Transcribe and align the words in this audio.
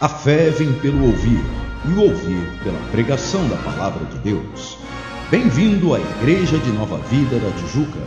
A 0.00 0.08
fé 0.08 0.50
vem 0.50 0.72
pelo 0.80 1.06
ouvir, 1.06 1.40
e 1.86 1.92
o 1.92 2.02
ouvir 2.02 2.60
pela 2.64 2.78
pregação 2.90 3.48
da 3.48 3.56
palavra 3.58 4.04
de 4.06 4.18
Deus. 4.18 4.76
Bem-vindo 5.30 5.94
à 5.94 6.00
Igreja 6.00 6.58
de 6.58 6.72
Nova 6.72 6.98
Vida 7.08 7.38
da 7.38 7.50
Tijuca. 7.52 8.00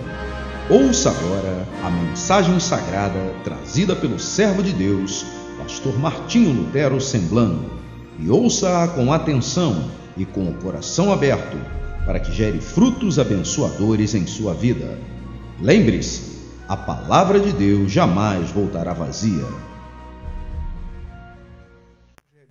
Ouça 0.70 1.10
agora 1.10 1.66
a 1.86 1.90
mensagem 1.90 2.60
sagrada 2.60 3.34
trazida 3.42 3.96
pelo 3.96 4.20
servo 4.20 4.62
de 4.62 4.74
Deus, 4.74 5.26
pastor 5.58 5.98
Martinho 5.98 6.52
Lutero 6.52 7.00
Semblano, 7.00 7.72
e 8.20 8.30
ouça-a 8.30 8.90
com 8.90 9.14
atenção 9.14 9.90
e 10.18 10.26
com 10.26 10.44
o 10.44 10.56
coração 10.56 11.14
aberto, 11.14 11.58
para 12.06 12.20
que 12.20 12.34
gere 12.34 12.60
frutos 12.60 13.18
abençoadores 13.18 14.14
em 14.14 14.28
sua 14.28 14.54
vida. 14.54 15.00
Lembre-se, 15.62 16.38
a 16.68 16.76
palavra 16.76 17.40
de 17.40 17.54
Deus 17.54 17.90
jamais 17.90 18.52
voltará 18.52 18.92
vazia. 18.92 19.46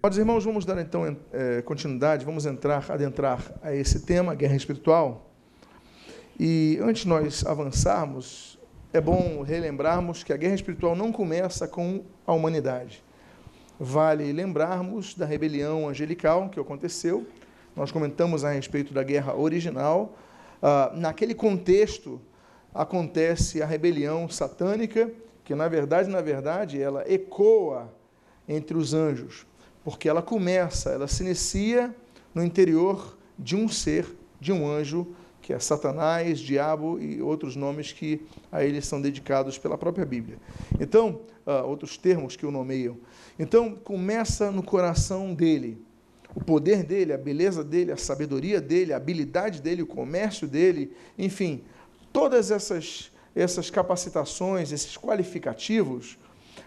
Meus 0.07 0.18
irmãos, 0.18 0.45
vamos 0.45 0.64
dar 0.64 0.80
então 0.80 1.16
é, 1.32 1.62
continuidade, 1.62 2.25
vamos 2.25 2.46
entrar, 2.46 2.89
adentrar 2.89 3.43
a 3.61 3.75
esse 3.75 4.07
tema, 4.07 4.36
guerra 4.36 4.54
espiritual. 4.54 5.32
E 6.39 6.79
antes 6.80 7.03
de 7.03 7.08
nós 7.08 7.44
avançarmos, 7.44 8.57
é 8.93 9.00
bom 9.00 9.43
relembrarmos 9.43 10.22
que 10.22 10.32
a 10.32 10.36
guerra 10.36 10.54
espiritual 10.54 10.94
não 10.94 11.11
começa 11.11 11.66
com 11.66 12.04
a 12.25 12.32
humanidade. 12.32 13.03
Vale 13.80 14.32
lembrarmos 14.32 15.13
da 15.13 15.27
rebelião 15.27 15.89
angelical 15.89 16.50
que 16.50 16.61
aconteceu. 16.61 17.27
Nós 17.75 17.91
comentamos 17.91 18.44
a 18.44 18.52
respeito 18.52 18.94
da 18.94 19.02
guerra 19.02 19.35
original. 19.35 20.16
Ah, 20.63 20.93
naquele 20.94 21.35
contexto 21.35 22.21
acontece 22.72 23.61
a 23.61 23.66
rebelião 23.66 24.29
satânica, 24.29 25.11
que 25.44 25.52
na 25.52 25.66
verdade, 25.66 26.08
na 26.08 26.21
verdade, 26.21 26.80
ela 26.80 27.02
ecoa 27.11 27.93
entre 28.49 28.77
os 28.77 28.94
anjos 28.94 29.44
porque 29.86 30.08
ela 30.08 30.21
começa, 30.21 30.90
ela 30.90 31.07
se 31.07 31.22
inicia 31.22 31.94
no 32.34 32.42
interior 32.42 33.17
de 33.38 33.55
um 33.55 33.69
ser, 33.69 34.05
de 34.41 34.50
um 34.50 34.69
anjo, 34.69 35.14
que 35.41 35.52
é 35.52 35.60
Satanás, 35.60 36.41
diabo 36.41 36.98
e 36.98 37.22
outros 37.22 37.55
nomes 37.55 37.92
que 37.92 38.20
a 38.50 38.64
eles 38.64 38.84
são 38.84 39.00
dedicados 39.00 39.58
pela 39.58 39.78
própria 39.78 40.05
Bíblia. 40.05 40.38
Então, 40.80 41.20
uh, 41.47 41.64
outros 41.69 41.97
termos 41.97 42.34
que 42.34 42.44
o 42.44 42.50
nomeiam. 42.50 42.97
Então, 43.38 43.77
começa 43.77 44.50
no 44.50 44.60
coração 44.60 45.33
dele. 45.33 45.80
O 46.34 46.42
poder 46.42 46.82
dele, 46.82 47.12
a 47.12 47.16
beleza 47.16 47.62
dele, 47.62 47.92
a 47.92 47.97
sabedoria 47.97 48.60
dele, 48.60 48.92
a 48.92 48.97
habilidade 48.97 49.62
dele, 49.62 49.82
o 49.82 49.86
comércio 49.86 50.48
dele, 50.48 50.97
enfim, 51.16 51.62
todas 52.12 52.50
essas, 52.50 53.12
essas 53.36 53.70
capacitações, 53.70 54.72
esses 54.72 54.98
qualificativos, 54.98 56.19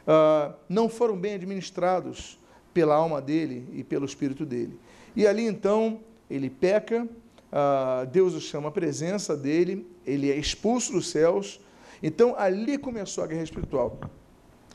uh, 0.08 0.54
não 0.70 0.88
foram 0.88 1.18
bem 1.18 1.34
administrados 1.34 2.39
pela 2.74 2.96
alma 2.96 3.22
dele 3.22 3.68
e 3.74 3.84
pelo 3.84 4.06
espírito 4.06 4.46
dele. 4.46 4.80
E 5.16 5.26
ali 5.28 5.46
então 5.46 6.00
ele 6.30 6.50
peca, 6.50 7.04
uh, 7.04 8.06
Deus 8.08 8.34
o 8.34 8.42
chama 8.42 8.70
à 8.70 8.72
presença 8.72 9.36
dele, 9.36 9.88
ele 10.06 10.32
é 10.32 10.36
expulso 10.36 10.92
dos 10.92 11.10
céus. 11.10 11.60
Então 12.02 12.36
ali 12.38 12.78
começou 12.78 13.24
a 13.24 13.28
guerra 13.28 13.44
espiritual. 13.44 14.00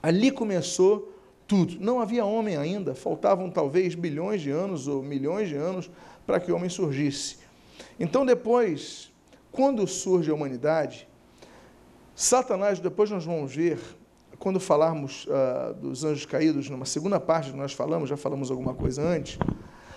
Ali 0.03 0.31
começou 0.31 1.13
tudo. 1.47 1.79
Não 1.81 2.01
havia 2.01 2.25
homem 2.25 2.57
ainda, 2.57 2.95
faltavam 2.95 3.51
talvez 3.51 3.95
bilhões 3.95 4.43
de 4.43 4.51
anos 4.51 4.89
ou 4.89 5.03
milhões 5.03 5.49
de 5.49 5.55
anos 5.55 5.91
para 6.27 6.41
que 6.41 6.51
o 6.51 6.57
homem 6.57 6.69
surgisse. 6.69 7.39
Então 7.99 8.27
depois, 8.27 9.13
quando 9.53 9.87
surge 9.87 10.31
a 10.31 10.35
humanidade, 10.35 11.07
Satanás, 12.15 12.79
depois 12.79 13.11
nós 13.11 13.25
vamos 13.25 13.55
ver, 13.55 13.79
quando 14.45 14.61
falarmos 14.61 15.25
uh, 15.25 15.73
dos 15.73 16.05
anjos 16.05 16.27
caídos, 16.27 16.69
numa 16.69 16.85
segunda 16.85 17.19
parte 17.19 17.51
nós 17.53 17.73
falamos, 17.73 18.11
já 18.11 18.17
falamos 18.17 18.51
alguma 18.51 18.75
coisa 18.75 19.01
antes, 19.01 19.39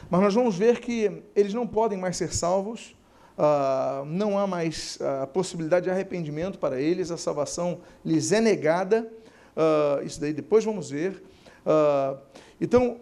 mas 0.09 0.21
nós 0.21 0.33
vamos 0.33 0.57
ver 0.57 0.79
que 0.79 1.21
eles 1.35 1.53
não 1.53 1.67
podem 1.67 1.97
mais 1.97 2.15
ser 2.15 2.33
salvos, 2.33 2.95
uh, 3.37 4.05
não 4.05 4.39
há 4.39 4.47
mais 4.47 4.99
uh, 5.01 5.27
possibilidade 5.27 5.83
de 5.83 5.89
arrependimento 5.89 6.57
para 6.59 6.79
eles, 6.79 7.11
a 7.11 7.17
salvação 7.17 7.81
lhes 8.05 8.31
é 8.31 8.39
negada, 8.39 9.11
isso 10.05 10.21
daí 10.21 10.31
depois 10.31 10.63
vamos 10.63 10.91
ver. 10.91 11.23
então, 12.61 12.99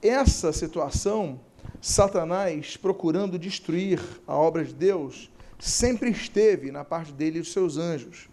essa 0.00 0.50
situação, 0.50 1.38
Satanás 1.78 2.74
procurando 2.74 3.38
destruir 3.38 4.00
a 4.26 4.34
obra 4.34 4.64
de 4.64 4.72
Deus, 4.72 5.30
sempre 5.58 6.10
esteve 6.10 6.72
na 6.72 6.84
parte 6.84 7.12
dele 7.12 7.36
e 7.36 7.42
os 7.42 7.52
seus 7.52 7.76
anjos 7.76 8.27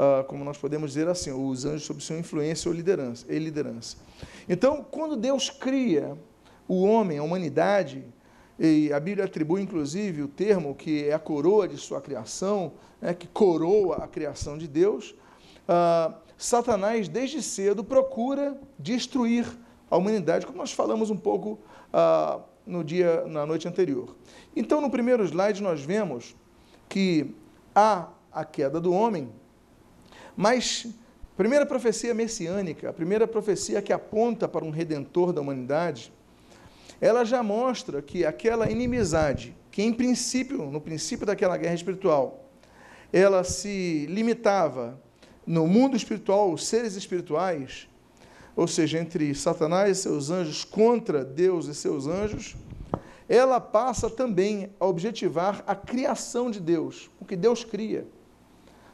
uh, 0.00 0.24
como 0.24 0.42
nós 0.44 0.56
podemos 0.56 0.92
dizer 0.92 1.08
assim, 1.08 1.30
os 1.30 1.66
anjos 1.66 1.84
sob 1.84 2.02
sua 2.02 2.16
influência 2.16 2.70
ou 2.70 2.74
liderança, 2.74 3.26
e 3.28 3.38
liderança. 3.38 3.98
Então, 4.48 4.82
quando 4.90 5.14
Deus 5.14 5.50
cria 5.50 6.16
o 6.66 6.82
homem, 6.82 7.18
a 7.18 7.22
humanidade, 7.22 8.02
e 8.58 8.92
a 8.92 9.00
Bíblia 9.00 9.24
atribui 9.24 9.60
inclusive 9.62 10.22
o 10.22 10.28
termo 10.28 10.74
que 10.74 11.08
é 11.08 11.12
a 11.12 11.18
coroa 11.18 11.68
de 11.68 11.76
sua 11.76 12.00
criação, 12.00 12.72
né, 13.00 13.12
que 13.12 13.26
coroa 13.26 13.96
a 13.96 14.08
criação 14.08 14.56
de 14.56 14.66
Deus, 14.66 15.14
uh, 15.68 16.14
Satanás 16.36 17.06
desde 17.08 17.42
cedo 17.42 17.84
procura 17.84 18.58
destruir 18.78 19.46
a 19.90 19.96
humanidade, 19.96 20.46
como 20.46 20.58
nós 20.58 20.72
falamos 20.72 21.10
um 21.10 21.16
pouco 21.16 21.58
uh, 21.92 22.42
no 22.66 22.84
dia, 22.84 23.26
na 23.26 23.44
noite 23.44 23.66
anterior. 23.66 24.16
Então, 24.54 24.80
no 24.80 24.90
primeiro 24.90 25.24
slide 25.24 25.62
nós 25.62 25.82
vemos 25.82 26.36
que 26.88 27.34
há 27.74 28.08
a 28.32 28.44
queda 28.44 28.80
do 28.80 28.92
homem, 28.92 29.30
mas, 30.40 30.86
primeira 31.36 31.66
profecia 31.66 32.14
messiânica, 32.14 32.88
a 32.88 32.94
primeira 32.94 33.28
profecia 33.28 33.82
que 33.82 33.92
aponta 33.92 34.48
para 34.48 34.64
um 34.64 34.70
redentor 34.70 35.34
da 35.34 35.42
humanidade, 35.42 36.10
ela 36.98 37.26
já 37.26 37.42
mostra 37.42 38.00
que 38.00 38.24
aquela 38.24 38.70
inimizade, 38.70 39.54
que 39.70 39.82
em 39.82 39.92
princípio, 39.92 40.70
no 40.70 40.80
princípio 40.80 41.26
daquela 41.26 41.58
guerra 41.58 41.74
espiritual, 41.74 42.48
ela 43.12 43.44
se 43.44 44.06
limitava 44.08 44.98
no 45.46 45.66
mundo 45.66 45.94
espiritual, 45.94 46.50
os 46.50 46.66
seres 46.66 46.96
espirituais, 46.96 47.86
ou 48.56 48.66
seja, 48.66 48.98
entre 48.98 49.34
Satanás 49.34 49.98
e 49.98 50.00
seus 50.00 50.30
anjos 50.30 50.64
contra 50.64 51.22
Deus 51.22 51.66
e 51.66 51.74
seus 51.74 52.06
anjos, 52.06 52.56
ela 53.28 53.60
passa 53.60 54.08
também 54.08 54.70
a 54.80 54.86
objetivar 54.86 55.62
a 55.66 55.74
criação 55.74 56.50
de 56.50 56.60
Deus, 56.60 57.10
o 57.20 57.26
que 57.26 57.36
Deus 57.36 57.62
cria. 57.62 58.06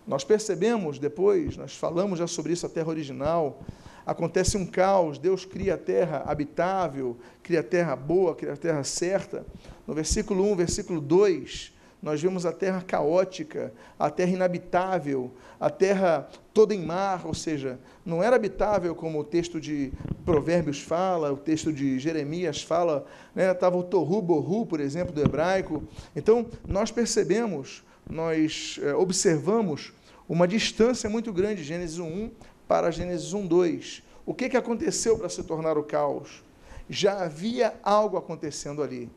Nós 0.06 0.22
percebemos 0.24 0.98
depois, 0.98 1.56
nós 1.56 1.74
falamos 1.74 2.18
já 2.18 2.26
sobre 2.26 2.52
isso, 2.52 2.64
a 2.64 2.68
terra 2.68 2.88
original. 2.88 3.60
Acontece 4.06 4.56
um 4.56 4.64
caos, 4.64 5.18
Deus 5.18 5.44
cria 5.44 5.74
a 5.74 5.78
terra 5.78 6.22
habitável, 6.24 7.16
cria 7.42 7.60
a 7.60 7.64
terra 7.64 7.96
boa, 7.96 8.34
cria 8.36 8.52
a 8.52 8.56
terra 8.56 8.84
certa. 8.84 9.44
No 9.84 9.94
versículo 9.94 10.44
1, 10.52 10.56
versículo 10.56 11.00
2, 11.00 11.72
nós 12.00 12.22
vemos 12.22 12.46
a 12.46 12.52
terra 12.52 12.82
caótica, 12.82 13.72
a 13.98 14.08
terra 14.08 14.30
inabitável, 14.30 15.32
a 15.58 15.68
terra 15.68 16.28
toda 16.54 16.72
em 16.72 16.84
mar, 16.84 17.26
ou 17.26 17.34
seja, 17.34 17.80
não 18.04 18.22
era 18.22 18.36
habitável 18.36 18.94
como 18.94 19.18
o 19.18 19.24
texto 19.24 19.60
de 19.60 19.92
Provérbios 20.24 20.80
fala, 20.80 21.32
o 21.32 21.36
texto 21.36 21.72
de 21.72 21.98
Jeremias 21.98 22.62
fala, 22.62 23.04
né? 23.34 23.50
estava 23.50 23.76
o 23.76 23.82
Torru 23.82 24.22
Borru, 24.22 24.64
por 24.66 24.78
exemplo, 24.78 25.12
do 25.12 25.20
hebraico. 25.20 25.82
Então, 26.14 26.46
nós 26.64 26.92
percebemos, 26.92 27.82
nós 28.08 28.78
é, 28.82 28.94
observamos 28.94 29.92
uma 30.28 30.46
distância 30.46 31.08
muito 31.08 31.32
grande 31.32 31.62
de 31.62 31.64
Gênesis 31.64 31.98
1 31.98 32.30
para 32.66 32.90
Gênesis 32.90 33.32
1, 33.32 33.46
2. 33.46 34.02
O 34.24 34.34
que, 34.34 34.48
que 34.48 34.56
aconteceu 34.56 35.18
para 35.18 35.28
se 35.28 35.42
tornar 35.44 35.78
o 35.78 35.84
caos? 35.84 36.42
Já 36.88 37.24
havia 37.24 37.74
algo 37.82 38.16
acontecendo 38.16 38.82
ali. 38.82 39.08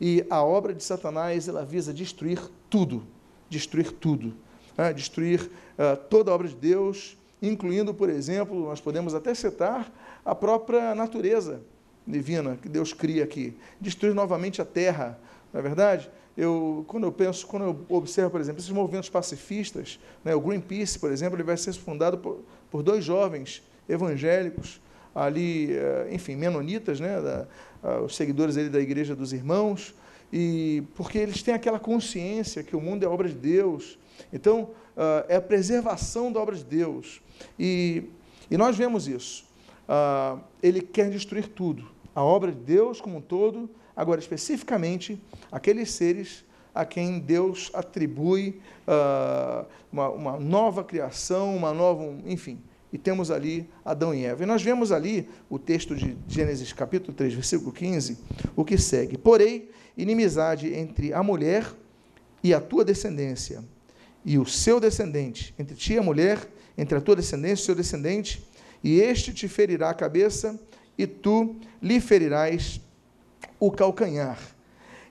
E 0.00 0.26
a 0.30 0.42
obra 0.42 0.74
de 0.74 0.82
Satanás, 0.82 1.48
ela 1.48 1.64
visa 1.64 1.92
destruir 1.92 2.40
tudo, 2.68 3.04
destruir 3.48 3.92
tudo, 3.92 4.34
né? 4.76 4.92
destruir 4.92 5.42
uh, 5.42 5.96
toda 6.08 6.30
a 6.30 6.34
obra 6.34 6.48
de 6.48 6.56
Deus, 6.56 7.16
incluindo, 7.40 7.92
por 7.94 8.08
exemplo, 8.08 8.64
nós 8.64 8.80
podemos 8.80 9.14
até 9.14 9.34
citar 9.34 9.92
a 10.24 10.34
própria 10.34 10.94
natureza 10.94 11.60
divina 12.06 12.58
que 12.60 12.68
Deus 12.68 12.92
cria 12.92 13.24
aqui, 13.24 13.56
destruir 13.80 14.14
novamente 14.14 14.60
a 14.60 14.64
terra, 14.64 15.18
não 15.52 15.60
é 15.60 15.62
verdade? 15.62 16.10
Eu, 16.36 16.84
quando 16.88 17.04
eu 17.04 17.12
penso, 17.12 17.46
quando 17.46 17.64
eu 17.64 17.86
observo, 17.88 18.30
por 18.30 18.40
exemplo, 18.40 18.60
esses 18.60 18.70
movimentos 18.70 19.08
pacifistas, 19.08 19.98
né, 20.24 20.34
o 20.34 20.40
Greenpeace, 20.40 20.98
por 20.98 21.12
exemplo, 21.12 21.36
ele 21.36 21.44
vai 21.44 21.56
ser 21.56 21.72
fundado 21.74 22.18
por, 22.18 22.40
por 22.70 22.82
dois 22.82 23.04
jovens 23.04 23.62
evangélicos, 23.88 24.80
ali, 25.14 25.72
eh, 25.72 26.08
enfim, 26.10 26.34
menonitas, 26.34 26.98
né, 26.98 27.20
da, 27.20 27.46
os 28.04 28.16
seguidores 28.16 28.56
ali 28.56 28.68
da 28.68 28.80
Igreja 28.80 29.14
dos 29.14 29.32
Irmãos, 29.32 29.94
e 30.32 30.82
porque 30.96 31.18
eles 31.18 31.42
têm 31.42 31.54
aquela 31.54 31.78
consciência 31.78 32.64
que 32.64 32.74
o 32.74 32.80
mundo 32.80 33.04
é 33.04 33.08
obra 33.08 33.28
de 33.28 33.34
Deus. 33.34 33.96
Então, 34.32 34.70
ah, 34.96 35.24
é 35.28 35.36
a 35.36 35.40
preservação 35.40 36.32
da 36.32 36.40
obra 36.40 36.56
de 36.56 36.64
Deus. 36.64 37.20
E, 37.58 38.04
e 38.50 38.56
nós 38.56 38.76
vemos 38.76 39.06
isso. 39.08 39.44
Ah, 39.88 40.38
ele 40.62 40.80
quer 40.80 41.10
destruir 41.10 41.48
tudo. 41.48 41.86
A 42.14 42.22
obra 42.22 42.52
de 42.52 42.58
Deus 42.58 43.00
como 43.00 43.18
um 43.18 43.20
todo, 43.20 43.68
Agora, 43.96 44.20
especificamente, 44.20 45.20
aqueles 45.50 45.90
seres 45.90 46.44
a 46.74 46.84
quem 46.84 47.20
Deus 47.20 47.70
atribui 47.72 48.60
uh, 48.88 49.64
uma, 49.92 50.08
uma, 50.08 50.40
nova 50.40 50.82
criação, 50.82 51.56
uma 51.56 51.72
nova, 51.72 52.02
enfim, 52.26 52.58
e 52.92 52.98
temos 52.98 53.30
ali 53.30 53.68
Adão 53.84 54.12
e 54.12 54.24
Eva. 54.24 54.42
E 54.42 54.46
nós 54.46 54.62
vemos 54.62 54.90
ali 54.90 55.28
o 55.48 55.58
texto 55.58 55.94
de 55.94 56.16
Gênesis 56.26 56.72
capítulo 56.72 57.12
3, 57.12 57.34
versículo 57.34 57.70
15, 57.70 58.18
o 58.56 58.64
que 58.64 58.76
segue. 58.76 59.16
Porém, 59.16 59.68
inimizade 59.96 60.74
entre 60.74 61.12
a 61.12 61.22
mulher 61.22 61.72
e 62.42 62.52
a 62.52 62.60
tua 62.60 62.84
descendência, 62.84 63.64
e 64.24 64.38
o 64.38 64.46
seu 64.46 64.80
descendente, 64.80 65.54
entre 65.58 65.76
ti 65.76 65.94
e 65.94 65.98
a 65.98 66.02
mulher, 66.02 66.38
entre 66.76 66.98
a 66.98 67.00
tua 67.00 67.14
descendência 67.14 67.62
e 67.62 67.64
o 67.64 67.66
seu 67.66 67.74
descendente, 67.74 68.44
e 68.82 69.00
este 69.00 69.32
te 69.32 69.46
ferirá 69.48 69.90
a 69.90 69.94
cabeça, 69.94 70.58
e 70.96 71.06
tu 71.06 71.56
lhe 71.82 72.00
ferirás 72.00 72.80
o 73.66 73.70
calcanhar. 73.70 74.38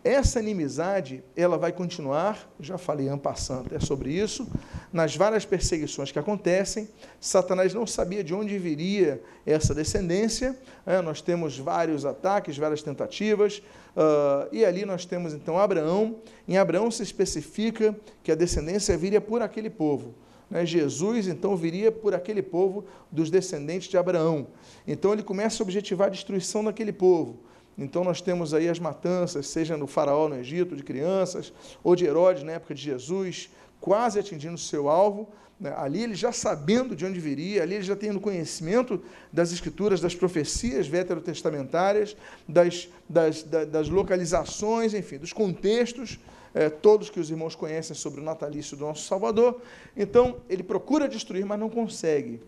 Essa 0.03 0.41
inimizade, 0.41 1.23
ela 1.33 1.57
vai 1.57 1.71
continuar, 1.71 2.53
já 2.59 2.77
falei 2.77 3.07
ano 3.07 3.21
passando 3.21 3.73
é 3.73 3.79
sobre 3.79 4.11
isso, 4.11 4.45
nas 4.91 5.15
várias 5.15 5.45
perseguições 5.45 6.11
que 6.11 6.19
acontecem. 6.19 6.89
Satanás 7.21 7.73
não 7.73 7.88
sabia 7.88 8.21
de 8.21 8.33
onde 8.33 8.57
viria 8.59 9.23
essa 9.45 9.73
descendência. 9.73 10.59
É, 10.85 11.01
nós 11.01 11.21
temos 11.21 11.57
vários 11.57 12.05
ataques, 12.05 12.57
várias 12.57 12.83
tentativas, 12.83 13.59
uh, 13.95 14.50
e 14.51 14.65
ali 14.65 14.83
nós 14.83 15.06
temos 15.06 15.33
então 15.33 15.57
Abraão. 15.57 16.17
Em 16.45 16.57
Abraão 16.57 16.91
se 16.91 17.01
especifica 17.01 17.95
que 18.21 18.31
a 18.31 18.35
descendência 18.35 18.97
viria 18.97 19.21
por 19.21 19.41
aquele 19.41 19.69
povo. 19.69 20.13
Né? 20.49 20.65
Jesus 20.65 21.29
então 21.29 21.56
viria 21.56 21.94
por 21.94 22.13
aquele 22.13 22.41
povo 22.41 22.83
dos 23.09 23.29
descendentes 23.29 23.88
de 23.88 23.97
Abraão. 23.97 24.47
Então 24.85 25.13
ele 25.13 25.23
começa 25.23 25.63
a 25.63 25.65
objetivar 25.65 26.07
a 26.07 26.11
destruição 26.11 26.61
daquele 26.61 26.91
povo. 26.91 27.39
Então 27.77 28.03
nós 28.03 28.21
temos 28.21 28.53
aí 28.53 28.69
as 28.69 28.79
matanças, 28.79 29.47
seja 29.47 29.75
no 29.75 29.87
faraó 29.87 30.27
no 30.27 30.35
Egito, 30.35 30.75
de 30.75 30.83
crianças, 30.83 31.51
ou 31.83 31.95
de 31.95 32.05
Herodes 32.05 32.43
na 32.43 32.53
época 32.53 32.75
de 32.75 32.81
Jesus, 32.81 33.49
quase 33.79 34.19
atingindo 34.19 34.57
seu 34.57 34.89
alvo. 34.89 35.27
Né? 35.59 35.73
Ali 35.77 36.03
ele 36.03 36.15
já 36.15 36.31
sabendo 36.31 36.95
de 36.95 37.05
onde 37.05 37.19
viria, 37.19 37.63
ali 37.63 37.75
ele 37.75 37.83
já 37.83 37.95
tendo 37.95 38.19
conhecimento 38.19 39.01
das 39.31 39.51
escrituras, 39.51 40.01
das 40.01 40.13
profecias 40.13 40.87
veterotestamentárias, 40.87 42.15
das, 42.47 42.89
das, 43.09 43.43
das, 43.43 43.89
localizações, 43.89 44.93
enfim, 44.93 45.17
dos 45.17 45.33
contextos, 45.33 46.19
é, 46.53 46.69
todos 46.69 47.09
que 47.09 47.19
os 47.19 47.31
irmãos 47.31 47.55
conhecem 47.55 47.95
sobre 47.95 48.21
o 48.21 48.23
natalício 48.23 48.77
do 48.77 48.85
nosso 48.85 49.07
Salvador. 49.07 49.61
Então 49.97 50.37
ele 50.47 50.61
procura 50.61 51.07
destruir, 51.07 51.45
mas 51.45 51.59
não 51.59 51.69
consegue. 51.69 52.39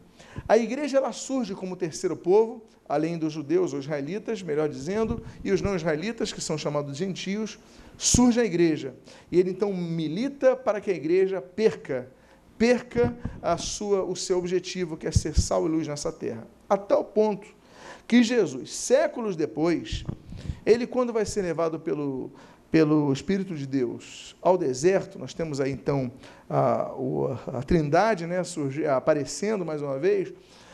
A 0.48 0.58
igreja 0.58 0.98
ela 0.98 1.12
surge 1.12 1.54
como 1.54 1.76
terceiro 1.76 2.16
povo, 2.16 2.64
além 2.88 3.18
dos 3.18 3.34
judeus 3.34 3.74
ou 3.74 3.80
israelitas, 3.80 4.42
melhor 4.42 4.70
dizendo, 4.70 5.24
e 5.44 5.52
os 5.52 5.62
não 5.62 5.76
israelitas, 5.76 6.32
que 6.32 6.42
são 6.42 6.58
chamados 6.58 6.98
gentios, 6.98 7.58
surge 7.98 8.40
a 8.40 8.46
igreja. 8.46 8.96
E 9.32 9.40
ele 9.40 9.50
então 9.50 9.74
milita 9.74 10.56
para 10.56 10.80
que 10.80 10.92
a 10.92 10.94
igreja 10.94 11.42
perca, 11.42 12.12
perca 12.58 13.18
a 13.42 13.58
sua, 13.58 14.04
o 14.04 14.16
seu 14.16 14.38
objetivo, 14.38 14.98
que 14.98 15.08
é 15.08 15.12
ser 15.12 15.40
sal 15.40 15.66
e 15.66 15.70
luz 15.70 15.88
nessa 15.88 16.12
terra. 16.12 16.48
A 16.70 16.78
tal 16.78 17.04
ponto 17.04 17.48
que 18.08 18.22
Jesus, 18.22 18.72
séculos 18.72 19.36
depois, 19.36 20.04
ele 20.66 20.86
quando 20.86 21.12
vai 21.12 21.26
ser 21.26 21.42
levado 21.42 21.80
pelo 21.80 22.32
pelo 22.76 23.14
Espírito 23.14 23.56
de 23.56 23.66
Deus 23.66 24.36
ao 24.42 24.58
deserto, 24.58 25.18
nós 25.18 25.34
temos 25.34 25.62
aí 25.62 25.72
então 25.72 26.12
a, 26.50 26.92
a, 27.54 27.64
Trindade 27.64 28.28
né, 28.28 28.44
surgir, 28.44 28.86
aparecendo 28.86 29.64
mais 29.64 29.82
uma 29.82 29.98
vez, 29.98 30.34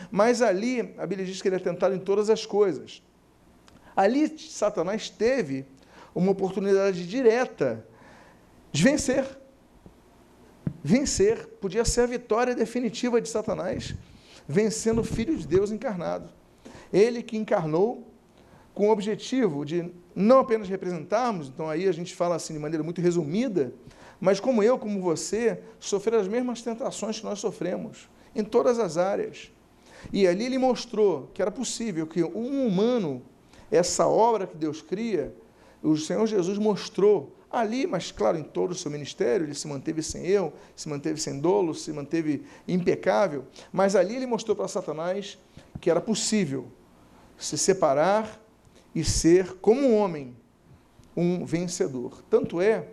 mas 0.09 0.41
ali 0.41 0.95
a 0.97 1.05
Bíblia 1.05 1.27
diz 1.27 1.39
que 1.43 1.47
ele 1.47 1.57
é 1.57 1.59
tentado 1.59 1.93
em 1.93 1.99
todas 1.99 2.31
as 2.31 2.43
coisas. 2.43 3.03
Ali 3.95 4.35
Satanás 4.39 5.11
teve 5.11 5.63
uma 6.15 6.31
oportunidade 6.31 7.05
direta 7.05 7.85
de 8.71 8.81
vencer. 8.81 9.23
Vencer 10.83 11.49
podia 11.61 11.85
ser 11.85 12.01
a 12.01 12.07
vitória 12.07 12.55
definitiva 12.55 13.21
de 13.21 13.29
Satanás, 13.29 13.93
vencendo 14.47 15.01
o 15.01 15.03
Filho 15.03 15.37
de 15.37 15.47
Deus 15.47 15.71
encarnado. 15.71 16.31
Ele 16.91 17.21
que 17.21 17.37
encarnou 17.37 18.10
com 18.73 18.87
o 18.89 18.91
objetivo 18.91 19.65
de 19.65 19.91
não 20.15 20.39
apenas 20.39 20.69
representarmos, 20.69 21.47
então 21.47 21.69
aí 21.69 21.87
a 21.87 21.91
gente 21.91 22.15
fala 22.15 22.35
assim 22.35 22.53
de 22.53 22.59
maneira 22.59 22.83
muito 22.83 23.01
resumida, 23.01 23.73
mas 24.19 24.39
como 24.39 24.61
eu, 24.61 24.77
como 24.77 25.01
você, 25.01 25.61
sofrer 25.79 26.19
as 26.19 26.27
mesmas 26.27 26.61
tentações 26.61 27.19
que 27.19 27.25
nós 27.25 27.39
sofremos, 27.39 28.09
em 28.35 28.43
todas 28.43 28.79
as 28.79 28.97
áreas. 28.97 29.51
E 30.11 30.27
ali 30.27 30.45
ele 30.45 30.57
mostrou 30.57 31.29
que 31.33 31.41
era 31.41 31.51
possível 31.51 32.07
que 32.07 32.23
um 32.23 32.65
humano, 32.65 33.21
essa 33.69 34.07
obra 34.07 34.47
que 34.47 34.55
Deus 34.55 34.81
cria, 34.81 35.35
o 35.81 35.97
Senhor 35.97 36.25
Jesus 36.27 36.57
mostrou 36.57 37.35
ali, 37.51 37.85
mas 37.85 38.11
claro, 38.11 38.37
em 38.37 38.43
todo 38.43 38.71
o 38.71 38.75
seu 38.75 38.89
ministério, 38.89 39.45
ele 39.45 39.53
se 39.53 39.67
manteve 39.67 40.01
sem 40.01 40.25
erro, 40.25 40.53
se 40.75 40.87
manteve 40.87 41.19
sem 41.19 41.39
dolo, 41.39 41.75
se 41.75 41.91
manteve 41.91 42.45
impecável, 42.67 43.45
mas 43.71 43.95
ali 43.95 44.15
ele 44.15 44.25
mostrou 44.25 44.55
para 44.55 44.67
Satanás 44.67 45.37
que 45.79 45.89
era 45.89 45.99
possível 45.99 46.67
se 47.37 47.57
separar 47.57 48.40
e 48.93 49.03
ser, 49.03 49.55
como 49.55 49.95
homem, 49.95 50.35
um 51.15 51.45
vencedor. 51.45 52.23
Tanto 52.29 52.61
é 52.61 52.87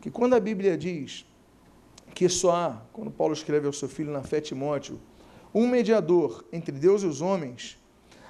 que 0.00 0.10
quando 0.10 0.34
a 0.34 0.40
Bíblia 0.40 0.76
diz 0.76 1.26
que 2.14 2.28
só 2.28 2.54
há, 2.54 2.82
quando 2.92 3.10
Paulo 3.10 3.32
escreve 3.32 3.66
ao 3.66 3.72
seu 3.72 3.88
filho 3.88 4.12
na 4.12 4.22
fé 4.22 4.40
Timóteo, 4.40 5.00
um 5.52 5.66
mediador 5.66 6.44
entre 6.52 6.72
Deus 6.72 7.02
e 7.02 7.06
os 7.06 7.20
homens, 7.20 7.78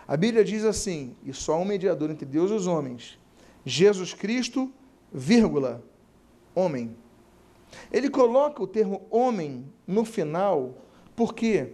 a 0.06 0.16
Bíblia 0.16 0.44
diz 0.44 0.64
assim, 0.64 1.16
e 1.24 1.32
só 1.32 1.54
há 1.54 1.58
um 1.58 1.64
mediador 1.64 2.10
entre 2.10 2.26
Deus 2.26 2.50
e 2.50 2.54
os 2.54 2.66
homens, 2.66 3.18
Jesus 3.64 4.12
Cristo, 4.12 4.70
vírgula, 5.12 5.82
homem. 6.54 6.94
Ele 7.90 8.10
coloca 8.10 8.62
o 8.62 8.66
termo 8.66 9.02
homem 9.10 9.64
no 9.86 10.04
final, 10.04 10.76
por 11.16 11.34
quê? 11.34 11.72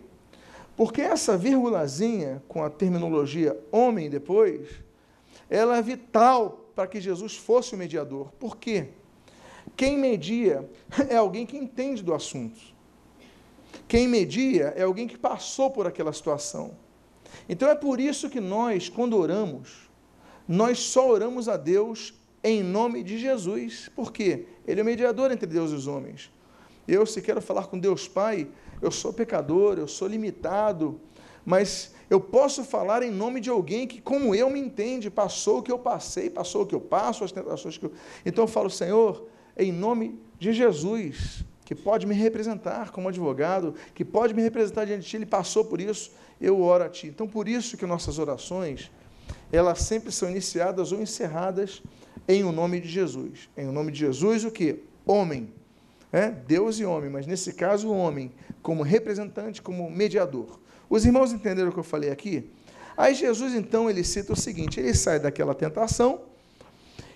Porque 0.76 1.02
essa 1.02 1.36
vírgulazinha, 1.36 2.42
com 2.48 2.62
a 2.64 2.70
terminologia 2.70 3.58
homem 3.70 4.08
depois, 4.08 4.68
ela 5.50 5.76
é 5.76 5.82
vital 5.82 6.70
para 6.74 6.86
que 6.86 7.00
Jesus 7.00 7.36
fosse 7.36 7.74
o 7.74 7.78
mediador. 7.78 8.30
Por 8.38 8.56
quê? 8.56 8.88
Quem 9.76 9.98
media 9.98 10.68
é 11.10 11.16
alguém 11.16 11.44
que 11.44 11.56
entende 11.56 12.02
do 12.02 12.14
assunto. 12.14 12.60
Quem 13.88 14.06
media 14.06 14.72
é 14.76 14.82
alguém 14.82 15.08
que 15.08 15.18
passou 15.18 15.70
por 15.70 15.86
aquela 15.86 16.12
situação. 16.12 16.76
Então 17.48 17.68
é 17.68 17.74
por 17.74 18.00
isso 18.00 18.30
que 18.30 18.40
nós, 18.40 18.88
quando 18.88 19.16
oramos, 19.16 19.90
nós 20.46 20.78
só 20.78 21.08
oramos 21.08 21.48
a 21.48 21.56
Deus 21.56 22.14
em 22.42 22.62
nome 22.62 23.02
de 23.02 23.18
Jesus. 23.18 23.90
Por 23.94 24.12
quê? 24.12 24.46
Ele 24.66 24.80
é 24.80 24.82
o 24.82 24.86
mediador 24.86 25.30
entre 25.30 25.46
Deus 25.46 25.70
e 25.70 25.74
os 25.74 25.86
homens. 25.86 26.32
Eu, 26.86 27.04
se 27.06 27.20
quero 27.20 27.40
falar 27.40 27.66
com 27.66 27.78
Deus 27.78 28.08
Pai, 28.08 28.48
eu 28.80 28.90
sou 28.90 29.12
pecador, 29.12 29.78
eu 29.78 29.86
sou 29.86 30.08
limitado, 30.08 31.00
mas 31.44 31.94
eu 32.10 32.20
posso 32.20 32.64
falar 32.64 33.04
em 33.04 33.10
nome 33.10 33.40
de 33.40 33.48
alguém 33.48 33.86
que, 33.86 34.00
como 34.00 34.34
eu, 34.34 34.50
me 34.50 34.58
entende, 34.58 35.08
passou 35.08 35.60
o 35.60 35.62
que 35.62 35.70
eu 35.70 35.78
passei, 35.78 36.28
passou 36.28 36.62
o 36.62 36.66
que 36.66 36.74
eu 36.74 36.80
passo, 36.80 37.22
as 37.22 37.30
tentações 37.30 37.78
que 37.78 37.86
eu. 37.86 37.92
Então 38.26 38.44
eu 38.44 38.48
falo, 38.48 38.68
Senhor, 38.68 39.28
em 39.56 39.70
nome 39.70 40.20
de 40.36 40.52
Jesus, 40.52 41.44
que 41.64 41.72
pode 41.72 42.08
me 42.08 42.14
representar 42.14 42.90
como 42.90 43.08
advogado, 43.08 43.76
que 43.94 44.04
pode 44.04 44.34
me 44.34 44.42
representar 44.42 44.86
diante 44.86 45.02
de 45.02 45.08
Ti, 45.08 45.16
Ele 45.18 45.26
passou 45.26 45.64
por 45.64 45.80
isso, 45.80 46.10
eu 46.40 46.60
oro 46.60 46.82
a 46.82 46.88
Ti. 46.88 47.06
Então, 47.06 47.28
por 47.28 47.46
isso 47.46 47.76
que 47.76 47.86
nossas 47.86 48.18
orações, 48.18 48.90
elas 49.52 49.78
sempre 49.78 50.10
são 50.10 50.28
iniciadas 50.28 50.90
ou 50.90 51.00
encerradas 51.00 51.80
em 52.26 52.42
o 52.42 52.50
nome 52.50 52.80
de 52.80 52.88
Jesus. 52.88 53.48
Em 53.56 53.68
o 53.68 53.72
nome 53.72 53.92
de 53.92 54.00
Jesus, 54.00 54.44
o 54.44 54.50
que? 54.50 54.82
Homem. 55.06 55.52
É? 56.12 56.28
Deus 56.28 56.80
e 56.80 56.84
homem, 56.84 57.08
mas 57.08 57.24
nesse 57.24 57.52
caso 57.52 57.86
o 57.86 57.96
homem 57.96 58.32
como 58.62 58.82
representante, 58.82 59.62
como 59.62 59.88
mediador. 59.88 60.58
Os 60.90 61.06
irmãos 61.06 61.32
entenderam 61.32 61.70
o 61.70 61.72
que 61.72 61.78
eu 61.78 61.84
falei 61.84 62.10
aqui? 62.10 62.50
Aí 62.96 63.14
Jesus, 63.14 63.54
então, 63.54 63.88
ele 63.88 64.02
cita 64.02 64.32
o 64.32 64.36
seguinte: 64.36 64.80
ele 64.80 64.92
sai 64.92 65.20
daquela 65.20 65.54
tentação, 65.54 66.22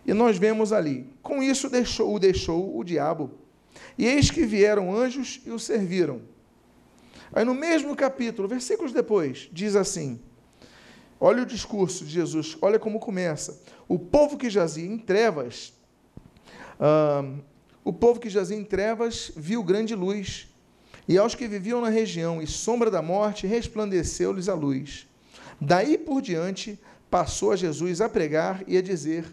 e 0.07 0.15
nós 0.15 0.39
vemos 0.39 0.73
ali, 0.73 1.13
com 1.21 1.43
isso 1.43 1.69
deixou, 1.69 2.15
o 2.15 2.19
deixou 2.21 2.79
o 2.79 2.85
diabo. 2.85 3.33
E 3.99 4.07
eis 4.07 4.31
que 4.31 4.47
vieram 4.47 4.95
anjos 4.95 5.41
e 5.45 5.51
o 5.51 5.59
serviram. 5.59 6.23
Aí 7.33 7.45
no 7.45 7.53
mesmo 7.53 7.97
capítulo, 7.97 8.47
versículos 8.47 8.93
depois, 8.93 9.49
diz 9.53 9.75
assim: 9.75 10.21
olha 11.21 11.43
o 11.43 11.47
discurso 11.47 12.05
de 12.05 12.13
Jesus, 12.13 12.57
olha 12.63 12.79
como 12.79 13.01
começa. 13.01 13.61
O 13.89 13.99
povo 13.99 14.37
que 14.39 14.49
jazia 14.49 14.87
em 14.87 14.97
trevas, 14.97 15.73
o 17.85 17.93
povo 17.93 18.21
que 18.21 18.31
jazia 18.31 18.57
em 18.57 18.65
trevas 18.65 19.33
viu 19.37 19.65
grande 19.65 19.97
luz. 19.97 20.49
E 21.07 21.19
aos 21.19 21.35
que 21.35 21.47
viviam 21.47 21.81
na 21.81 21.91
região 21.91 22.41
e 22.41 22.47
sombra 22.47 22.91
da 22.91 23.03
morte, 23.03 23.47
resplandeceu-lhes 23.47 24.49
a 24.49 24.55
luz. 24.55 25.07
Daí 25.61 25.99
por 25.99 26.23
diante, 26.23 26.81
passou 27.11 27.53
a 27.53 27.57
Jesus 27.57 28.01
a 28.01 28.09
pregar 28.09 28.65
e 28.67 28.77
a 28.77 28.83
dizer: 28.83 29.25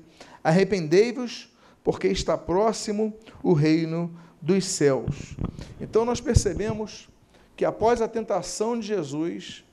Arrependei-vos, 0.43 1.49
porque 1.83 2.07
está 2.07 2.37
próximo 2.37 3.17
o 3.41 3.53
reino 3.53 4.13
dos 4.41 4.65
céus. 4.65 5.35
Então 5.79 6.03
nós 6.03 6.19
percebemos 6.19 7.09
que 7.55 7.63
após 7.63 8.01
a 8.01 8.07
tentação 8.07 8.77
de 8.77 8.87
Jesus, 8.87 9.63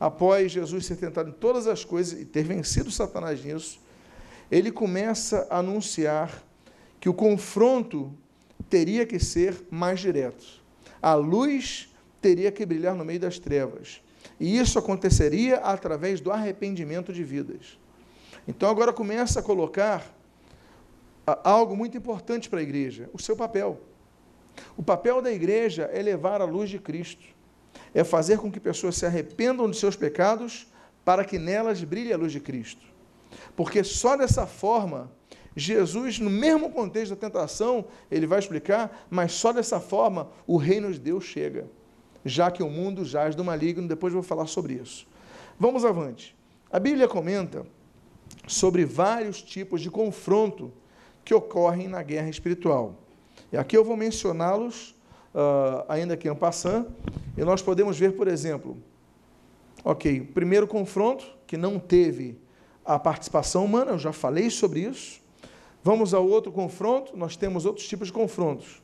após 0.00 0.50
Jesus 0.50 0.86
ser 0.86 0.96
tentado 0.96 1.30
em 1.30 1.32
todas 1.32 1.66
as 1.66 1.84
coisas 1.84 2.18
e 2.20 2.24
ter 2.24 2.44
vencido 2.44 2.90
Satanás 2.90 3.44
nisso, 3.44 3.80
ele 4.50 4.72
começa 4.72 5.46
a 5.50 5.58
anunciar 5.58 6.42
que 6.98 7.08
o 7.08 7.14
confronto 7.14 8.12
teria 8.70 9.04
que 9.04 9.18
ser 9.18 9.66
mais 9.70 10.00
direto 10.00 10.63
a 11.04 11.12
luz 11.12 11.94
teria 12.18 12.50
que 12.50 12.64
brilhar 12.64 12.94
no 12.94 13.04
meio 13.04 13.20
das 13.20 13.38
trevas. 13.38 14.00
e 14.40 14.56
isso 14.56 14.78
aconteceria 14.78 15.56
através 15.58 16.18
do 16.18 16.32
arrependimento 16.32 17.12
de 17.12 17.22
vidas. 17.22 17.78
Então 18.48 18.70
agora 18.70 18.90
começa 18.90 19.40
a 19.40 19.42
colocar 19.42 20.02
algo 21.44 21.76
muito 21.76 21.94
importante 21.98 22.48
para 22.48 22.60
a 22.60 22.62
igreja: 22.62 23.10
o 23.12 23.20
seu 23.20 23.36
papel. 23.36 23.78
O 24.78 24.82
papel 24.82 25.20
da 25.20 25.30
igreja 25.30 25.90
é 25.92 26.00
levar 26.00 26.40
a 26.40 26.46
luz 26.46 26.70
de 26.70 26.78
Cristo, 26.78 27.26
é 27.92 28.02
fazer 28.02 28.38
com 28.38 28.50
que 28.50 28.58
pessoas 28.58 28.96
se 28.96 29.04
arrependam 29.04 29.70
de 29.70 29.76
seus 29.76 29.94
pecados 29.94 30.66
para 31.04 31.22
que 31.22 31.38
nelas 31.38 31.84
brilhe 31.84 32.14
a 32.14 32.16
luz 32.16 32.32
de 32.32 32.40
Cristo. 32.40 32.86
Porque 33.54 33.84
só 33.84 34.16
dessa 34.16 34.46
forma, 34.46 35.12
Jesus, 35.56 36.18
no 36.18 36.30
mesmo 36.30 36.70
contexto 36.70 37.14
da 37.14 37.16
tentação, 37.16 37.84
ele 38.10 38.26
vai 38.26 38.38
explicar, 38.38 39.06
mas 39.08 39.32
só 39.32 39.52
dessa 39.52 39.78
forma 39.78 40.28
o 40.46 40.56
reino 40.56 40.92
de 40.92 40.98
Deus 40.98 41.24
chega, 41.24 41.66
já 42.24 42.50
que 42.50 42.62
o 42.62 42.68
mundo 42.68 43.04
jaz 43.04 43.34
do 43.34 43.44
maligno, 43.44 43.86
depois 43.86 44.12
eu 44.12 44.20
vou 44.20 44.28
falar 44.28 44.46
sobre 44.46 44.74
isso. 44.74 45.06
Vamos 45.58 45.84
avante. 45.84 46.34
A 46.70 46.80
Bíblia 46.80 47.06
comenta 47.06 47.64
sobre 48.48 48.84
vários 48.84 49.40
tipos 49.40 49.80
de 49.80 49.90
confronto 49.90 50.72
que 51.24 51.32
ocorrem 51.32 51.88
na 51.88 52.02
guerra 52.02 52.28
espiritual. 52.28 52.96
E 53.52 53.56
aqui 53.56 53.76
eu 53.76 53.84
vou 53.84 53.96
mencioná-los, 53.96 54.90
uh, 55.34 55.84
ainda 55.88 56.16
que 56.16 56.28
em 56.28 56.34
passant, 56.34 56.86
e 57.36 57.44
nós 57.44 57.62
podemos 57.62 57.98
ver, 57.98 58.16
por 58.16 58.26
exemplo, 58.26 58.76
ok, 59.84 60.20
primeiro 60.34 60.66
confronto, 60.66 61.24
que 61.46 61.56
não 61.56 61.78
teve 61.78 62.38
a 62.84 62.98
participação 62.98 63.64
humana, 63.64 63.92
eu 63.92 63.98
já 63.98 64.12
falei 64.12 64.50
sobre 64.50 64.80
isso. 64.80 65.22
Vamos 65.84 66.14
ao 66.14 66.26
outro 66.26 66.50
confronto, 66.50 67.14
nós 67.14 67.36
temos 67.36 67.66
outros 67.66 67.86
tipos 67.86 68.06
de 68.06 68.14
confrontos. 68.14 68.82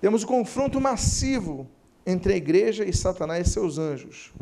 Temos 0.00 0.22
o 0.22 0.26
confronto 0.28 0.80
massivo 0.80 1.68
entre 2.06 2.34
a 2.34 2.36
igreja 2.36 2.84
e 2.84 2.92
Satanás 2.92 3.48
e 3.48 3.50
seus 3.50 3.78
anjos. 3.78 4.32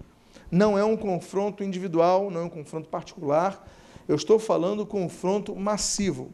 Não 0.50 0.76
é 0.76 0.85
um 0.85 0.99
confronto 0.99 1.64
individual, 1.64 2.31
não 2.31 2.43
é 2.43 2.45
um 2.45 2.50
confronto 2.50 2.91
particular, 2.91 3.67
eu 4.07 4.14
estou 4.14 4.38
falando 4.38 4.85
confronto 4.85 5.57
massivo. 5.57 6.31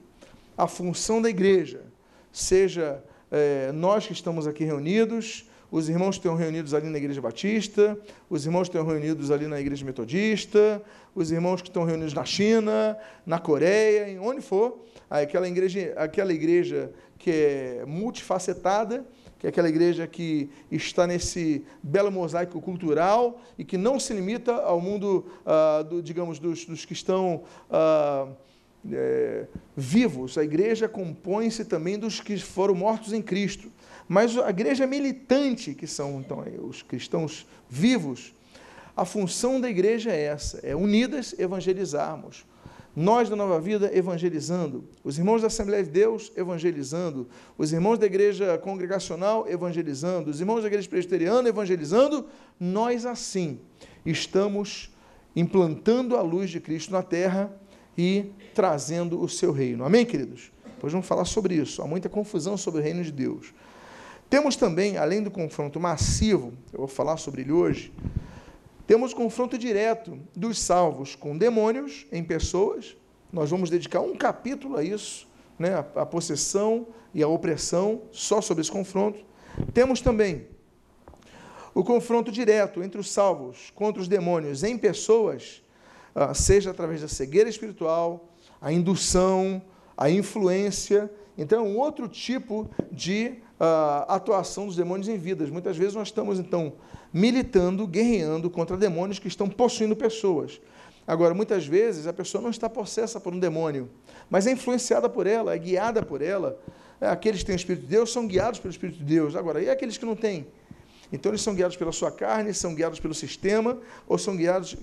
A 0.56 0.66
função 0.66 1.22
da 1.22 1.30
igreja, 1.30 1.84
seja 2.32 3.00
é, 3.30 3.70
nós 3.70 4.08
que 4.08 4.12
estamos 4.12 4.44
aqui 4.44 4.64
reunidos, 4.64 5.47
os 5.70 5.88
irmãos 5.88 6.16
estão 6.16 6.34
reunidos 6.34 6.72
ali 6.72 6.88
na 6.88 6.98
Igreja 6.98 7.20
Batista, 7.20 7.98
os 8.28 8.46
irmãos 8.46 8.68
estão 8.68 8.86
reunidos 8.86 9.30
ali 9.30 9.46
na 9.46 9.60
Igreja 9.60 9.84
Metodista, 9.84 10.82
os 11.14 11.30
irmãos 11.30 11.60
que 11.60 11.68
estão 11.68 11.84
reunidos 11.84 12.14
na 12.14 12.24
China, 12.24 12.96
na 13.26 13.38
Coreia, 13.38 14.08
em 14.08 14.18
onde 14.18 14.40
for, 14.40 14.84
aquela 15.10 15.48
igreja, 15.48 15.92
aquela 15.96 16.32
igreja 16.32 16.90
que 17.18 17.30
é 17.30 17.84
multifacetada, 17.86 19.04
que 19.38 19.46
é 19.46 19.50
aquela 19.50 19.68
igreja 19.68 20.06
que 20.06 20.50
está 20.70 21.06
nesse 21.06 21.64
belo 21.82 22.10
mosaico 22.10 22.60
cultural 22.60 23.40
e 23.56 23.64
que 23.64 23.76
não 23.76 24.00
se 24.00 24.12
limita 24.12 24.52
ao 24.52 24.80
mundo, 24.80 25.26
ah, 25.46 25.82
do, 25.82 26.02
digamos, 26.02 26.38
dos, 26.38 26.64
dos, 26.64 26.84
que 26.84 26.92
estão 26.92 27.44
ah, 27.70 28.28
é, 28.90 29.46
vivos. 29.76 30.36
A 30.36 30.42
igreja 30.42 30.88
compõe-se 30.88 31.64
também 31.64 31.98
dos 31.98 32.20
que 32.20 32.36
foram 32.38 32.74
mortos 32.74 33.12
em 33.12 33.22
Cristo. 33.22 33.70
Mas 34.08 34.36
a 34.38 34.48
igreja 34.48 34.86
militante, 34.86 35.74
que 35.74 35.86
são 35.86 36.20
então 36.20 36.42
os 36.62 36.82
cristãos 36.82 37.46
vivos, 37.68 38.32
a 38.96 39.04
função 39.04 39.60
da 39.60 39.68
igreja 39.68 40.10
é 40.10 40.24
essa: 40.24 40.58
é 40.62 40.74
unidas 40.74 41.38
evangelizarmos. 41.38 42.46
Nós 42.96 43.28
da 43.28 43.36
Nova 43.36 43.60
Vida 43.60 43.88
evangelizando, 43.94 44.82
os 45.04 45.18
irmãos 45.18 45.42
da 45.42 45.46
Assembleia 45.46 45.84
de 45.84 45.90
Deus 45.90 46.32
evangelizando, 46.36 47.28
os 47.56 47.72
irmãos 47.72 47.96
da 47.96 48.06
Igreja 48.06 48.58
Congregacional 48.58 49.46
evangelizando, 49.48 50.30
os 50.30 50.40
irmãos 50.40 50.62
da 50.62 50.66
Igreja 50.66 50.88
Presbiteriana 50.88 51.48
evangelizando, 51.48 52.26
nós 52.58 53.06
assim 53.06 53.60
estamos 54.04 54.90
implantando 55.36 56.16
a 56.16 56.22
luz 56.22 56.50
de 56.50 56.58
Cristo 56.58 56.90
na 56.90 57.02
terra 57.02 57.52
e 57.96 58.32
trazendo 58.52 59.22
o 59.22 59.28
seu 59.28 59.52
reino. 59.52 59.84
Amém, 59.84 60.04
queridos? 60.04 60.50
Depois 60.64 60.92
vamos 60.92 61.06
falar 61.06 61.24
sobre 61.24 61.54
isso. 61.54 61.80
Há 61.82 61.86
muita 61.86 62.08
confusão 62.08 62.56
sobre 62.56 62.80
o 62.80 62.82
reino 62.82 63.04
de 63.04 63.12
Deus. 63.12 63.54
Temos 64.28 64.56
também, 64.56 64.96
além 64.96 65.22
do 65.22 65.30
confronto 65.30 65.80
massivo, 65.80 66.52
eu 66.72 66.80
vou 66.80 66.88
falar 66.88 67.16
sobre 67.16 67.42
ele 67.42 67.52
hoje, 67.52 67.92
temos 68.86 69.12
o 69.12 69.16
confronto 69.16 69.58
direto 69.58 70.18
dos 70.34 70.58
salvos 70.58 71.14
com 71.14 71.36
demônios 71.36 72.06
em 72.10 72.24
pessoas. 72.24 72.96
Nós 73.32 73.50
vamos 73.50 73.68
dedicar 73.68 74.00
um 74.00 74.16
capítulo 74.16 74.76
a 74.76 74.82
isso, 74.82 75.28
né, 75.58 75.74
a, 75.74 76.02
a 76.02 76.06
possessão 76.06 76.86
e 77.14 77.22
a 77.22 77.28
opressão, 77.28 78.02
só 78.12 78.40
sobre 78.40 78.62
esse 78.62 78.70
confronto. 78.70 79.18
Temos 79.74 80.00
também 80.00 80.46
o 81.74 81.84
confronto 81.84 82.32
direto 82.32 82.82
entre 82.82 83.00
os 83.00 83.10
salvos 83.10 83.70
contra 83.74 84.00
os 84.00 84.08
demônios 84.08 84.62
em 84.62 84.76
pessoas 84.78 85.62
ah, 86.14 86.34
seja 86.34 86.70
através 86.72 87.00
da 87.00 87.06
cegueira 87.06 87.48
espiritual, 87.48 88.28
a 88.60 88.72
indução, 88.72 89.62
a 89.96 90.10
influência. 90.10 91.08
Então, 91.36 91.64
é 91.64 91.68
um 91.68 91.78
outro 91.78 92.08
tipo 92.08 92.68
de 92.90 93.36
uh, 93.60 94.04
atuação 94.08 94.66
dos 94.66 94.76
demônios 94.76 95.08
em 95.08 95.18
vidas. 95.18 95.50
Muitas 95.50 95.76
vezes 95.76 95.94
nós 95.94 96.08
estamos, 96.08 96.38
então, 96.38 96.74
militando, 97.12 97.86
guerreando 97.86 98.48
contra 98.50 98.76
demônios 98.76 99.18
que 99.18 99.28
estão 99.28 99.48
possuindo 99.48 99.96
pessoas. 99.96 100.60
Agora, 101.06 101.32
muitas 101.32 101.66
vezes 101.66 102.06
a 102.06 102.12
pessoa 102.12 102.42
não 102.42 102.50
está 102.50 102.68
possessa 102.68 103.18
por 103.18 103.32
um 103.32 103.38
demônio, 103.38 103.88
mas 104.28 104.46
é 104.46 104.52
influenciada 104.52 105.08
por 105.08 105.26
ela, 105.26 105.54
é 105.54 105.58
guiada 105.58 106.02
por 106.02 106.20
ela. 106.20 106.60
É, 107.00 107.08
aqueles 107.08 107.40
que 107.40 107.46
têm 107.46 107.54
o 107.54 107.56
Espírito 107.56 107.82
de 107.82 107.88
Deus 107.88 108.12
são 108.12 108.26
guiados 108.26 108.60
pelo 108.60 108.70
Espírito 108.70 108.98
de 108.98 109.04
Deus. 109.04 109.34
Agora, 109.34 109.62
e 109.62 109.70
aqueles 109.70 109.96
que 109.96 110.04
não 110.04 110.14
têm? 110.14 110.46
Então, 111.10 111.30
eles 111.30 111.40
são 111.40 111.54
guiados 111.54 111.76
pela 111.76 111.92
sua 111.92 112.12
carne, 112.12 112.52
são 112.52 112.74
guiados 112.74 113.00
pelo 113.00 113.14
sistema, 113.14 113.78
ou 114.06 114.18
são 114.18 114.36
guiados 114.36 114.76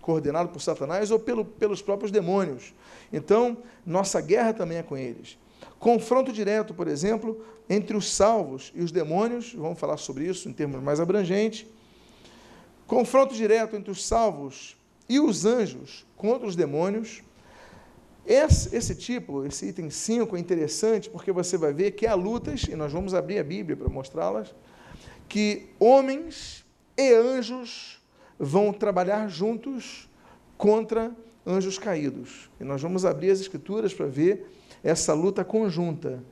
coordenado 0.00 0.48
por 0.48 0.62
Satanás 0.62 1.10
ou 1.10 1.18
pelo, 1.18 1.44
pelos 1.44 1.82
próprios 1.82 2.12
demônios. 2.12 2.72
Então, 3.12 3.58
nossa 3.84 4.20
guerra 4.20 4.54
também 4.54 4.78
é 4.78 4.82
com 4.82 4.96
eles. 4.96 5.36
Confronto 5.78 6.32
direto, 6.32 6.72
por 6.72 6.88
exemplo, 6.88 7.44
entre 7.68 7.96
os 7.96 8.12
salvos 8.12 8.72
e 8.74 8.82
os 8.82 8.90
demônios, 8.90 9.52
vamos 9.54 9.78
falar 9.78 9.96
sobre 9.96 10.24
isso 10.26 10.48
em 10.48 10.52
termos 10.52 10.82
mais 10.82 11.00
abrangentes. 11.00 11.66
Confronto 12.86 13.34
direto 13.34 13.76
entre 13.76 13.90
os 13.90 14.06
salvos 14.06 14.76
e 15.08 15.20
os 15.20 15.44
anjos 15.44 16.06
contra 16.16 16.46
os 16.46 16.56
demônios. 16.56 17.22
Esse, 18.24 18.74
esse 18.74 18.94
tipo, 18.94 19.44
esse 19.44 19.66
item 19.66 19.90
5 19.90 20.36
é 20.36 20.40
interessante 20.40 21.10
porque 21.10 21.30
você 21.30 21.56
vai 21.56 21.72
ver 21.72 21.92
que 21.92 22.06
há 22.06 22.14
lutas, 22.14 22.64
e 22.64 22.74
nós 22.74 22.92
vamos 22.92 23.14
abrir 23.14 23.38
a 23.38 23.44
Bíblia 23.44 23.76
para 23.76 23.88
mostrá-las, 23.88 24.54
que 25.28 25.68
homens 25.78 26.64
e 26.96 27.12
anjos 27.12 28.00
vão 28.38 28.72
trabalhar 28.72 29.28
juntos 29.28 30.08
contra 30.56 31.14
anjos 31.46 31.78
caídos. 31.78 32.50
E 32.60 32.64
nós 32.64 32.82
vamos 32.82 33.04
abrir 33.04 33.30
as 33.30 33.40
escrituras 33.40 33.94
para 33.94 34.06
ver 34.06 34.46
essa 34.86 35.12
luta 35.12 35.44
conjunta, 35.44 36.22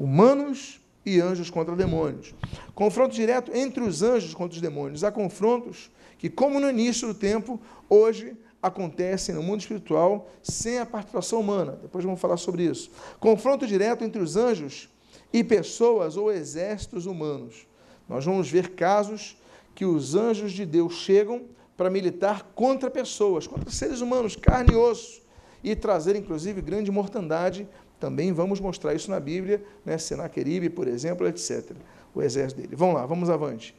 humanos 0.00 0.80
e 1.04 1.20
anjos 1.20 1.50
contra 1.50 1.76
demônios. 1.76 2.34
Confronto 2.74 3.14
direto 3.14 3.54
entre 3.54 3.82
os 3.82 4.02
anjos 4.02 4.32
contra 4.32 4.54
os 4.54 4.62
demônios. 4.62 5.04
Há 5.04 5.12
confrontos 5.12 5.90
que, 6.16 6.30
como 6.30 6.58
no 6.58 6.70
início 6.70 7.06
do 7.06 7.14
tempo, 7.14 7.60
hoje 7.90 8.34
acontecem 8.62 9.34
no 9.34 9.42
mundo 9.42 9.60
espiritual 9.60 10.30
sem 10.42 10.78
a 10.78 10.86
participação 10.86 11.40
humana. 11.40 11.78
Depois 11.82 12.02
vamos 12.02 12.18
falar 12.18 12.38
sobre 12.38 12.64
isso. 12.64 12.90
Confronto 13.20 13.66
direto 13.66 14.04
entre 14.04 14.22
os 14.22 14.36
anjos 14.36 14.88
e 15.30 15.44
pessoas 15.44 16.16
ou 16.16 16.32
exércitos 16.32 17.04
humanos. 17.04 17.66
Nós 18.08 18.24
vamos 18.24 18.50
ver 18.50 18.70
casos 18.70 19.36
que 19.74 19.84
os 19.84 20.14
anjos 20.14 20.52
de 20.52 20.64
Deus 20.64 20.94
chegam 20.94 21.42
para 21.76 21.90
militar 21.90 22.52
contra 22.54 22.90
pessoas, 22.90 23.46
contra 23.46 23.70
seres 23.70 24.00
humanos, 24.00 24.34
carne 24.34 24.72
e 24.72 24.76
osso, 24.76 25.22
e 25.64 25.76
trazer, 25.76 26.16
inclusive, 26.16 26.60
grande 26.60 26.90
mortandade. 26.90 27.68
Também 28.02 28.32
vamos 28.32 28.58
mostrar 28.58 28.94
isso 28.94 29.08
na 29.08 29.20
Bíblia, 29.20 29.62
né? 29.84 29.96
Senaqueribe, 29.96 30.68
por 30.68 30.88
exemplo, 30.88 31.24
etc. 31.28 31.70
O 32.12 32.20
exército 32.20 32.60
dele. 32.60 32.74
Vamos 32.74 32.96
lá, 32.96 33.06
vamos 33.06 33.30
avante. 33.30 33.76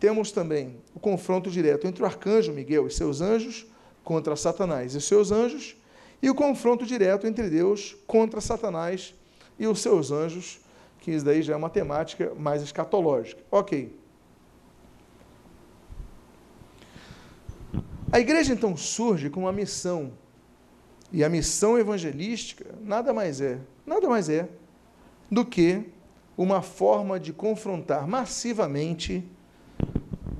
Temos 0.00 0.32
também 0.32 0.78
o 0.94 0.98
confronto 0.98 1.50
direto 1.50 1.86
entre 1.86 2.02
o 2.02 2.06
arcanjo 2.06 2.50
Miguel 2.50 2.86
e 2.86 2.90
seus 2.90 3.20
anjos 3.20 3.66
contra 4.02 4.34
Satanás 4.36 4.94
e 4.94 5.02
seus 5.02 5.30
anjos, 5.30 5.76
e 6.22 6.30
o 6.30 6.34
confronto 6.34 6.86
direto 6.86 7.26
entre 7.26 7.50
Deus 7.50 7.94
contra 8.06 8.40
Satanás 8.40 9.14
e 9.58 9.66
os 9.66 9.82
seus 9.82 10.10
anjos, 10.10 10.60
que 11.00 11.10
isso 11.10 11.26
daí 11.26 11.42
já 11.42 11.52
é 11.52 11.56
uma 11.56 11.68
temática 11.68 12.32
mais 12.38 12.62
escatológica. 12.62 13.42
Ok. 13.50 13.94
A 18.10 18.18
igreja 18.18 18.54
então 18.54 18.74
surge 18.78 19.28
com 19.28 19.40
uma 19.40 19.52
missão. 19.52 20.10
E 21.12 21.24
a 21.24 21.28
missão 21.28 21.78
evangelística 21.78 22.74
nada 22.82 23.12
mais 23.12 23.40
é, 23.40 23.58
nada 23.86 24.08
mais 24.08 24.28
é 24.28 24.48
do 25.30 25.44
que 25.44 25.84
uma 26.36 26.62
forma 26.62 27.18
de 27.18 27.32
confrontar 27.32 28.06
massivamente 28.06 29.24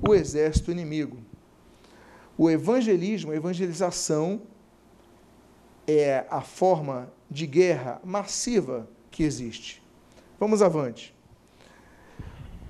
o 0.07 0.13
exército 0.13 0.71
inimigo. 0.71 1.17
O 2.37 2.49
evangelismo, 2.49 3.31
a 3.31 3.35
evangelização 3.35 4.41
é 5.85 6.25
a 6.29 6.41
forma 6.41 7.11
de 7.29 7.45
guerra 7.45 7.99
massiva 8.03 8.87
que 9.11 9.23
existe. 9.23 9.83
Vamos 10.39 10.61
avante. 10.61 11.13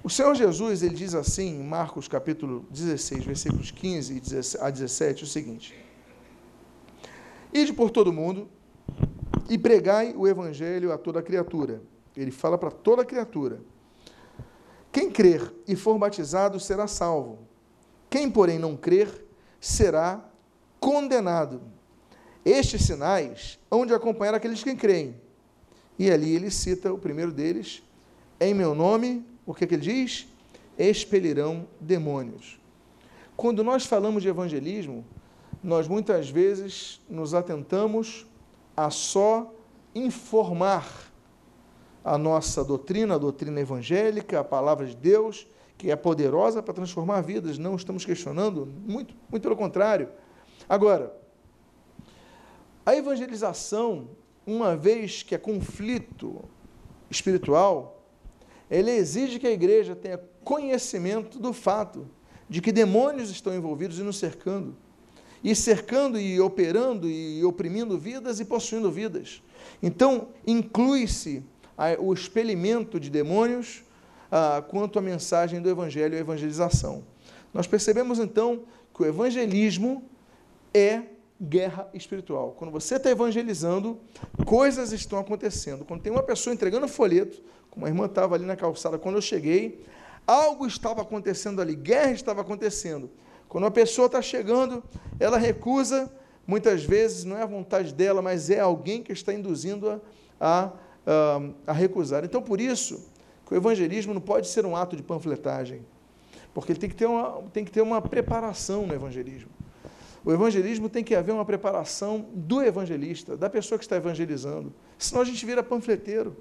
O 0.01 0.09
Senhor 0.09 0.33
Jesus, 0.33 0.81
ele 0.81 0.95
diz 0.95 1.13
assim, 1.13 1.59
em 1.59 1.63
Marcos 1.63 2.07
capítulo 2.07 2.65
16, 2.71 3.25
versículos 3.25 3.69
15 3.69 4.21
a 4.59 4.69
17, 4.69 5.23
o 5.23 5.27
seguinte: 5.27 5.75
Ide 7.53 7.73
por 7.73 7.89
todo 7.89 8.13
mundo 8.13 8.47
e 9.49 9.57
pregai 9.57 10.13
o 10.15 10.27
evangelho 10.27 10.91
a 10.91 10.97
toda 10.97 11.21
criatura. 11.21 11.81
Ele 12.15 12.31
fala 12.31 12.57
para 12.57 12.69
toda 12.69 13.05
criatura. 13.05 13.61
Quem 14.91 15.09
crer 15.09 15.53
e 15.67 15.75
for 15.75 15.97
batizado 15.97 16.59
será 16.59 16.87
salvo. 16.87 17.39
Quem, 18.09 18.29
porém, 18.29 18.57
não 18.59 18.75
crer 18.75 19.25
será 19.59 20.23
condenado. 20.79 21.61
Estes 22.43 22.83
sinais 22.83 23.59
hão 23.69 23.85
de 23.85 23.93
acompanhar 23.93 24.33
aqueles 24.33 24.63
que 24.63 24.75
creem. 24.75 25.15
E 25.97 26.09
ali 26.09 26.35
ele 26.35 26.49
cita 26.49 26.93
o 26.93 26.97
primeiro 26.97 27.31
deles: 27.31 27.83
Em 28.39 28.53
meu 28.53 28.73
nome, 28.73 29.25
o 29.45 29.53
que, 29.53 29.67
que 29.67 29.75
ele 29.75 29.81
diz? 29.81 30.27
Expelirão 30.77 31.67
demônios. 31.79 32.59
Quando 33.35 33.63
nós 33.63 33.85
falamos 33.85 34.23
de 34.23 34.29
evangelismo, 34.29 35.05
nós 35.63 35.87
muitas 35.87 36.29
vezes 36.29 37.01
nos 37.09 37.33
atentamos 37.33 38.25
a 38.75 38.89
só 38.89 39.53
informar 39.93 41.11
a 42.03 42.17
nossa 42.17 42.63
doutrina, 42.63 43.15
a 43.15 43.17
doutrina 43.17 43.59
evangélica, 43.59 44.39
a 44.39 44.43
palavra 44.43 44.85
de 44.85 44.95
Deus, 44.95 45.47
que 45.77 45.91
é 45.91 45.95
poderosa 45.95 46.63
para 46.63 46.73
transformar 46.73 47.21
vidas, 47.21 47.57
não 47.57 47.75
estamos 47.75 48.05
questionando, 48.05 48.65
muito, 48.65 49.13
muito 49.29 49.43
pelo 49.43 49.55
contrário. 49.55 50.09
Agora, 50.67 51.15
a 52.85 52.95
evangelização, 52.95 54.09
uma 54.45 54.75
vez 54.75 55.23
que 55.23 55.35
é 55.35 55.37
conflito 55.37 56.43
espiritual, 57.09 58.03
ele 58.69 58.91
exige 58.91 59.39
que 59.39 59.47
a 59.47 59.51
igreja 59.51 59.95
tenha 59.95 60.19
conhecimento 60.43 61.39
do 61.39 61.53
fato 61.53 62.07
de 62.49 62.61
que 62.61 62.71
demônios 62.71 63.29
estão 63.29 63.53
envolvidos 63.53 63.99
e 63.99 64.03
nos 64.03 64.17
cercando, 64.17 64.75
e 65.43 65.55
cercando 65.55 66.19
e 66.19 66.39
operando 66.39 67.09
e 67.09 67.43
oprimindo 67.43 67.97
vidas 67.97 68.39
e 68.39 68.45
possuindo 68.45 68.91
vidas. 68.91 69.41
Então, 69.81 70.29
inclui-se 70.45 71.43
o 71.99 72.13
expelimento 72.13 72.99
de 72.99 73.09
demônios 73.09 73.83
ah, 74.31 74.63
quanto 74.67 74.99
à 74.99 75.01
mensagem 75.01 75.61
do 75.61 75.69
Evangelho 75.69 76.15
e 76.15 76.19
evangelização. 76.19 77.03
Nós 77.53 77.67
percebemos 77.67 78.19
então 78.19 78.63
que 78.93 79.03
o 79.03 79.05
evangelismo 79.05 80.03
é 80.73 81.03
guerra 81.41 81.89
espiritual. 81.93 82.53
Quando 82.57 82.69
você 82.69 82.95
está 82.95 83.09
evangelizando, 83.09 83.97
coisas 84.45 84.91
estão 84.91 85.17
acontecendo. 85.17 85.85
Quando 85.85 86.01
tem 86.01 86.11
uma 86.11 86.21
pessoa 86.21 86.53
entregando 86.53 86.87
folheto, 86.87 87.41
como 87.71 87.85
a 87.85 87.89
irmã 87.89 88.05
estava 88.05 88.35
ali 88.35 88.45
na 88.45 88.55
calçada 88.55 88.99
quando 88.99 89.15
eu 89.15 89.21
cheguei, 89.21 89.83
algo 90.27 90.67
estava 90.67 91.01
acontecendo 91.01 91.61
ali, 91.61 91.75
guerra 91.75 92.11
estava 92.11 92.41
acontecendo. 92.41 93.09
Quando 93.49 93.63
uma 93.63 93.71
pessoa 93.71 94.05
está 94.05 94.21
chegando, 94.21 94.83
ela 95.19 95.37
recusa, 95.37 96.09
muitas 96.45 96.83
vezes 96.83 97.25
não 97.25 97.35
é 97.35 97.41
a 97.41 97.47
vontade 97.47 97.93
dela, 97.93 98.21
mas 98.21 98.51
é 98.51 98.59
alguém 98.59 99.01
que 99.01 99.11
está 99.11 99.33
induzindo-a 99.33 99.99
a, 100.39 100.71
a, 101.05 101.41
a 101.67 101.73
recusar. 101.73 102.23
Então, 102.23 102.41
por 102.41 102.61
isso, 102.61 103.09
o 103.49 103.55
evangelismo 103.55 104.13
não 104.13 104.21
pode 104.21 104.47
ser 104.47 104.65
um 104.65 104.75
ato 104.75 104.95
de 104.95 105.01
panfletagem, 105.01 105.83
porque 106.53 106.71
ele 106.71 106.79
tem 106.79 106.89
que 106.89 106.95
ter 106.95 107.07
uma, 107.07 107.41
tem 107.51 107.65
que 107.65 107.71
ter 107.71 107.81
uma 107.81 107.99
preparação 107.99 108.85
no 108.85 108.93
evangelismo. 108.93 109.49
O 110.23 110.31
evangelismo 110.31 110.87
tem 110.87 111.03
que 111.03 111.15
haver 111.15 111.31
uma 111.31 111.45
preparação 111.45 112.27
do 112.33 112.61
evangelista, 112.61 113.35
da 113.35 113.49
pessoa 113.49 113.79
que 113.79 113.85
está 113.85 113.95
evangelizando. 113.95 114.71
Senão 114.97 115.21
a 115.21 115.25
gente 115.25 115.43
vira 115.45 115.63
panfleteiro. 115.63 116.35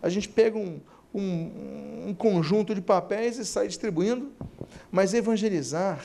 A 0.00 0.08
gente 0.08 0.28
pega 0.28 0.58
um, 0.58 0.80
um, 1.14 2.08
um 2.08 2.14
conjunto 2.14 2.74
de 2.74 2.80
papéis 2.80 3.38
e 3.38 3.44
sai 3.44 3.66
distribuindo. 3.66 4.30
Mas 4.90 5.14
evangelizar, 5.14 6.04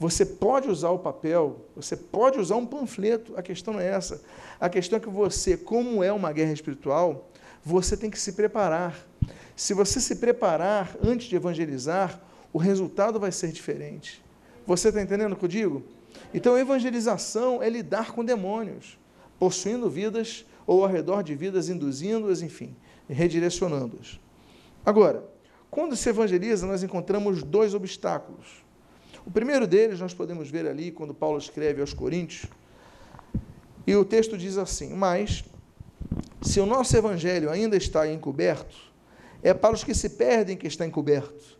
você 0.00 0.24
pode 0.24 0.66
usar 0.66 0.88
o 0.88 0.98
papel, 0.98 1.66
você 1.76 1.94
pode 1.94 2.40
usar 2.40 2.56
um 2.56 2.64
panfleto. 2.64 3.36
A 3.36 3.42
questão 3.42 3.74
não 3.74 3.80
é 3.80 3.88
essa. 3.88 4.22
A 4.58 4.66
questão 4.66 4.96
é 4.96 5.00
que 5.00 5.10
você, 5.10 5.58
como 5.58 6.02
é 6.02 6.10
uma 6.10 6.32
guerra 6.32 6.52
espiritual, 6.52 7.28
você 7.62 7.98
tem 7.98 8.08
que 8.08 8.18
se 8.18 8.32
preparar. 8.32 9.06
Se 9.54 9.74
você 9.74 10.00
se 10.00 10.16
preparar 10.16 10.96
antes 11.04 11.26
de 11.26 11.36
evangelizar, 11.36 12.18
o 12.50 12.56
resultado 12.56 13.20
vai 13.20 13.30
ser 13.30 13.52
diferente. 13.52 14.24
Você 14.66 14.88
está 14.88 15.02
entendendo 15.02 15.34
o 15.34 15.36
que 15.36 15.44
eu 15.44 15.48
digo? 15.50 15.82
Então, 16.32 16.56
evangelização 16.56 17.62
é 17.62 17.68
lidar 17.68 18.12
com 18.12 18.24
demônios, 18.24 18.98
possuindo 19.38 19.90
vidas 19.90 20.46
ou 20.66 20.82
ao 20.82 20.88
redor 20.88 21.22
de 21.22 21.34
vidas, 21.34 21.68
induzindo-as, 21.68 22.40
enfim, 22.40 22.74
redirecionando-as. 23.06 24.18
Agora, 24.82 25.28
quando 25.70 25.94
se 25.94 26.08
evangeliza, 26.08 26.66
nós 26.66 26.82
encontramos 26.82 27.42
dois 27.42 27.74
obstáculos. 27.74 28.59
O 29.24 29.30
primeiro 29.30 29.66
deles 29.66 30.00
nós 30.00 30.14
podemos 30.14 30.50
ver 30.50 30.66
ali 30.66 30.90
quando 30.90 31.14
Paulo 31.14 31.38
escreve 31.38 31.80
aos 31.80 31.92
Coríntios, 31.92 32.46
e 33.86 33.94
o 33.94 34.04
texto 34.04 34.36
diz 34.36 34.56
assim: 34.56 34.94
Mas, 34.94 35.44
se 36.42 36.60
o 36.60 36.66
nosso 36.66 36.96
evangelho 36.96 37.50
ainda 37.50 37.76
está 37.76 38.10
encoberto, 38.10 38.76
é 39.42 39.52
para 39.54 39.74
os 39.74 39.84
que 39.84 39.94
se 39.94 40.10
perdem 40.10 40.56
que 40.56 40.66
está 40.66 40.86
encoberto, 40.86 41.58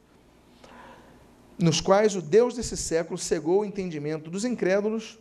nos 1.59 1.81
quais 1.81 2.17
o 2.17 2.23
Deus 2.23 2.55
desse 2.55 2.77
século 2.77 3.19
cegou 3.19 3.61
o 3.61 3.65
entendimento 3.65 4.31
dos 4.31 4.45
incrédulos, 4.45 5.19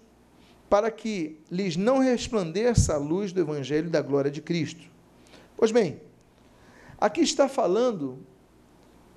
para 0.70 0.92
que 0.92 1.40
lhes 1.50 1.76
não 1.76 2.00
resplandeça 2.00 2.94
a 2.94 2.98
luz 2.98 3.34
do 3.34 3.42
Evangelho 3.42 3.90
da 3.90 4.02
glória 4.02 4.30
de 4.30 4.42
Cristo. 4.42 4.86
Pois 5.58 5.72
bem, 5.72 6.00
aqui 6.98 7.22
está 7.22 7.50
falando 7.50 8.20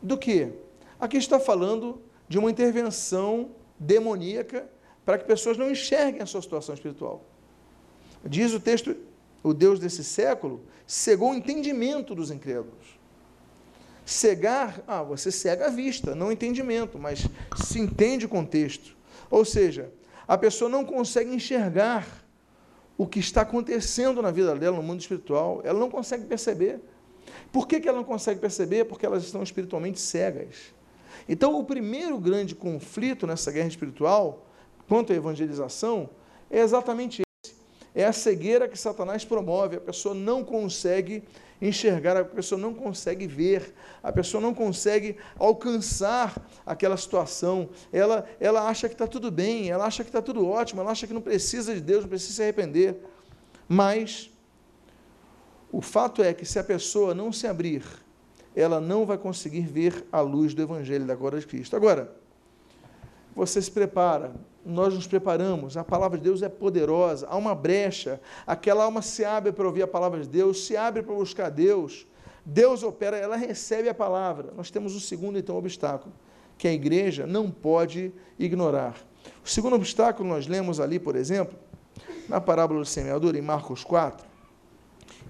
do 0.00 0.16
que? 0.16 0.50
Aqui 0.98 1.18
está 1.18 1.38
falando 1.38 2.00
de 2.28 2.38
uma 2.38 2.50
intervenção 2.50 3.50
demoníaca 3.78 4.68
para 5.04 5.18
que 5.18 5.24
pessoas 5.24 5.56
não 5.58 5.70
enxerguem 5.70 6.22
a 6.22 6.26
sua 6.26 6.42
situação 6.42 6.74
espiritual. 6.74 7.24
Diz 8.24 8.52
o 8.52 8.61
texto, 8.61 8.96
o 9.42 9.52
Deus 9.52 9.80
desse 9.80 10.04
século 10.04 10.64
cegou 10.87 11.32
o 11.32 11.35
entendimento 11.35 12.14
dos 12.14 12.30
incrédulos. 12.30 13.00
Cegar, 14.04 14.82
ah, 14.87 15.02
você 15.02 15.30
cega 15.30 15.66
a 15.66 15.70
vista, 15.70 16.14
não 16.14 16.28
o 16.28 16.32
entendimento, 16.32 16.98
mas 16.98 17.26
se 17.56 17.78
entende 17.78 18.26
o 18.26 18.28
contexto. 18.28 18.96
Ou 19.30 19.44
seja, 19.44 19.92
a 20.26 20.37
pessoa 20.37 20.68
não 20.68 20.85
consegue 20.85 21.35
enxergar 21.35 22.24
o 22.96 23.06
que 23.06 23.18
está 23.18 23.42
acontecendo 23.42 24.22
na 24.22 24.30
vida 24.30 24.54
dela, 24.54 24.76
no 24.76 24.82
mundo 24.82 25.00
espiritual. 25.00 25.61
Ela 25.64 25.78
não 25.78 25.90
consegue 25.90 26.24
perceber. 26.24 26.80
Por 27.50 27.66
que, 27.66 27.80
que 27.80 27.88
ela 27.88 27.98
não 27.98 28.04
consegue 28.04 28.40
perceber? 28.40 28.85
Porque 28.85 29.06
elas 29.06 29.24
estão 29.24 29.42
espiritualmente 29.42 30.00
cegas. 30.00 30.74
Então, 31.28 31.58
o 31.58 31.64
primeiro 31.64 32.18
grande 32.18 32.54
conflito 32.54 33.26
nessa 33.26 33.50
guerra 33.50 33.68
espiritual, 33.68 34.46
quanto 34.88 35.12
à 35.12 35.16
evangelização, 35.16 36.11
é 36.50 36.61
exatamente 36.61 37.22
esse. 37.22 37.54
É 37.94 38.04
a 38.06 38.12
cegueira 38.12 38.68
que 38.68 38.78
Satanás 38.78 39.24
promove. 39.24 39.76
A 39.76 39.80
pessoa 39.80 40.14
não 40.14 40.42
consegue 40.42 41.22
enxergar, 41.61 42.16
a 42.16 42.24
pessoa 42.24 42.61
não 42.61 42.74
consegue 42.74 43.26
ver, 43.26 43.72
a 44.02 44.11
pessoa 44.11 44.40
não 44.40 44.52
consegue 44.52 45.16
alcançar 45.38 46.35
aquela 46.66 46.96
situação. 46.96 47.68
Ela, 47.92 48.28
ela 48.40 48.66
acha 48.66 48.88
que 48.88 48.94
está 48.94 49.06
tudo 49.06 49.30
bem, 49.30 49.70
ela 49.70 49.85
acha 49.85 50.02
que 50.02 50.08
está 50.11 50.20
tudo 50.20 50.46
ótimo, 50.48 50.80
ela 50.80 50.90
acha 50.90 51.06
que 51.06 51.14
não 51.14 51.20
precisa 51.20 51.72
de 51.72 51.80
Deus, 51.80 52.02
não 52.02 52.08
precisa 52.08 52.35
se 52.35 52.42
arrepender. 52.42 52.96
Mas 53.68 54.30
o 55.70 55.80
fato 55.80 56.22
é 56.22 56.35
que 56.35 56.44
se 56.44 56.58
a 56.58 56.64
pessoa 56.64 57.14
não 57.14 57.32
se 57.32 57.46
abrir, 57.46 57.85
ela 58.54 58.80
não 58.80 59.06
vai 59.06 59.18
conseguir 59.18 59.62
ver 59.62 60.04
a 60.12 60.20
luz 60.20 60.54
do 60.54 60.62
Evangelho 60.62 61.06
da 61.06 61.14
glória 61.14 61.38
de 61.38 61.46
Cristo. 61.46 61.74
Agora, 61.74 62.12
você 63.34 63.60
se 63.62 63.70
prepara, 63.70 64.32
nós 64.64 64.94
nos 64.94 65.06
preparamos, 65.06 65.76
a 65.76 65.84
palavra 65.84 66.18
de 66.18 66.24
Deus 66.24 66.42
é 66.42 66.48
poderosa, 66.48 67.26
há 67.28 67.36
uma 67.36 67.54
brecha, 67.54 68.20
aquela 68.46 68.84
alma 68.84 69.00
se 69.00 69.24
abre 69.24 69.52
para 69.52 69.66
ouvir 69.66 69.82
a 69.82 69.88
palavra 69.88 70.20
de 70.20 70.28
Deus, 70.28 70.66
se 70.66 70.76
abre 70.76 71.02
para 71.02 71.14
buscar 71.14 71.50
Deus, 71.50 72.06
Deus 72.44 72.82
opera, 72.82 73.16
ela 73.16 73.36
recebe 73.36 73.88
a 73.88 73.94
palavra. 73.94 74.52
Nós 74.56 74.70
temos 74.70 74.94
o 74.94 75.00
segundo, 75.00 75.38
então, 75.38 75.56
obstáculo, 75.56 76.12
que 76.58 76.68
a 76.68 76.72
igreja 76.72 77.26
não 77.26 77.50
pode 77.50 78.12
ignorar. 78.38 78.96
O 79.44 79.48
segundo 79.48 79.76
obstáculo 79.76 80.28
nós 80.28 80.46
lemos 80.46 80.80
ali, 80.80 80.98
por 80.98 81.16
exemplo, 81.16 81.56
na 82.28 82.40
parábola 82.40 82.80
do 82.80 82.86
semeador, 82.86 83.36
em 83.36 83.42
Marcos 83.42 83.84
4, 83.84 84.26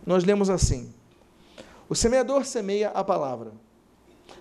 nós 0.05 0.25
lemos 0.25 0.51
assim: 0.51 0.93
O 1.89 1.95
semeador 1.95 2.45
semeia 2.45 2.91
a 2.91 3.05
palavra. 3.05 3.53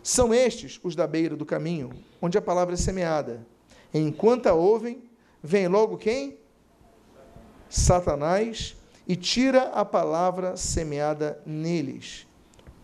São 0.04 0.34
estes 0.34 0.80
os 0.84 0.96
da 0.96 1.06
beira 1.06 1.36
do 1.36 1.46
caminho, 1.46 1.92
onde 2.22 2.38
a 2.38 2.42
palavra 2.42 2.74
é 2.74 2.78
semeada. 2.78 3.46
Enquanto 3.94 4.48
a 4.48 4.54
ouvem, 4.54 5.04
vem 5.44 5.68
logo 5.68 5.98
quem? 5.98 6.38
Satanás 7.70 8.76
e 9.08 9.16
tira 9.16 9.64
a 9.70 9.84
palavra 9.84 10.56
semeada 10.56 11.42
neles. 11.46 12.28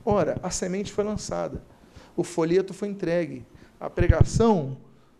Ora, 0.03 0.39
a 0.41 0.49
semente 0.49 0.91
foi 0.91 1.03
lançada, 1.03 1.63
o 2.15 2.23
folheto 2.23 2.73
foi 2.73 2.87
entregue, 2.87 3.45
a 3.79 3.89
pregação 3.89 4.77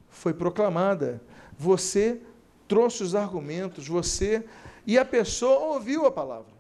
foi 0.10 0.34
proclamada, 0.34 1.22
você 1.58 2.22
trouxe 2.68 3.04
os 3.04 3.16
argumentos, 3.16 3.88
você 3.88 4.46
e 4.86 4.98
a 4.98 5.06
pessoa 5.06 5.74
ouviu 5.74 6.06
a 6.06 6.12
palavra. 6.12 6.54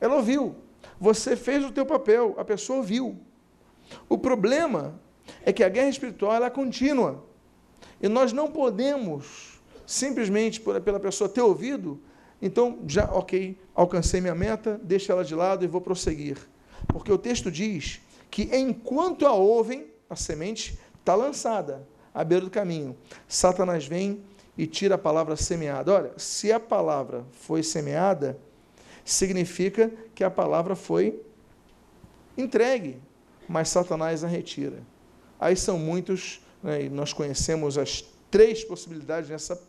Ela 0.00 0.16
ouviu. 0.16 0.56
Você 1.00 1.34
fez 1.34 1.64
o 1.64 1.72
teu 1.72 1.86
papel, 1.86 2.34
a 2.36 2.44
pessoa 2.44 2.78
ouviu. 2.78 3.18
O 4.08 4.18
problema 4.18 5.00
é 5.42 5.52
que 5.52 5.64
a 5.64 5.68
guerra 5.68 5.88
espiritual 5.88 6.34
ela 6.34 6.46
é 6.46 6.50
contínua. 6.50 7.24
E 8.02 8.08
nós 8.08 8.32
não 8.32 8.50
podemos 8.50 9.60
simplesmente 9.86 10.60
pela 10.60 11.00
pessoa 11.00 11.28
ter 11.28 11.40
ouvido, 11.40 12.00
então 12.40 12.78
já, 12.86 13.10
ok, 13.10 13.58
alcancei 13.74 14.20
minha 14.20 14.34
meta, 14.34 14.80
deixa 14.82 15.12
ela 15.12 15.24
de 15.24 15.34
lado 15.34 15.64
e 15.64 15.68
vou 15.68 15.80
prosseguir. 15.80 16.36
Porque 16.86 17.10
o 17.10 17.18
texto 17.18 17.50
diz 17.50 18.00
que 18.30 18.54
enquanto 18.56 19.26
a 19.26 19.32
ouvem, 19.32 19.86
a 20.08 20.14
semente 20.14 20.78
está 20.98 21.14
lançada 21.14 21.86
à 22.14 22.22
beira 22.22 22.44
do 22.44 22.50
caminho. 22.50 22.96
Satanás 23.26 23.86
vem 23.86 24.22
e 24.56 24.66
tira 24.66 24.94
a 24.94 24.98
palavra 24.98 25.34
semeada. 25.36 25.92
Olha, 25.92 26.12
se 26.16 26.52
a 26.52 26.60
palavra 26.60 27.24
foi 27.32 27.62
semeada, 27.62 28.38
significa 29.12 29.90
que 30.14 30.24
a 30.24 30.30
palavra 30.30 30.74
foi 30.74 31.20
entregue, 32.36 32.98
mas 33.48 33.68
Satanás 33.68 34.24
a 34.24 34.28
retira. 34.28 34.82
Aí 35.38 35.56
são 35.56 35.78
muitos, 35.78 36.40
né, 36.62 36.84
e 36.84 36.88
nós 36.88 37.12
conhecemos 37.12 37.78
as 37.78 38.04
três 38.30 38.62
possibilidades 38.62 39.28
nessa, 39.30 39.60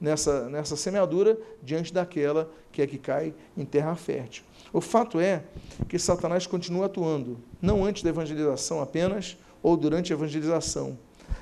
nessa, 0.00 0.48
nessa 0.48 0.76
semeadura 0.76 1.38
diante 1.62 1.92
daquela 1.92 2.50
que 2.72 2.82
é 2.82 2.86
que 2.86 2.98
cai 2.98 3.34
em 3.56 3.64
terra 3.64 3.94
fértil. 3.94 4.44
O 4.72 4.80
fato 4.80 5.18
é 5.18 5.42
que 5.88 5.98
Satanás 5.98 6.46
continua 6.46 6.86
atuando, 6.86 7.38
não 7.60 7.84
antes 7.84 8.02
da 8.02 8.10
evangelização 8.10 8.80
apenas, 8.80 9.36
ou 9.62 9.76
durante 9.76 10.12
a 10.12 10.16
evangelização. 10.16 10.98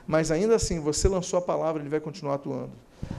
Mas 0.06 0.30
ainda 0.30 0.54
assim, 0.54 0.80
você 0.80 1.08
lançou 1.08 1.38
a 1.38 1.42
palavra, 1.42 1.82
ele 1.82 1.90
vai 1.90 2.00
continuar 2.00 2.34
atuando. 2.34 2.72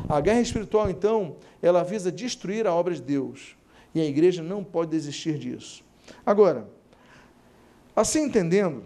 A 0.07 0.19
guerra 0.19 0.41
espiritual, 0.41 0.89
então, 0.89 1.35
ela 1.61 1.83
visa 1.83 2.11
destruir 2.11 2.67
a 2.67 2.73
obra 2.73 2.93
de 2.93 3.01
Deus. 3.01 3.55
E 3.93 4.01
a 4.01 4.05
igreja 4.05 4.43
não 4.43 4.63
pode 4.63 4.91
desistir 4.91 5.37
disso. 5.37 5.83
Agora, 6.25 6.69
assim 7.95 8.23
entendendo, 8.23 8.83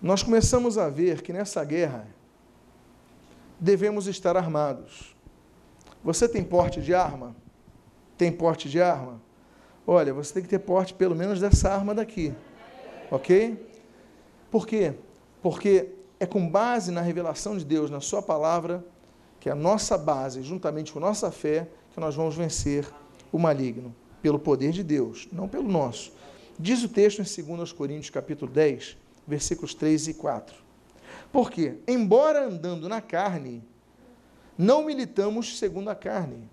nós 0.00 0.22
começamos 0.22 0.76
a 0.76 0.88
ver 0.88 1.22
que 1.22 1.32
nessa 1.32 1.64
guerra 1.64 2.08
devemos 3.60 4.08
estar 4.08 4.36
armados. 4.36 5.14
Você 6.02 6.28
tem 6.28 6.42
porte 6.42 6.80
de 6.80 6.92
arma? 6.92 7.36
Tem 8.18 8.32
porte 8.32 8.68
de 8.68 8.82
arma? 8.82 9.20
Olha, 9.86 10.12
você 10.12 10.34
tem 10.34 10.42
que 10.42 10.48
ter 10.48 10.58
porte 10.58 10.92
pelo 10.94 11.14
menos 11.14 11.40
dessa 11.40 11.70
arma 11.72 11.94
daqui. 11.94 12.34
Ok? 13.10 13.68
Por 14.50 14.66
quê? 14.66 14.94
Porque 15.40 15.90
é 16.18 16.26
com 16.26 16.48
base 16.48 16.90
na 16.90 17.00
revelação 17.00 17.56
de 17.56 17.64
Deus, 17.64 17.90
na 17.90 18.00
Sua 18.00 18.20
palavra, 18.20 18.84
que 19.38 19.48
é 19.48 19.52
a 19.52 19.56
nossa 19.56 19.96
base, 19.96 20.42
juntamente 20.42 20.92
com 20.92 21.00
nossa 21.00 21.30
fé, 21.30 21.68
que 21.92 22.00
nós 22.00 22.14
vamos 22.14 22.34
vencer 22.34 22.86
o 23.30 23.38
maligno. 23.38 23.94
Pelo 24.20 24.38
poder 24.38 24.70
de 24.70 24.82
Deus, 24.82 25.28
não 25.32 25.48
pelo 25.48 25.68
nosso. 25.68 26.12
Diz 26.58 26.82
o 26.84 26.88
texto 26.88 27.20
em 27.20 27.56
2 27.56 27.72
Coríntios, 27.72 28.10
capítulo 28.10 28.50
10, 28.50 28.96
versículos 29.26 29.74
3 29.74 30.08
e 30.08 30.14
4. 30.14 30.54
Porque, 31.32 31.78
embora 31.88 32.46
andando 32.46 32.88
na 32.88 33.00
carne, 33.00 33.64
não 34.56 34.84
militamos 34.84 35.58
segundo 35.58 35.88
a 35.88 35.94
carne, 35.94 36.48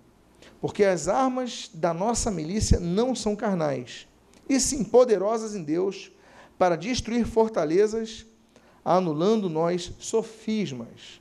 porque 0.60 0.84
as 0.84 1.06
armas 1.06 1.70
da 1.72 1.94
nossa 1.94 2.30
milícia 2.30 2.80
não 2.80 3.14
são 3.14 3.36
carnais, 3.36 4.08
e 4.48 4.58
sim 4.58 4.82
poderosas 4.82 5.54
em 5.54 5.62
Deus 5.62 6.10
para 6.58 6.76
destruir 6.76 7.24
fortalezas, 7.24 8.26
anulando 8.84 9.48
nós 9.48 9.92
sofismas. 9.98 11.20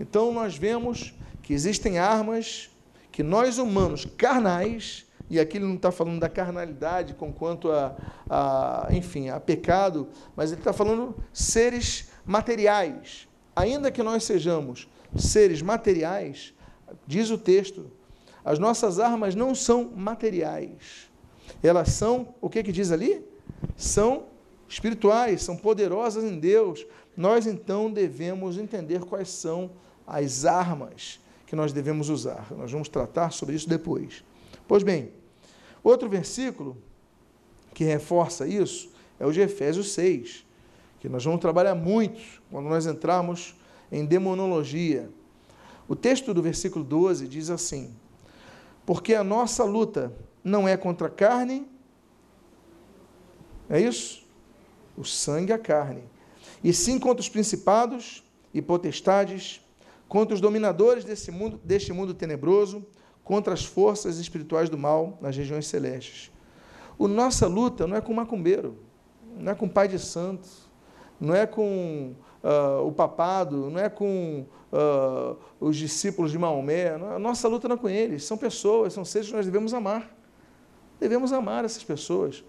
Então 0.00 0.32
nós 0.32 0.56
vemos 0.56 1.14
que 1.42 1.52
existem 1.52 1.98
armas 1.98 2.70
que 3.14 3.22
nós 3.22 3.58
humanos 3.58 4.04
carnais, 4.04 5.06
e 5.30 5.38
aqui 5.38 5.56
ele 5.56 5.66
não 5.66 5.76
está 5.76 5.92
falando 5.92 6.18
da 6.18 6.28
carnalidade 6.28 7.14
com 7.14 7.32
quanto 7.32 7.70
a, 7.70 7.94
a 8.28 8.88
enfim, 8.90 9.28
a 9.28 9.38
pecado, 9.38 10.08
mas 10.34 10.50
ele 10.50 10.60
está 10.60 10.72
falando 10.72 11.14
seres 11.32 12.10
materiais. 12.26 13.28
Ainda 13.54 13.92
que 13.92 14.02
nós 14.02 14.24
sejamos 14.24 14.88
seres 15.16 15.62
materiais, 15.62 16.52
diz 17.06 17.30
o 17.30 17.38
texto, 17.38 17.88
as 18.44 18.58
nossas 18.58 18.98
armas 18.98 19.36
não 19.36 19.54
são 19.54 19.92
materiais. 19.94 21.08
Elas 21.62 21.90
são, 21.90 22.34
o 22.40 22.50
que 22.50 22.64
que 22.64 22.72
diz 22.72 22.90
ali? 22.90 23.24
São 23.76 24.24
espirituais, 24.68 25.40
são 25.40 25.56
poderosas 25.56 26.24
em 26.24 26.36
Deus. 26.36 26.84
Nós 27.16 27.46
então 27.46 27.92
devemos 27.92 28.58
entender 28.58 29.04
quais 29.04 29.28
são 29.28 29.70
as 30.04 30.44
armas 30.44 31.22
que 31.54 31.56
nós 31.56 31.72
devemos 31.72 32.08
usar. 32.08 32.48
Nós 32.50 32.72
vamos 32.72 32.88
tratar 32.88 33.30
sobre 33.30 33.54
isso 33.54 33.68
depois. 33.68 34.24
Pois 34.66 34.82
bem, 34.82 35.12
outro 35.84 36.08
versículo 36.08 36.76
que 37.72 37.84
reforça 37.84 38.44
isso 38.44 38.90
é 39.20 39.24
o 39.24 39.30
de 39.30 39.40
Efésios 39.40 39.92
6, 39.92 40.44
que 40.98 41.08
nós 41.08 41.24
vamos 41.24 41.40
trabalhar 41.40 41.76
muito 41.76 42.20
quando 42.50 42.68
nós 42.68 42.86
entrarmos 42.86 43.54
em 43.92 44.04
demonologia. 44.04 45.08
O 45.86 45.94
texto 45.94 46.34
do 46.34 46.42
versículo 46.42 46.84
12 46.84 47.28
diz 47.28 47.50
assim: 47.50 47.94
Porque 48.84 49.14
a 49.14 49.22
nossa 49.22 49.62
luta 49.62 50.12
não 50.42 50.66
é 50.66 50.76
contra 50.76 51.06
a 51.06 51.10
carne, 51.10 51.68
é 53.70 53.80
isso? 53.80 54.24
o 54.96 55.04
sangue 55.04 55.50
e 55.50 55.52
a 55.52 55.58
carne, 55.58 56.04
e 56.62 56.72
sim 56.72 56.98
contra 56.98 57.20
os 57.20 57.28
principados 57.28 58.24
e 58.52 58.62
potestades, 58.62 59.63
contra 60.08 60.34
os 60.34 60.40
dominadores 60.40 61.04
desse 61.04 61.30
mundo, 61.30 61.60
deste 61.64 61.92
mundo 61.92 62.14
tenebroso, 62.14 62.86
contra 63.22 63.54
as 63.54 63.64
forças 63.64 64.18
espirituais 64.18 64.68
do 64.68 64.76
mal 64.76 65.18
nas 65.20 65.36
regiões 65.36 65.66
celestes. 65.66 66.30
O 66.98 67.08
nossa 67.08 67.46
luta 67.46 67.86
não 67.86 67.96
é 67.96 68.00
com 68.00 68.12
macumbeiro, 68.12 68.78
não 69.38 69.52
é 69.52 69.54
com 69.54 69.68
pai 69.68 69.88
de 69.88 69.98
santo, 69.98 70.48
não 71.20 71.34
é 71.34 71.46
com 71.46 72.14
uh, 72.42 72.86
o 72.86 72.92
papado, 72.92 73.70
não 73.70 73.80
é 73.80 73.88
com 73.88 74.46
uh, 74.72 75.36
os 75.58 75.76
discípulos 75.76 76.30
de 76.30 76.38
Maomé. 76.38 76.90
A 76.90 77.18
nossa 77.18 77.48
luta 77.48 77.66
não 77.66 77.76
é 77.76 77.78
com 77.78 77.88
eles, 77.88 78.24
são 78.24 78.36
pessoas, 78.36 78.92
são 78.92 79.04
seres 79.04 79.28
que 79.28 79.34
nós 79.34 79.46
devemos 79.46 79.72
amar. 79.74 80.14
Devemos 81.00 81.32
amar 81.32 81.64
essas 81.64 81.82
pessoas. 81.82 82.44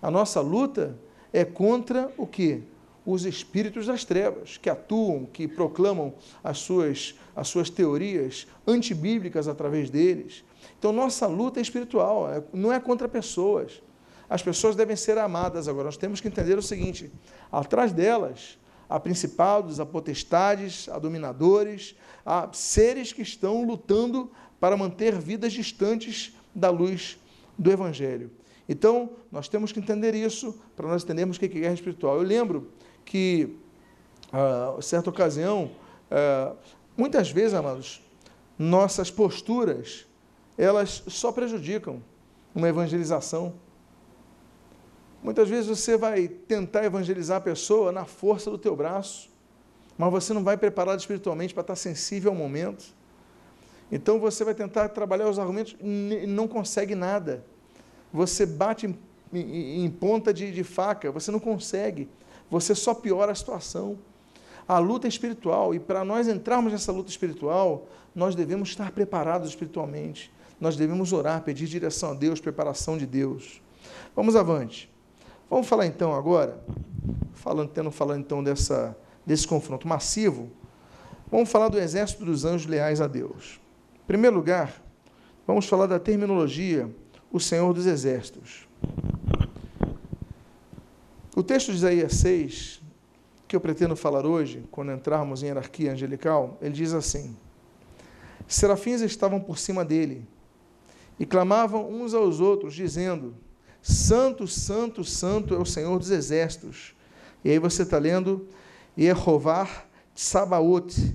A 0.00 0.10
nossa 0.10 0.40
luta 0.40 0.96
é 1.32 1.44
contra 1.44 2.12
o 2.16 2.26
que? 2.26 2.62
Os 3.10 3.24
espíritos 3.24 3.86
das 3.86 4.04
trevas, 4.04 4.58
que 4.58 4.68
atuam, 4.68 5.24
que 5.24 5.48
proclamam 5.48 6.12
as 6.44 6.58
suas, 6.58 7.14
as 7.34 7.48
suas 7.48 7.70
teorias 7.70 8.46
antibíblicas 8.66 9.48
através 9.48 9.88
deles. 9.88 10.44
Então, 10.78 10.92
nossa 10.92 11.26
luta 11.26 11.58
é 11.58 11.62
espiritual, 11.62 12.30
é, 12.30 12.42
não 12.52 12.70
é 12.70 12.78
contra 12.78 13.08
pessoas. 13.08 13.82
As 14.28 14.42
pessoas 14.42 14.76
devem 14.76 14.94
ser 14.94 15.16
amadas. 15.16 15.68
Agora, 15.68 15.86
nós 15.86 15.96
temos 15.96 16.20
que 16.20 16.28
entender 16.28 16.58
o 16.58 16.62
seguinte: 16.62 17.10
atrás 17.50 17.92
delas 17.92 18.58
há 18.86 19.00
principados, 19.00 19.80
há 19.80 19.86
potestades, 19.86 20.86
há 20.90 20.98
dominadores, 20.98 21.96
há 22.26 22.50
seres 22.52 23.10
que 23.10 23.22
estão 23.22 23.64
lutando 23.64 24.30
para 24.60 24.76
manter 24.76 25.18
vidas 25.18 25.54
distantes 25.54 26.36
da 26.54 26.68
luz 26.68 27.18
do 27.56 27.70
Evangelho. 27.70 28.30
Então, 28.68 29.12
nós 29.32 29.48
temos 29.48 29.72
que 29.72 29.80
entender 29.80 30.14
isso 30.14 30.60
para 30.76 30.86
nós 30.86 31.02
entendermos 31.02 31.38
o 31.38 31.40
que 31.40 31.46
é 31.46 31.48
guerra 31.48 31.72
espiritual. 31.72 32.16
Eu 32.16 32.22
lembro 32.22 32.70
que, 33.08 33.56
uh, 34.32 34.82
certa 34.82 35.08
ocasião, 35.08 35.70
uh, 36.10 36.54
muitas 36.94 37.30
vezes, 37.30 37.54
amados, 37.54 38.02
nossas 38.58 39.10
posturas, 39.10 40.06
elas 40.58 41.02
só 41.06 41.32
prejudicam 41.32 42.02
uma 42.54 42.68
evangelização. 42.68 43.54
Muitas 45.22 45.48
vezes 45.48 45.66
você 45.66 45.96
vai 45.96 46.28
tentar 46.28 46.84
evangelizar 46.84 47.38
a 47.38 47.40
pessoa 47.40 47.90
na 47.90 48.04
força 48.04 48.50
do 48.50 48.58
teu 48.58 48.76
braço, 48.76 49.30
mas 49.96 50.10
você 50.10 50.34
não 50.34 50.44
vai 50.44 50.58
preparado 50.58 51.00
espiritualmente 51.00 51.54
para 51.54 51.62
estar 51.62 51.76
sensível 51.76 52.30
ao 52.30 52.36
momento. 52.36 52.94
Então 53.90 54.20
você 54.20 54.44
vai 54.44 54.54
tentar 54.54 54.90
trabalhar 54.90 55.30
os 55.30 55.38
argumentos 55.38 55.74
e 55.80 56.26
não 56.26 56.46
consegue 56.46 56.94
nada 56.94 57.42
você 58.12 58.46
bate 58.46 58.86
em, 58.86 58.96
em, 59.32 59.84
em 59.84 59.90
ponta 59.90 60.32
de, 60.32 60.52
de 60.52 60.64
faca, 60.64 61.10
você 61.10 61.30
não 61.30 61.40
consegue, 61.40 62.08
você 62.50 62.74
só 62.74 62.94
piora 62.94 63.32
a 63.32 63.34
situação. 63.34 63.98
A 64.66 64.78
luta 64.78 65.06
é 65.06 65.08
espiritual, 65.08 65.74
e 65.74 65.78
para 65.78 66.04
nós 66.04 66.28
entrarmos 66.28 66.72
nessa 66.72 66.92
luta 66.92 67.10
espiritual, 67.10 67.86
nós 68.14 68.34
devemos 68.34 68.68
estar 68.68 68.90
preparados 68.90 69.48
espiritualmente. 69.48 70.30
Nós 70.60 70.76
devemos 70.76 71.12
orar, 71.12 71.42
pedir 71.42 71.66
direção 71.66 72.10
a 72.10 72.14
Deus, 72.14 72.40
preparação 72.40 72.98
de 72.98 73.06
Deus. 73.06 73.62
Vamos 74.14 74.36
avante. 74.36 74.92
Vamos 75.48 75.66
falar 75.66 75.86
então 75.86 76.12
agora, 76.12 76.62
falando, 77.32 77.70
tendo 77.70 77.90
falando 77.90 78.20
então 78.20 78.44
dessa, 78.44 78.96
desse 79.24 79.46
confronto 79.46 79.88
massivo, 79.88 80.50
vamos 81.30 81.48
falar 81.50 81.68
do 81.68 81.78
exército 81.78 82.24
dos 82.24 82.44
anjos 82.44 82.66
leais 82.66 83.00
a 83.00 83.06
Deus. 83.06 83.58
Em 84.02 84.06
primeiro 84.06 84.36
lugar, 84.36 84.82
vamos 85.46 85.66
falar 85.66 85.86
da 85.86 85.98
terminologia 85.98 86.90
o 87.32 87.40
Senhor 87.40 87.72
dos 87.72 87.86
Exércitos. 87.86 88.68
O 91.38 91.42
texto 91.44 91.70
de 91.70 91.76
Isaías 91.76 92.14
6, 92.14 92.80
que 93.46 93.54
eu 93.54 93.60
pretendo 93.60 93.94
falar 93.94 94.26
hoje, 94.26 94.64
quando 94.72 94.90
entrarmos 94.90 95.40
em 95.40 95.46
hierarquia 95.46 95.92
angelical, 95.92 96.58
ele 96.60 96.74
diz 96.74 96.92
assim: 96.92 97.36
Serafins 98.48 99.02
estavam 99.02 99.38
por 99.38 99.56
cima 99.56 99.84
dele 99.84 100.26
e 101.16 101.24
clamavam 101.24 101.88
uns 101.88 102.12
aos 102.12 102.40
outros, 102.40 102.74
dizendo: 102.74 103.36
Santo, 103.80 104.48
Santo, 104.48 105.04
Santo 105.04 105.54
é 105.54 105.58
o 105.58 105.64
Senhor 105.64 105.96
dos 105.96 106.10
Exércitos, 106.10 106.96
E 107.44 107.52
aí 107.52 107.58
você 107.60 107.84
está 107.84 107.98
lendo 107.98 108.48
Yehovar 108.98 109.86
Sabaoth. 110.16 111.14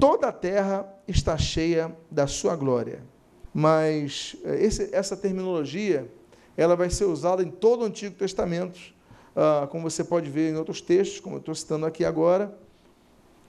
Toda 0.00 0.30
a 0.30 0.32
terra 0.32 0.92
está 1.06 1.38
cheia 1.38 1.96
da 2.10 2.26
sua 2.26 2.56
glória. 2.56 3.04
Mas 3.54 4.34
eh, 4.42 4.64
esse, 4.64 4.92
essa 4.92 5.16
terminologia 5.16 6.10
ela 6.56 6.74
vai 6.74 6.90
ser 6.90 7.04
usada 7.04 7.40
em 7.40 7.52
todo 7.52 7.82
o 7.82 7.84
Antigo 7.84 8.16
Testamento, 8.16 8.80
ah, 9.34 9.66
como 9.70 9.88
você 9.88 10.04
pode 10.04 10.28
ver 10.28 10.52
em 10.52 10.56
outros 10.56 10.80
textos, 10.80 11.20
como 11.20 11.36
eu 11.36 11.40
estou 11.40 11.54
citando 11.54 11.86
aqui 11.86 12.04
agora. 12.04 12.56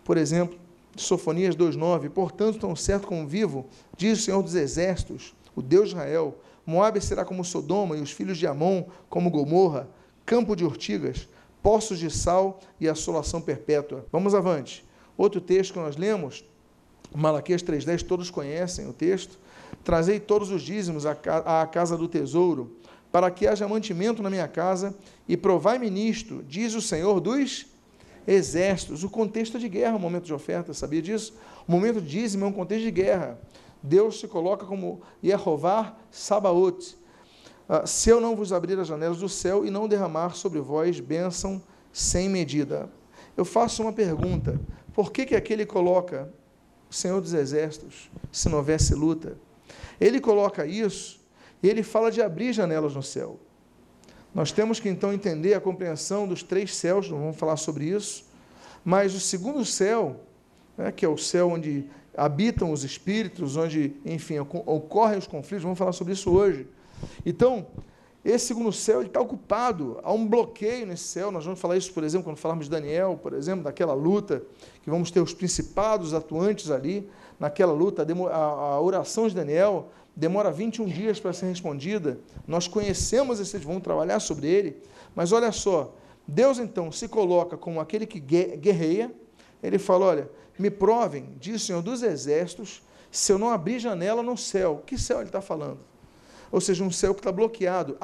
Por 0.03 0.17
exemplo, 0.17 0.57
Sofonias 0.95 1.55
2,9: 1.55 2.09
Portanto, 2.09 2.59
tão 2.59 2.75
certo 2.75 3.07
como 3.07 3.27
vivo, 3.27 3.65
diz 3.97 4.19
o 4.19 4.21
Senhor 4.21 4.41
dos 4.41 4.55
Exércitos, 4.55 5.33
o 5.55 5.61
Deus 5.61 5.89
de 5.89 5.95
Israel: 5.95 6.37
Moabe 6.65 7.01
será 7.01 7.25
como 7.25 7.43
Sodoma 7.43 7.97
e 7.97 8.01
os 8.01 8.11
filhos 8.11 8.37
de 8.37 8.47
Amon 8.47 8.85
como 9.09 9.29
Gomorra, 9.29 9.87
campo 10.25 10.55
de 10.55 10.63
urtigas, 10.63 11.27
poços 11.61 11.99
de 11.99 12.09
sal 12.09 12.59
e 12.79 12.87
assolação 12.87 13.41
perpétua. 13.41 14.05
Vamos 14.11 14.33
avante. 14.33 14.85
Outro 15.17 15.39
texto 15.39 15.73
que 15.73 15.79
nós 15.79 15.95
lemos, 15.95 16.43
Malaquias 17.13 17.61
3,10, 17.61 18.03
todos 18.03 18.29
conhecem 18.29 18.87
o 18.87 18.93
texto. 18.93 19.37
Trazei 19.83 20.19
todos 20.19 20.49
os 20.49 20.61
dízimos 20.61 21.05
à 21.05 21.67
casa 21.67 21.97
do 21.97 22.07
tesouro, 22.07 22.77
para 23.13 23.29
que 23.29 23.45
haja 23.45 23.67
mantimento 23.67 24.23
na 24.23 24.29
minha 24.29 24.47
casa, 24.47 24.95
e 25.29 25.37
provai-me 25.37 25.87
nisto, 25.87 26.43
diz 26.47 26.73
o 26.73 26.81
Senhor 26.81 27.19
dos 27.19 27.67
exércitos. 28.25 29.03
O 29.03 29.09
contexto 29.09 29.57
é 29.57 29.59
de 29.59 29.69
guerra, 29.69 29.95
o 29.95 29.99
momento 29.99 30.25
de 30.25 30.33
oferta, 30.33 30.73
sabia 30.73 30.99
disso? 30.99 31.35
O 31.67 31.71
momento 31.71 32.01
de 32.01 32.07
dízimo 32.07 32.43
é 32.43 32.47
um 32.47 32.51
contexto 32.51 32.85
de 32.85 32.89
guerra. 32.89 33.39
Deus 33.83 34.19
se 34.19 34.27
coloca 34.27 34.65
como 34.65 35.03
Yehová 35.23 35.95
Sabaoth. 36.09 36.95
Ah, 37.69 37.85
se 37.85 38.09
eu 38.09 38.19
não 38.19 38.35
vos 38.35 38.51
abrir 38.51 38.79
as 38.79 38.87
janelas 38.87 39.19
do 39.19 39.29
céu 39.29 39.63
e 39.63 39.69
não 39.69 39.87
derramar 39.87 40.31
sobre 40.31 40.59
vós 40.59 40.99
bênção 40.99 41.61
sem 41.91 42.27
medida. 42.27 42.89
Eu 43.37 43.45
faço 43.45 43.83
uma 43.83 43.93
pergunta: 43.93 44.59
por 44.91 45.11
que, 45.11 45.27
que 45.27 45.35
aquele 45.35 45.67
coloca 45.67 46.33
Senhor 46.89 47.21
dos 47.21 47.35
Exércitos, 47.35 48.09
se 48.31 48.49
não 48.49 48.57
houvesse 48.57 48.95
luta? 48.95 49.37
Ele 50.01 50.19
coloca 50.19 50.65
isso 50.65 51.22
e 51.63 51.69
ele 51.69 51.81
fala 51.81 52.11
de 52.11 52.21
abrir 52.21 52.51
janelas 52.51 52.93
no 52.93 53.01
céu. 53.01 53.39
Nós 54.35 54.51
temos 54.51 54.79
que 54.79 54.89
então 54.89 55.13
entender 55.13 55.53
a 55.53 55.61
compreensão 55.61 56.27
dos 56.27 56.43
três 56.43 56.75
céus, 56.75 57.09
não 57.09 57.19
vamos 57.19 57.37
falar 57.37 57.55
sobre 57.55 57.85
isso, 57.85 58.25
mas 58.83 59.15
o 59.15 59.19
segundo 59.19 59.63
céu, 59.63 60.19
né, 60.77 60.91
que 60.91 61.05
é 61.05 61.07
o 61.07 61.17
céu 61.17 61.51
onde 61.51 61.87
habitam 62.15 62.71
os 62.71 62.83
espíritos, 62.83 63.55
onde, 63.55 63.95
enfim, 64.05 64.39
ocorrem 64.39 65.17
os 65.17 65.25
conflitos, 65.27 65.63
vamos 65.63 65.79
falar 65.79 65.93
sobre 65.93 66.13
isso 66.13 66.31
hoje. 66.31 66.67
Então, 67.25 67.65
esse 68.25 68.47
segundo 68.47 68.71
céu 68.71 69.01
está 69.01 69.19
ocupado, 69.19 69.99
há 70.03 70.13
um 70.13 70.25
bloqueio 70.25 70.85
nesse 70.85 71.03
céu. 71.03 71.29
Nós 71.29 71.43
vamos 71.43 71.59
falar 71.59 71.75
isso, 71.75 71.91
por 71.91 72.03
exemplo, 72.03 72.25
quando 72.25 72.37
falarmos 72.37 72.65
de 72.65 72.71
Daniel, 72.71 73.19
por 73.21 73.33
exemplo, 73.33 73.63
daquela 73.63 73.93
luta, 73.93 74.41
que 74.81 74.89
vamos 74.89 75.11
ter 75.11 75.19
os 75.19 75.33
principados 75.33 76.13
atuantes 76.13 76.71
ali, 76.71 77.09
naquela 77.39 77.73
luta, 77.73 78.05
a, 78.31 78.37
a 78.37 78.81
oração 78.81 79.27
de 79.27 79.35
Daniel 79.35 79.89
demora 80.15 80.51
21 80.51 80.85
dias 80.85 81.19
para 81.19 81.33
ser 81.33 81.47
respondida. 81.47 82.19
Nós 82.47 82.67
conhecemos 82.67 83.39
esse, 83.39 83.57
vamos 83.57 83.83
trabalhar 83.83 84.19
sobre 84.19 84.47
ele, 84.47 84.81
mas 85.15 85.31
olha 85.31 85.51
só, 85.51 85.93
Deus 86.27 86.59
então 86.59 86.91
se 86.91 87.07
coloca 87.07 87.57
como 87.57 87.79
aquele 87.79 88.05
que 88.05 88.19
guerreia, 88.19 89.11
ele 89.61 89.77
fala: 89.77 90.05
olha, 90.05 90.29
me 90.57 90.69
provem, 90.69 91.29
diz 91.39 91.61
o 91.61 91.65
Senhor 91.65 91.81
dos 91.81 92.03
Exércitos, 92.03 92.81
se 93.11 93.31
eu 93.31 93.37
não 93.37 93.49
abrir 93.49 93.79
janela 93.79 94.23
no 94.23 94.37
céu. 94.37 94.83
Que 94.85 94.97
céu 94.97 95.19
ele 95.19 95.29
está 95.29 95.41
falando? 95.41 95.79
Ou 96.51 96.61
seja, 96.61 96.83
um 96.83 96.91
céu 96.91 97.13
que 97.13 97.19
está 97.19 97.31
bloqueado. 97.31 97.97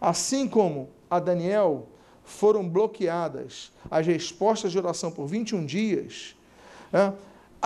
Assim 0.00 0.46
como 0.46 0.90
a 1.10 1.18
Daniel 1.18 1.88
foram 2.24 2.68
bloqueadas 2.68 3.72
as 3.90 4.06
respostas 4.06 4.72
de 4.72 4.78
oração 4.78 5.10
por 5.10 5.26
21 5.26 5.64
dias, 5.64 6.36
é, 6.92 7.12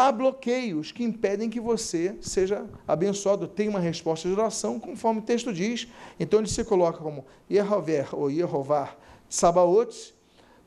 há 0.07 0.13
bloqueios 0.13 0.93
que 0.93 1.05
impedem 1.05 1.51
que 1.51 1.61
você 1.61 2.17
seja 2.21 2.67
abençoado, 2.87 3.47
tenha 3.47 3.71
uma 3.71 3.81
resposta 3.81 4.29
de 4.29 4.35
oração, 4.35 4.79
conforme 4.79 5.21
o 5.21 5.23
texto 5.23 5.53
diz. 5.53 5.89
Então 6.19 6.41
ele 6.41 6.49
se 6.49 6.65
coloca 6.65 6.99
como 6.99 7.25
Yehover 7.51 8.15
ou 8.15 8.31
Yehovar 8.31 8.97
Sabaoth, 9.29 10.15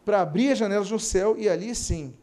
para 0.06 0.22
abrir 0.22 0.52
as 0.52 0.58
janelas 0.58 0.90
do 0.90 1.00
céu 1.00 1.36
e 1.38 1.48
ali 1.48 1.74
sim 1.74 2.14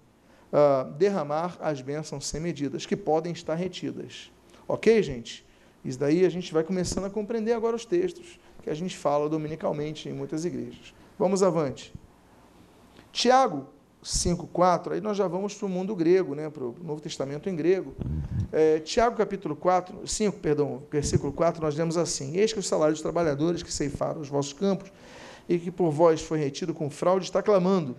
uh, 0.53 0.91
derramar 0.93 1.57
as 1.61 1.81
bênçãos 1.81 2.27
sem 2.27 2.41
medidas, 2.41 2.85
que 2.85 2.97
podem 2.97 3.33
estar 3.33 3.55
retidas. 3.55 4.31
Ok, 4.69 5.03
gente? 5.03 5.47
Isso 5.85 5.99
daí 5.99 6.27
a 6.27 6.29
gente 6.29 6.53
vai 6.53 6.63
começando 6.63 7.07
a 7.07 7.11
compreender 7.11 7.53
agora 7.53 7.75
os 7.75 7.87
textos 7.87 8.39
que 8.63 8.69
a 8.69 8.75
gente 8.75 8.97
fala 8.97 9.29
dominicalmente 9.29 10.09
em 10.09 10.13
muitas 10.13 10.45
igrejas. 10.45 10.95
Vamos 11.19 11.43
avante. 11.43 11.93
Tiago 13.13 13.67
5,4, 14.03 14.93
aí 14.93 15.01
nós 15.01 15.17
já 15.17 15.29
vamos 15.29 15.55
para 15.55 15.67
o 15.67 15.69
mundo 15.69 15.95
grego, 15.95 16.35
né, 16.35 16.49
para 16.49 16.65
o 16.65 16.75
Novo 16.83 17.01
Testamento 17.01 17.49
em 17.49 17.57
grego. 17.57 17.95
É, 18.51 18.79
Tiago 18.81 19.17
capítulo 19.17 19.55
4, 19.55 20.07
5, 20.07 20.39
perdão, 20.39 20.83
versículo 20.91 21.33
4, 21.33 21.63
nós 21.63 21.77
lemos 21.77 21.97
assim: 21.97 22.37
Eis 22.37 22.53
que 22.53 22.59
o 22.59 22.63
salário 22.63 22.95
dos 22.95 23.03
trabalhadores 23.03 23.63
que 23.63 23.73
ceifaram 23.73 24.21
os 24.21 24.29
vossos 24.29 24.53
campos 24.53 24.91
e 25.49 25.59
que 25.59 25.71
por 25.71 25.91
vós 25.91 26.23
foi 26.23 26.39
retido 26.39 26.73
com 26.73 26.89
fraude 26.89 27.27
está 27.27 27.43
clamando. 27.43 27.97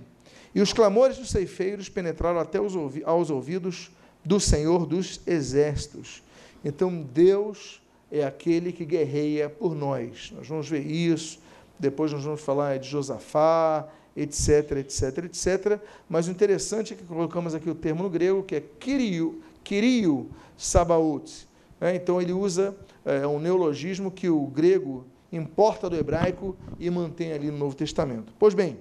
E 0.54 0.62
os 0.62 0.74
clamores 0.74 1.18
dos 1.18 1.30
ceifeiros 1.30 1.88
penetraram 1.88 2.40
até 2.40 2.60
os 2.60 2.76
ouvi 2.76 3.04
aos 3.06 3.30
ouvidos 3.30 3.92
do 4.24 4.40
Senhor 4.40 4.86
dos 4.86 5.22
exércitos. 5.26 6.24
Então 6.64 7.02
Deus 7.02 7.82
é 8.12 8.24
aquele 8.24 8.72
que 8.72 8.86
guerreia 8.86 9.50
por 9.50 9.74
nós. 9.76 10.34
Nós 10.36 10.48
vamos 10.48 10.68
ver 10.68 10.86
isso. 10.86 11.40
Depois 11.80 12.12
nós 12.12 12.24
vamos 12.24 12.42
falar 12.42 12.78
de 12.78 12.88
Josafá, 12.88 13.88
etc, 14.16 14.72
etc, 14.78 15.26
etc. 15.26 15.80
Mas 16.10 16.28
o 16.28 16.32
interessante 16.32 16.94
é 16.94 16.96
que 16.96 17.04
colocamos 17.04 17.56
aqui 17.56 17.70
o 17.70 17.76
termo 17.76 18.04
no 18.04 18.10
grego, 18.10 18.44
que 18.44 18.56
é 18.56 18.62
kirio, 18.62 19.42
kirio 19.64 20.30
sabaoth. 20.58 21.48
É, 21.80 21.96
então 21.96 22.22
ele 22.22 22.34
usa 22.34 22.76
é, 23.04 23.26
um 23.26 23.40
neologismo 23.40 24.12
que 24.12 24.30
o 24.30 24.46
grego 24.48 25.06
importa 25.32 25.90
do 25.90 25.96
hebraico 25.96 26.56
e 26.80 26.90
mantém 26.90 27.32
ali 27.32 27.50
no 27.50 27.58
Novo 27.58 27.76
Testamento. 27.76 28.34
Pois 28.38 28.54
bem, 28.54 28.78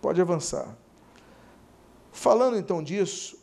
pode 0.00 0.20
avançar. 0.20 0.76
Falando 2.12 2.56
então 2.56 2.82
disso, 2.82 3.38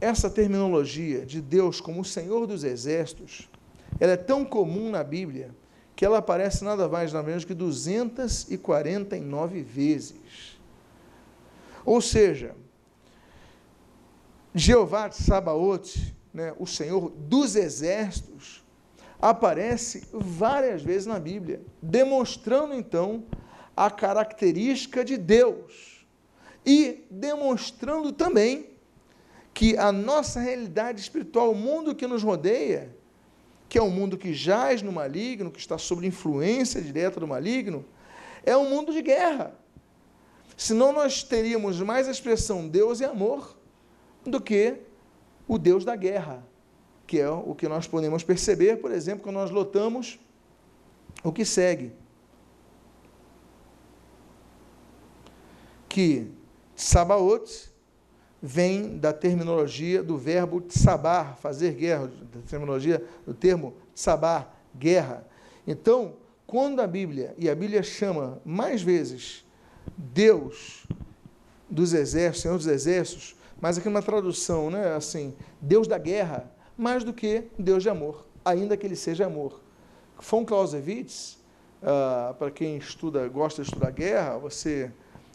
essa 0.00 0.28
terminologia 0.28 1.24
de 1.24 1.40
Deus 1.40 1.80
como 1.80 2.00
o 2.00 2.04
Senhor 2.04 2.46
dos 2.46 2.64
Exércitos, 2.64 3.48
ela 4.00 4.12
é 4.12 4.16
tão 4.16 4.44
comum 4.44 4.90
na 4.90 5.04
Bíblia 5.04 5.54
que 5.94 6.04
ela 6.04 6.18
aparece 6.18 6.64
nada 6.64 6.88
mais 6.88 7.12
nada 7.12 7.26
menos 7.26 7.44
que 7.44 7.54
249 7.54 9.62
vezes. 9.62 10.58
Ou 11.84 12.00
seja, 12.00 12.54
Jeová 14.54 15.10
Sabaote, 15.10 16.14
né, 16.32 16.54
o 16.58 16.66
Senhor 16.66 17.10
dos 17.10 17.56
Exércitos, 17.56 18.62
aparece 19.20 20.06
várias 20.12 20.82
vezes 20.82 21.06
na 21.06 21.18
Bíblia, 21.18 21.60
demonstrando 21.80 22.74
então 22.74 23.24
a 23.76 23.90
característica 23.90 25.04
de 25.04 25.16
Deus 25.16 26.04
e 26.66 27.06
demonstrando 27.10 28.12
também 28.12 28.70
que 29.54 29.76
a 29.76 29.92
nossa 29.92 30.40
realidade 30.40 31.00
espiritual, 31.00 31.52
o 31.52 31.54
mundo 31.54 31.94
que 31.94 32.06
nos 32.06 32.22
rodeia, 32.22 32.94
que 33.72 33.78
é 33.78 33.82
um 33.82 33.88
mundo 33.88 34.18
que 34.18 34.34
jaz 34.34 34.82
no 34.82 34.92
maligno, 34.92 35.50
que 35.50 35.58
está 35.58 35.78
sob 35.78 36.06
influência 36.06 36.78
direta 36.78 37.18
do 37.18 37.26
maligno, 37.26 37.86
é 38.44 38.54
um 38.54 38.68
mundo 38.68 38.92
de 38.92 39.00
guerra. 39.00 39.58
Senão 40.58 40.92
nós 40.92 41.22
teríamos 41.22 41.80
mais 41.80 42.06
a 42.06 42.10
expressão 42.10 42.68
Deus 42.68 43.00
e 43.00 43.06
amor 43.06 43.56
do 44.26 44.42
que 44.42 44.76
o 45.48 45.56
Deus 45.56 45.86
da 45.86 45.96
guerra, 45.96 46.46
que 47.06 47.18
é 47.18 47.30
o 47.30 47.54
que 47.54 47.66
nós 47.66 47.86
podemos 47.86 48.22
perceber, 48.22 48.76
por 48.76 48.92
exemplo, 48.92 49.22
quando 49.22 49.36
nós 49.36 49.50
lotamos 49.50 50.20
o 51.24 51.32
que 51.32 51.42
segue. 51.42 51.94
Que 55.88 56.30
Sabaote 56.76 57.71
vem 58.42 58.98
da 58.98 59.12
terminologia 59.12 60.02
do 60.02 60.18
verbo 60.18 60.60
tsabar, 60.60 61.36
fazer 61.36 61.74
guerra, 61.74 62.08
da 62.08 62.40
terminologia 62.48 63.02
do 63.24 63.32
termo 63.32 63.74
tsabar, 63.94 64.52
guerra. 64.76 65.24
Então, 65.64 66.14
quando 66.44 66.80
a 66.80 66.86
Bíblia, 66.86 67.34
e 67.38 67.48
a 67.48 67.54
Bíblia 67.54 67.84
chama 67.84 68.40
mais 68.44 68.82
vezes 68.82 69.44
Deus 69.96 70.84
dos 71.70 71.94
exércitos, 71.94 72.42
Senhor 72.42 72.56
dos 72.56 72.66
exércitos, 72.66 73.36
mas 73.60 73.78
aqui 73.78 73.86
uma 73.86 74.02
tradução, 74.02 74.70
né, 74.70 74.92
assim, 74.94 75.32
Deus 75.60 75.86
da 75.86 75.96
guerra, 75.96 76.50
mais 76.76 77.04
do 77.04 77.12
que 77.12 77.44
Deus 77.56 77.84
de 77.84 77.88
amor, 77.88 78.26
ainda 78.44 78.76
que 78.76 78.84
ele 78.84 78.96
seja 78.96 79.26
amor. 79.26 79.60
Von 80.18 80.44
Clausewitz, 80.44 81.38
uh, 81.80 82.34
para 82.34 82.50
quem 82.50 82.76
estuda, 82.76 83.28
gosta 83.28 83.62
de 83.62 83.68
estudar 83.68 83.90
guerra, 83.92 84.36
você 84.36 84.90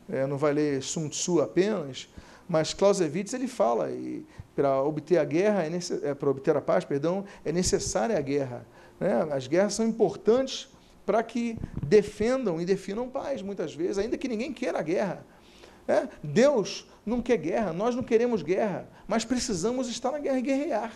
é, 0.10 0.26
não 0.28 0.38
vai 0.38 0.54
ler 0.54 0.82
Sun 0.82 1.10
Tzu 1.10 1.42
apenas, 1.42 2.10
mas 2.48 2.74
Clausewitz 2.74 3.34
ele 3.34 3.48
fala 3.48 3.92
e 3.92 4.26
para 4.56 4.82
obter 4.82 5.18
a 5.18 5.24
guerra 5.24 5.66
é, 5.66 6.10
é 6.10 6.14
para 6.14 6.30
obter 6.30 6.56
a 6.56 6.62
paz, 6.62 6.84
perdão, 6.86 7.26
é 7.46 7.52
necessária 7.52 8.18
a 8.18 8.22
guerra. 8.22 8.66
Né? 9.00 9.28
As 9.32 9.48
guerras 9.48 9.74
são 9.74 9.86
importantes 9.86 10.70
para 11.06 11.22
que 11.24 11.58
defendam 11.82 12.60
e 12.60 12.66
definam 12.66 13.10
paz, 13.10 13.42
muitas 13.42 13.74
vezes, 13.74 13.98
ainda 13.98 14.18
que 14.18 14.28
ninguém 14.28 14.52
queira 14.52 14.80
a 14.80 14.82
guerra. 14.82 15.26
É? 15.88 16.08
Deus 16.22 16.86
não 17.06 17.22
quer 17.22 17.38
guerra, 17.38 17.72
nós 17.72 17.96
não 17.96 18.04
queremos 18.04 18.42
guerra, 18.42 18.90
mas 19.08 19.24
precisamos 19.24 19.88
estar 19.88 20.12
na 20.12 20.20
guerra 20.20 20.40
e 20.40 20.42
guerrear, 20.42 20.92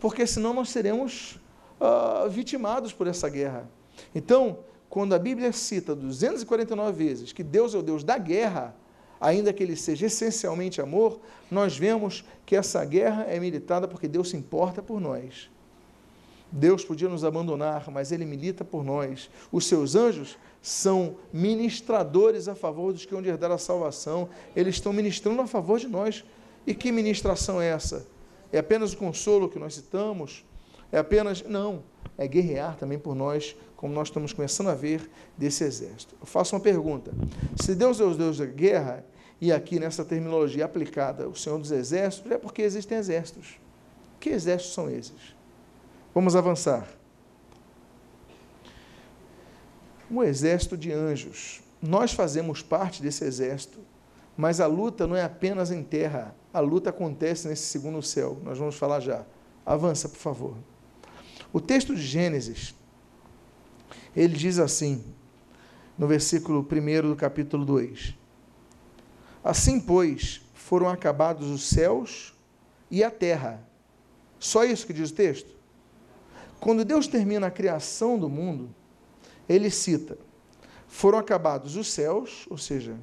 porque 0.00 0.26
senão 0.26 0.54
nós 0.54 0.70
seremos 0.70 1.38
uh, 1.78 2.28
vitimados 2.30 2.94
por 2.94 3.06
essa 3.06 3.28
guerra. 3.28 3.68
Então, 4.14 4.60
quando 4.88 5.14
a 5.14 5.18
Bíblia 5.18 5.52
cita 5.52 5.94
249 5.94 6.92
vezes 6.92 7.32
que 7.32 7.42
Deus 7.42 7.74
é 7.74 7.78
o 7.78 7.82
Deus 7.82 8.02
da 8.02 8.16
guerra, 8.16 8.74
ainda 9.24 9.52
que 9.52 9.62
ele 9.62 9.74
seja 9.74 10.06
essencialmente 10.06 10.80
amor, 10.80 11.18
nós 11.50 11.76
vemos 11.76 12.24
que 12.44 12.54
essa 12.54 12.84
guerra 12.84 13.24
é 13.24 13.40
militada 13.40 13.88
porque 13.88 14.06
Deus 14.06 14.30
se 14.30 14.36
importa 14.36 14.82
por 14.82 15.00
nós. 15.00 15.48
Deus 16.52 16.84
podia 16.84 17.08
nos 17.08 17.24
abandonar, 17.24 17.90
mas 17.90 18.12
Ele 18.12 18.24
milita 18.24 18.64
por 18.64 18.84
nós. 18.84 19.28
Os 19.50 19.66
seus 19.66 19.96
anjos 19.96 20.38
são 20.62 21.16
ministradores 21.32 22.46
a 22.46 22.54
favor 22.54 22.92
dos 22.92 23.04
que 23.04 23.12
vão 23.12 23.24
herdar 23.24 23.50
a 23.50 23.58
salvação. 23.58 24.28
Eles 24.54 24.76
estão 24.76 24.92
ministrando 24.92 25.42
a 25.42 25.46
favor 25.48 25.80
de 25.80 25.88
nós. 25.88 26.24
E 26.64 26.72
que 26.72 26.92
ministração 26.92 27.60
é 27.60 27.70
essa? 27.70 28.06
É 28.52 28.58
apenas 28.58 28.92
o 28.92 28.96
consolo 28.96 29.48
que 29.48 29.58
nós 29.58 29.74
citamos? 29.74 30.44
É 30.92 30.98
apenas. 30.98 31.42
Não. 31.42 31.82
É 32.16 32.28
guerrear 32.28 32.76
também 32.76 33.00
por 33.00 33.16
nós, 33.16 33.56
como 33.76 33.92
nós 33.92 34.06
estamos 34.06 34.32
começando 34.32 34.68
a 34.68 34.74
ver 34.74 35.10
desse 35.36 35.64
exército. 35.64 36.14
Eu 36.20 36.26
faço 36.26 36.54
uma 36.54 36.60
pergunta. 36.60 37.12
Se 37.60 37.74
Deus 37.74 37.98
é 37.98 38.04
o 38.04 38.14
Deus 38.14 38.38
da 38.38 38.46
guerra, 38.46 39.04
e 39.40 39.52
aqui 39.52 39.78
nessa 39.78 40.04
terminologia 40.04 40.64
aplicada, 40.64 41.28
o 41.28 41.36
Senhor 41.36 41.58
dos 41.58 41.70
Exércitos, 41.70 42.30
é 42.30 42.38
porque 42.38 42.62
existem 42.62 42.98
exércitos. 42.98 43.58
Que 44.20 44.30
exércitos 44.30 44.74
são 44.74 44.90
esses? 44.90 45.34
Vamos 46.14 46.36
avançar. 46.36 46.88
Um 50.10 50.22
exército 50.22 50.76
de 50.76 50.92
anjos. 50.92 51.60
Nós 51.82 52.12
fazemos 52.12 52.62
parte 52.62 53.02
desse 53.02 53.24
exército, 53.24 53.80
mas 54.36 54.60
a 54.60 54.66
luta 54.66 55.06
não 55.06 55.16
é 55.16 55.22
apenas 55.22 55.70
em 55.70 55.82
terra, 55.82 56.34
a 56.52 56.60
luta 56.60 56.90
acontece 56.90 57.48
nesse 57.48 57.64
segundo 57.64 58.00
céu. 58.02 58.40
Nós 58.44 58.58
vamos 58.58 58.76
falar 58.76 59.00
já. 59.00 59.26
Avança, 59.66 60.08
por 60.08 60.18
favor. 60.18 60.56
O 61.52 61.60
texto 61.60 61.94
de 61.94 62.02
Gênesis, 62.02 62.74
ele 64.16 64.34
diz 64.34 64.58
assim, 64.58 65.04
no 65.98 66.06
versículo 66.06 66.60
1 66.60 67.08
do 67.08 67.16
capítulo 67.16 67.64
2: 67.64 68.14
Assim, 69.44 69.78
pois, 69.78 70.40
foram 70.54 70.88
acabados 70.88 71.50
os 71.50 71.68
céus 71.68 72.32
e 72.90 73.04
a 73.04 73.10
terra. 73.10 73.62
Só 74.38 74.64
isso 74.64 74.86
que 74.86 74.92
diz 74.94 75.10
o 75.10 75.14
texto? 75.14 75.54
Quando 76.58 76.82
Deus 76.82 77.06
termina 77.06 77.48
a 77.48 77.50
criação 77.50 78.18
do 78.18 78.26
mundo, 78.26 78.74
ele 79.46 79.68
cita: 79.68 80.16
foram 80.88 81.18
acabados 81.18 81.76
os 81.76 81.92
céus, 81.92 82.46
ou 82.48 82.56
seja, 82.56 82.96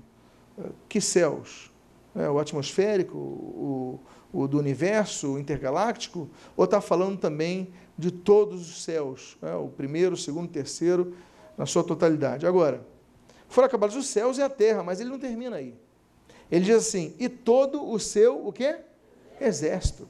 que 0.90 1.00
céus? 1.00 1.72
É, 2.16 2.28
o 2.28 2.40
atmosférico, 2.40 3.18
o, 3.18 4.00
o 4.34 4.48
do 4.48 4.58
universo, 4.58 5.38
intergaláctico, 5.38 6.28
ou 6.58 6.66
está 6.66 6.82
falando 6.82 7.18
também 7.18 7.72
de 7.98 8.12
todos 8.12 8.70
os 8.70 8.84
céus, 8.84 9.38
é, 9.42 9.56
o 9.56 9.68
primeiro, 9.68 10.16
o 10.16 10.18
segundo, 10.18 10.46
o 10.46 10.52
terceiro, 10.52 11.16
na 11.56 11.66
sua 11.66 11.84
totalidade. 11.84 12.48
Agora, 12.48 12.86
foram 13.48 13.68
acabados 13.68 13.96
os 13.96 14.08
céus 14.08 14.40
e 14.40 14.42
a 14.42 14.50
terra, 14.50 14.84
mas 14.84 15.00
ele 15.00 15.10
não 15.10 15.20
termina 15.20 15.58
aí. 15.58 15.74
Ele 16.52 16.66
diz 16.66 16.76
assim: 16.76 17.16
e 17.18 17.30
todo 17.30 17.90
o 17.90 17.98
seu 17.98 18.46
o 18.46 18.52
quê? 18.52 18.78
Exército. 19.40 20.08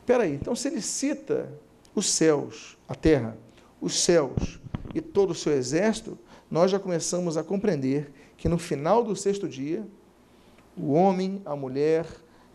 Espera 0.00 0.24
aí, 0.24 0.34
então 0.34 0.56
se 0.56 0.66
ele 0.66 0.82
cita 0.82 1.48
os 1.94 2.10
céus, 2.10 2.76
a 2.88 2.94
terra, 2.94 3.38
os 3.80 4.00
céus 4.00 4.58
e 4.92 5.00
todo 5.00 5.30
o 5.30 5.34
seu 5.34 5.52
exército, 5.52 6.18
nós 6.50 6.70
já 6.70 6.78
começamos 6.78 7.36
a 7.36 7.44
compreender 7.44 8.12
que 8.36 8.48
no 8.48 8.58
final 8.58 9.04
do 9.04 9.14
sexto 9.14 9.48
dia, 9.48 9.86
o 10.76 10.92
homem, 10.92 11.40
a 11.44 11.54
mulher, 11.54 12.04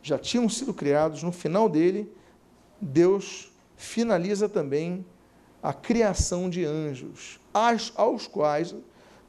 já 0.03 0.19
tinham 0.19 0.47
sido 0.49 0.73
criados, 0.73 1.23
no 1.23 1.31
final 1.31 1.69
dele, 1.69 2.11
Deus 2.81 3.51
finaliza 3.75 4.49
também 4.49 5.05
a 5.63 5.73
criação 5.73 6.49
de 6.49 6.65
anjos, 6.65 7.39
aos 7.95 8.27
quais 8.27 8.75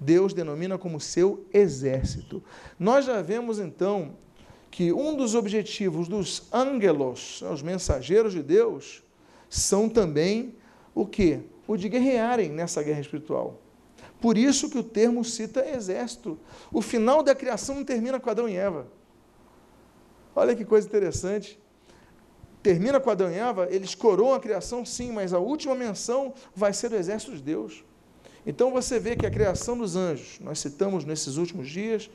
Deus 0.00 0.32
denomina 0.32 0.78
como 0.78 1.00
seu 1.00 1.46
exército. 1.52 2.42
Nós 2.78 3.04
já 3.04 3.20
vemos 3.20 3.58
então 3.58 4.16
que 4.70 4.92
um 4.92 5.16
dos 5.16 5.34
objetivos 5.34 6.08
dos 6.08 6.46
ângelos, 6.52 7.42
os 7.42 7.62
mensageiros 7.62 8.32
de 8.32 8.42
Deus, 8.42 9.02
são 9.48 9.88
também 9.88 10.54
o 10.94 11.06
que? 11.06 11.40
O 11.66 11.76
de 11.76 11.88
guerrearem 11.88 12.50
nessa 12.50 12.82
guerra 12.82 13.00
espiritual. 13.00 13.61
Por 14.20 14.37
isso 14.37 14.68
que 14.68 14.78
o 14.78 14.82
termo 14.82 15.24
cita 15.24 15.66
exército. 15.68 16.38
O 16.72 16.82
final 16.82 17.22
da 17.22 17.34
criação 17.34 17.76
não 17.76 17.84
termina 17.84 18.18
com 18.18 18.30
Adão 18.30 18.48
e 18.48 18.56
Eva. 18.56 18.87
Olha 20.34 20.54
que 20.54 20.64
coisa 20.64 20.87
interessante. 20.87 21.58
Termina 22.62 22.98
com 23.00 23.11
Adão 23.11 23.30
e 23.30 23.34
Eva, 23.34 23.68
eles 23.70 23.94
coroam 23.94 24.34
a 24.34 24.40
criação, 24.40 24.84
sim, 24.84 25.12
mas 25.12 25.32
a 25.32 25.38
última 25.38 25.74
menção 25.74 26.34
vai 26.54 26.72
ser 26.72 26.92
o 26.92 26.96
exército 26.96 27.32
de 27.32 27.42
Deus. 27.42 27.84
Então 28.46 28.70
você 28.70 28.98
vê 28.98 29.16
que 29.16 29.27
a 29.27 29.31
criação 29.31 29.77
dos 29.77 29.96
anjos, 29.96 30.38
nós 30.40 30.59
citamos 30.59 31.05
nesses 31.05 31.37
últimos 31.37 31.68
dias, 31.68 32.11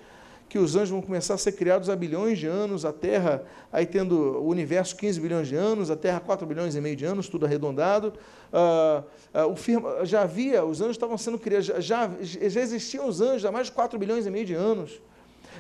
que 0.53 0.59
os 0.59 0.75
anjos 0.75 0.91
vão 0.91 1.01
começar 1.01 1.33
a 1.33 1.38
ser 1.38 1.53
criados 1.53 1.89
há 1.89 1.95
bilhões 1.95 2.38
de 2.38 2.45
anos, 2.45 2.86
a 2.86 2.93
Terra, 2.93 3.43
aí 3.71 3.86
tendo 3.86 4.15
o 4.15 4.47
universo 4.47 4.95
15 4.95 5.19
bilhões 5.19 5.47
de 5.47 5.55
anos, 5.55 5.89
a 5.89 5.95
Terra 5.95 6.19
4 6.19 6.45
bilhões 6.45 6.75
e 6.75 6.81
meio 6.81 6.95
de 6.95 7.05
anos, 7.05 7.27
tudo 7.27 7.45
arredondado. 7.45 8.13
Ah, 8.51 9.03
ah, 9.33 9.47
o 9.47 9.55
firma, 9.55 10.05
já 10.05 10.21
havia, 10.21 10.63
os 10.63 10.79
anjos 10.79 10.95
estavam 10.95 11.17
sendo 11.17 11.39
criados, 11.39 11.65
já, 11.65 12.07
já 12.21 12.62
existiam 12.62 13.07
os 13.07 13.19
anjos 13.19 13.45
há 13.45 13.51
mais 13.51 13.67
de 13.67 13.73
4 13.73 13.97
bilhões 13.97 14.27
e 14.27 14.29
meio 14.29 14.45
de 14.45 14.53
anos. 14.53 15.01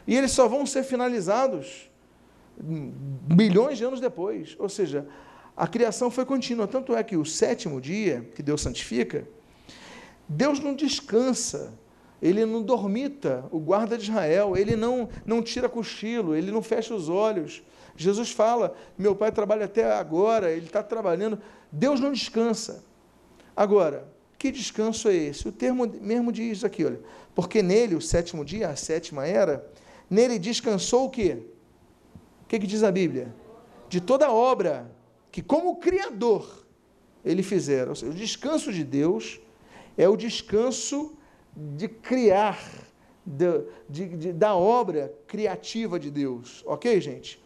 E 0.05 0.15
eles 0.15 0.31
só 0.31 0.47
vão 0.47 0.65
ser 0.65 0.83
finalizados 0.83 1.89
bilhões 2.55 3.77
de 3.77 3.83
anos 3.83 3.99
depois. 3.99 4.55
Ou 4.59 4.69
seja, 4.69 5.07
a 5.55 5.67
criação 5.67 6.11
foi 6.11 6.25
contínua. 6.25 6.67
Tanto 6.67 6.95
é 6.95 7.03
que 7.03 7.17
o 7.17 7.25
sétimo 7.25 7.81
dia, 7.81 8.29
que 8.35 8.43
Deus 8.43 8.61
santifica, 8.61 9.27
Deus 10.33 10.59
não 10.59 10.75
descansa 10.75 11.73
ele 12.23 12.45
não 12.45 12.63
dormita 12.63 13.43
o 13.51 13.59
guarda 13.59 13.97
de 13.97 14.05
Israel, 14.05 14.55
ele 14.55 14.77
não, 14.77 15.09
não 15.25 15.43
tira 15.43 15.67
cochilo, 15.67 16.33
ele 16.33 16.51
não 16.51 16.61
fecha 16.61 16.95
os 16.95 17.09
olhos. 17.09 17.61
Jesus 17.97 18.31
fala: 18.31 18.73
meu 18.97 19.13
pai 19.13 19.29
trabalha 19.29 19.65
até 19.65 19.91
agora, 19.91 20.49
ele 20.49 20.67
está 20.67 20.81
trabalhando. 20.81 21.37
Deus 21.69 21.99
não 21.99 22.13
descansa. 22.13 22.81
Agora, 23.53 24.07
que 24.39 24.51
descanso 24.51 25.09
é 25.09 25.15
esse? 25.15 25.49
O 25.49 25.51
termo 25.51 25.85
mesmo 25.85 26.31
diz 26.31 26.63
aqui, 26.63 26.85
olha, 26.85 27.01
porque 27.35 27.61
nele, 27.61 27.93
o 27.93 28.01
sétimo 28.01 28.45
dia, 28.45 28.69
a 28.69 28.75
sétima 28.77 29.27
era, 29.27 29.69
nele 30.09 30.39
descansou 30.39 31.07
o 31.07 31.09
quê? 31.09 31.39
O 32.43 32.47
que, 32.47 32.57
que 32.57 32.65
diz 32.65 32.83
a 32.83 32.91
Bíblia? 32.91 33.35
De 33.89 33.99
toda 33.99 34.31
obra 34.31 34.89
que, 35.29 35.41
como 35.41 35.75
Criador, 35.75 36.65
ele 37.25 37.43
fizera. 37.43 37.89
Ou 37.89 37.95
seja, 37.97 38.13
o 38.13 38.15
descanso 38.15 38.71
de 38.71 38.85
Deus 38.85 39.41
é 39.97 40.07
o 40.07 40.15
descanso 40.15 41.15
de 41.55 41.87
criar, 41.87 42.59
de, 43.25 43.63
de, 43.89 44.07
de, 44.17 44.33
da 44.33 44.55
obra 44.55 45.13
criativa 45.27 45.99
de 45.99 46.09
Deus. 46.09 46.63
Ok, 46.65 46.99
gente? 46.99 47.41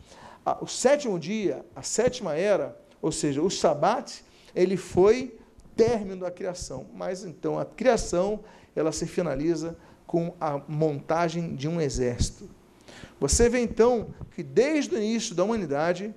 O 0.62 0.68
sétimo 0.68 1.20
dia, 1.20 1.66
a 1.76 1.82
sétima 1.82 2.36
era, 2.36 2.80
ou 3.02 3.12
seja, 3.12 3.42
o 3.42 3.50
sabat, 3.50 4.24
ele 4.56 4.78
foi 4.78 5.38
término 5.76 6.22
da 6.22 6.32
criação. 6.32 6.88
Mas 6.94 7.24
então 7.24 7.60
a 7.60 7.66
criação, 7.66 8.44
ela 8.76 8.92
se 8.92 9.06
finaliza 9.06 9.78
com 10.06 10.34
a 10.40 10.58
montagem 10.68 11.54
de 11.54 11.68
um 11.68 11.82
exército. 11.82 12.50
Você 13.20 13.50
vê 13.50 13.60
então 13.60 14.14
que 14.32 14.42
desde 14.42 14.96
o 14.96 14.98
início 14.98 15.36
da 15.36 15.44
humanidade, 15.44 16.16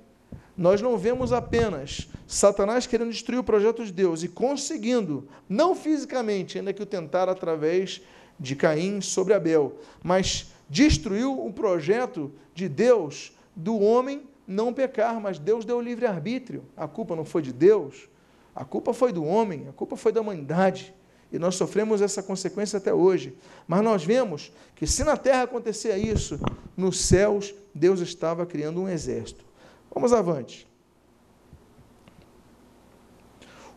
nós 0.60 0.82
não 0.82 0.98
vemos 0.98 1.32
apenas 1.32 2.06
Satanás 2.26 2.86
querendo 2.86 3.10
destruir 3.10 3.38
o 3.38 3.42
projeto 3.42 3.82
de 3.82 3.90
Deus 3.90 4.22
e 4.22 4.28
conseguindo, 4.28 5.26
não 5.48 5.74
fisicamente, 5.74 6.58
ainda 6.58 6.74
que 6.74 6.82
o 6.82 6.86
tentar 6.86 7.30
através 7.30 8.02
de 8.38 8.54
Caim 8.54 9.00
sobre 9.00 9.32
Abel, 9.32 9.78
mas 10.02 10.52
destruiu 10.68 11.46
o 11.46 11.50
projeto 11.50 12.30
de 12.54 12.68
Deus 12.68 13.32
do 13.56 13.78
homem 13.78 14.20
não 14.46 14.70
pecar, 14.70 15.18
mas 15.18 15.38
Deus 15.38 15.64
deu 15.64 15.80
livre 15.80 16.04
arbítrio. 16.04 16.62
A 16.76 16.86
culpa 16.86 17.16
não 17.16 17.24
foi 17.24 17.40
de 17.40 17.54
Deus, 17.54 18.10
a 18.54 18.62
culpa 18.62 18.92
foi 18.92 19.14
do 19.14 19.24
homem, 19.24 19.66
a 19.66 19.72
culpa 19.72 19.96
foi 19.96 20.12
da 20.12 20.20
humanidade. 20.20 20.92
E 21.32 21.38
nós 21.38 21.54
sofremos 21.54 22.02
essa 22.02 22.22
consequência 22.22 22.76
até 22.76 22.92
hoje. 22.92 23.34
Mas 23.66 23.82
nós 23.82 24.04
vemos 24.04 24.52
que 24.74 24.86
se 24.86 25.04
na 25.04 25.16
terra 25.16 25.44
acontecia 25.44 25.96
isso, 25.96 26.38
nos 26.76 27.00
céus 27.00 27.54
Deus 27.74 28.00
estava 28.00 28.44
criando 28.44 28.82
um 28.82 28.88
exército. 28.90 29.48
Vamos 29.92 30.12
avante. 30.12 30.68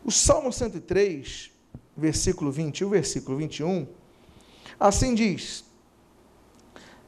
O 0.05 0.11
Salmo 0.11 0.51
103, 0.51 1.51
versículo 1.95 2.51
20 2.51 2.79
e 2.79 2.85
o 2.85 2.89
versículo 2.89 3.37
21, 3.37 3.87
assim 4.79 5.15
diz: 5.15 5.63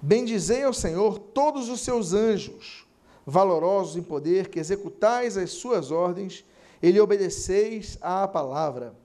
Bendizei 0.02 0.64
ao 0.64 0.74
Senhor 0.74 1.20
todos 1.20 1.68
os 1.68 1.82
seus 1.82 2.14
anjos, 2.14 2.88
valorosos 3.26 3.98
em 3.98 4.04
poder, 4.04 4.50
que 4.50 4.60
executais 4.60 5.38
as 5.38 5.52
suas 5.52 5.92
ordens 5.92 6.46
e 6.82 6.90
lhe 6.90 7.00
obedeceis 7.00 7.98
à 8.02 8.28
palavra. 8.28 8.96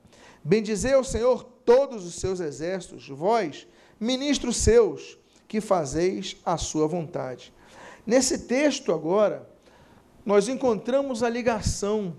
Bendizei 0.45 0.95
ao 0.95 1.05
Senhor 1.05 1.45
todos 1.65 2.05
os 2.05 2.15
seus 2.15 2.41
exércitos, 2.41 3.09
vós, 3.09 3.67
ministros 3.99 4.57
seus, 4.57 5.19
que 5.49 5.61
fazeis 5.61 6.37
a 6.45 6.57
sua 6.57 6.87
vontade. 6.87 7.53
Nesse 8.07 8.39
texto 8.47 8.93
agora, 8.93 9.50
nós 10.31 10.47
encontramos 10.47 11.25
a 11.25 11.29
ligação 11.29 12.15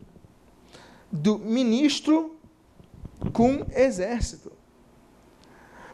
do 1.10 1.40
ministro 1.40 2.36
com 3.32 3.66
exército. 3.74 4.52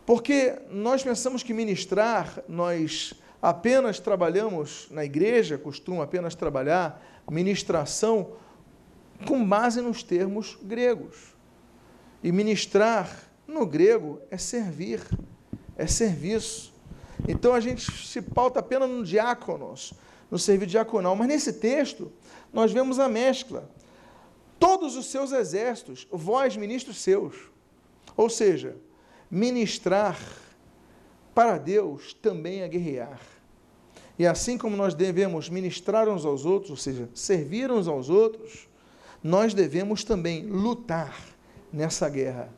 Porque 0.03 0.59
nós 0.71 1.03
pensamos 1.03 1.43
que 1.43 1.53
ministrar, 1.53 2.41
nós 2.49 3.13
apenas 3.39 3.99
trabalhamos 3.99 4.87
na 4.89 5.05
igreja, 5.05 5.59
costuma 5.59 6.05
apenas 6.05 6.33
trabalhar 6.33 6.99
ministração 7.29 8.31
com 9.27 9.47
base 9.47 9.79
nos 9.79 10.01
termos 10.01 10.57
gregos. 10.63 11.35
E 12.23 12.31
ministrar 12.31 13.29
no 13.47 13.63
grego 13.63 14.19
é 14.31 14.39
servir, 14.39 15.01
é 15.77 15.85
serviço. 15.85 16.73
Então 17.27 17.53
a 17.53 17.59
gente 17.59 17.91
se 18.07 18.23
pauta 18.23 18.59
apenas 18.59 18.89
no 18.89 19.03
diáconos, 19.03 19.93
no 20.29 20.37
serviço 20.37 20.71
diaconal. 20.71 21.15
Mas 21.15 21.27
nesse 21.27 21.53
texto, 21.53 22.11
nós 22.53 22.71
vemos 22.71 22.99
a 22.99 23.07
mescla. 23.07 23.69
Todos 24.59 24.95
os 24.95 25.05
seus 25.07 25.31
exércitos, 25.31 26.07
vós, 26.11 26.57
ministros 26.57 26.97
seus. 26.97 27.35
Ou 28.15 28.29
seja, 28.29 28.75
ministrar 29.29 30.19
para 31.35 31.57
Deus 31.57 32.13
também 32.13 32.61
é 32.61 32.67
guerrear. 32.67 33.19
E 34.17 34.25
assim 34.25 34.57
como 34.57 34.75
nós 34.75 34.95
devemos 34.95 35.49
ministrar 35.49 36.09
uns 36.09 36.25
aos 36.25 36.43
outros, 36.45 36.71
ou 36.71 36.77
seja, 36.77 37.07
servir 37.13 37.71
uns 37.71 37.87
aos 37.87 38.09
outros, 38.09 38.67
nós 39.23 39.53
devemos 39.53 40.03
também 40.03 40.43
lutar 40.47 41.15
nessa 41.71 42.09
guerra. 42.09 42.49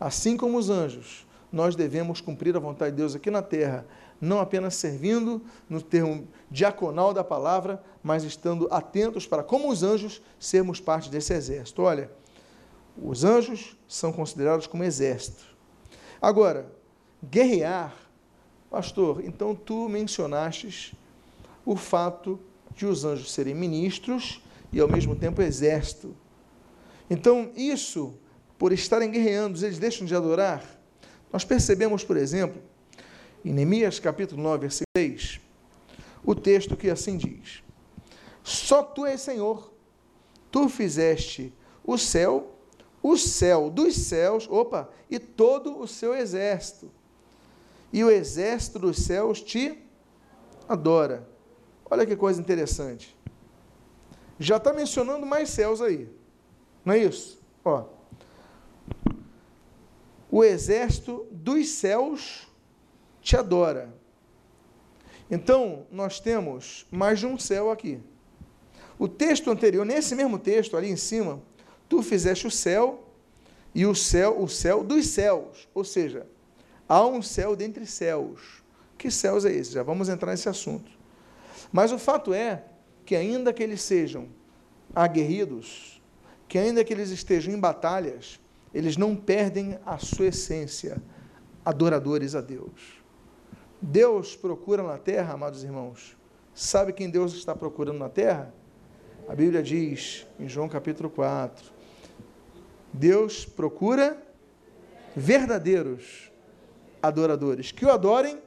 Assim 0.00 0.36
como 0.36 0.58
os 0.58 0.68
anjos, 0.68 1.24
nós 1.52 1.76
devemos 1.76 2.20
cumprir 2.20 2.56
a 2.56 2.60
vontade 2.60 2.90
de 2.90 2.96
Deus 2.96 3.14
aqui 3.14 3.30
na 3.30 3.42
terra, 3.42 3.86
não 4.20 4.40
apenas 4.40 4.74
servindo 4.74 5.42
no 5.68 5.80
termo 5.82 6.28
diaconal 6.50 7.12
da 7.12 7.24
palavra, 7.24 7.82
mas 8.02 8.24
estando 8.24 8.68
atentos 8.70 9.26
para, 9.26 9.42
como 9.42 9.70
os 9.70 9.82
anjos, 9.82 10.22
sermos 10.38 10.80
parte 10.80 11.10
desse 11.10 11.32
exército. 11.32 11.82
Olha, 11.82 12.10
os 12.96 13.24
anjos 13.24 13.76
são 13.86 14.12
considerados 14.12 14.66
como 14.66 14.84
exército. 14.84 15.44
Agora, 16.20 16.72
guerrear, 17.22 17.94
pastor, 18.70 19.22
então 19.24 19.54
tu 19.54 19.88
mencionastes 19.88 20.94
o 21.64 21.76
fato 21.76 22.40
de 22.74 22.86
os 22.86 23.04
anjos 23.04 23.32
serem 23.32 23.54
ministros 23.54 24.42
e 24.72 24.80
ao 24.80 24.88
mesmo 24.88 25.14
tempo 25.16 25.42
exército. 25.42 26.16
Então, 27.08 27.50
isso, 27.56 28.14
por 28.58 28.72
estarem 28.72 29.10
guerreando, 29.10 29.64
eles 29.64 29.78
deixam 29.78 30.06
de 30.06 30.14
adorar. 30.14 30.64
Nós 31.32 31.44
percebemos, 31.44 32.04
por 32.04 32.16
exemplo, 32.16 32.60
em 33.46 33.52
Neemias 33.52 34.00
capítulo 34.00 34.42
9, 34.42 34.62
versículo 34.62 34.90
6, 34.96 35.40
o 36.24 36.34
texto 36.34 36.76
que 36.76 36.90
assim 36.90 37.16
diz: 37.16 37.62
Só 38.42 38.82
tu 38.82 39.06
és 39.06 39.20
Senhor, 39.20 39.72
tu 40.50 40.68
fizeste 40.68 41.54
o 41.84 41.96
céu, 41.96 42.56
o 43.00 43.16
céu 43.16 43.70
dos 43.70 43.94
céus, 43.94 44.48
opa, 44.50 44.90
e 45.08 45.20
todo 45.20 45.78
o 45.78 45.86
seu 45.86 46.12
exército. 46.12 46.90
E 47.92 48.02
o 48.02 48.10
exército 48.10 48.80
dos 48.80 48.98
céus 48.98 49.40
te 49.40 49.78
adora. 50.68 51.28
Olha 51.88 52.04
que 52.04 52.16
coisa 52.16 52.40
interessante. 52.40 53.16
Já 54.40 54.56
está 54.56 54.72
mencionando 54.72 55.24
mais 55.24 55.50
céus 55.50 55.80
aí. 55.80 56.10
Não 56.84 56.94
é 56.94 56.98
isso? 56.98 57.40
Ó. 57.64 57.84
O 60.28 60.42
exército 60.42 61.28
dos 61.30 61.68
céus 61.68 62.48
te 63.26 63.36
adora. 63.36 63.92
Então, 65.28 65.84
nós 65.90 66.20
temos 66.20 66.86
mais 66.92 67.18
de 67.18 67.26
um 67.26 67.36
céu 67.36 67.72
aqui. 67.72 67.98
O 68.96 69.08
texto 69.08 69.50
anterior, 69.50 69.84
nesse 69.84 70.14
mesmo 70.14 70.38
texto, 70.38 70.76
ali 70.76 70.88
em 70.88 70.96
cima, 70.96 71.42
tu 71.88 72.04
fizeste 72.04 72.46
o 72.46 72.50
céu 72.52 73.04
e 73.74 73.84
o 73.84 73.96
céu, 73.96 74.40
o 74.40 74.48
céu 74.48 74.84
dos 74.84 75.08
céus. 75.08 75.68
Ou 75.74 75.82
seja, 75.82 76.24
há 76.88 77.04
um 77.04 77.20
céu 77.20 77.56
dentre 77.56 77.84
céus. 77.84 78.62
Que 78.96 79.10
céus 79.10 79.44
é 79.44 79.52
esse? 79.52 79.72
Já 79.72 79.82
vamos 79.82 80.08
entrar 80.08 80.30
nesse 80.30 80.48
assunto. 80.48 80.88
Mas 81.72 81.90
o 81.90 81.98
fato 81.98 82.32
é 82.32 82.62
que, 83.04 83.16
ainda 83.16 83.52
que 83.52 83.62
eles 83.62 83.82
sejam 83.82 84.28
aguerridos, 84.94 86.00
que 86.46 86.58
ainda 86.58 86.84
que 86.84 86.92
eles 86.92 87.10
estejam 87.10 87.52
em 87.52 87.58
batalhas, 87.58 88.38
eles 88.72 88.96
não 88.96 89.16
perdem 89.16 89.80
a 89.84 89.98
sua 89.98 90.26
essência, 90.26 91.02
adoradores 91.64 92.36
a 92.36 92.40
Deus. 92.40 93.04
Deus 93.88 94.34
procura 94.34 94.82
na 94.82 94.98
terra, 94.98 95.34
amados 95.34 95.62
irmãos. 95.62 96.16
Sabe 96.52 96.92
quem 96.92 97.08
Deus 97.08 97.34
está 97.34 97.54
procurando 97.54 97.98
na 97.98 98.08
terra? 98.08 98.52
A 99.28 99.34
Bíblia 99.34 99.62
diz 99.62 100.26
em 100.40 100.48
João 100.48 100.68
capítulo 100.68 101.08
4: 101.08 101.70
Deus 102.92 103.44
procura 103.44 104.20
verdadeiros 105.14 106.32
adoradores 107.00 107.70
que 107.70 107.84
o 107.84 107.90
adorem 107.92 108.42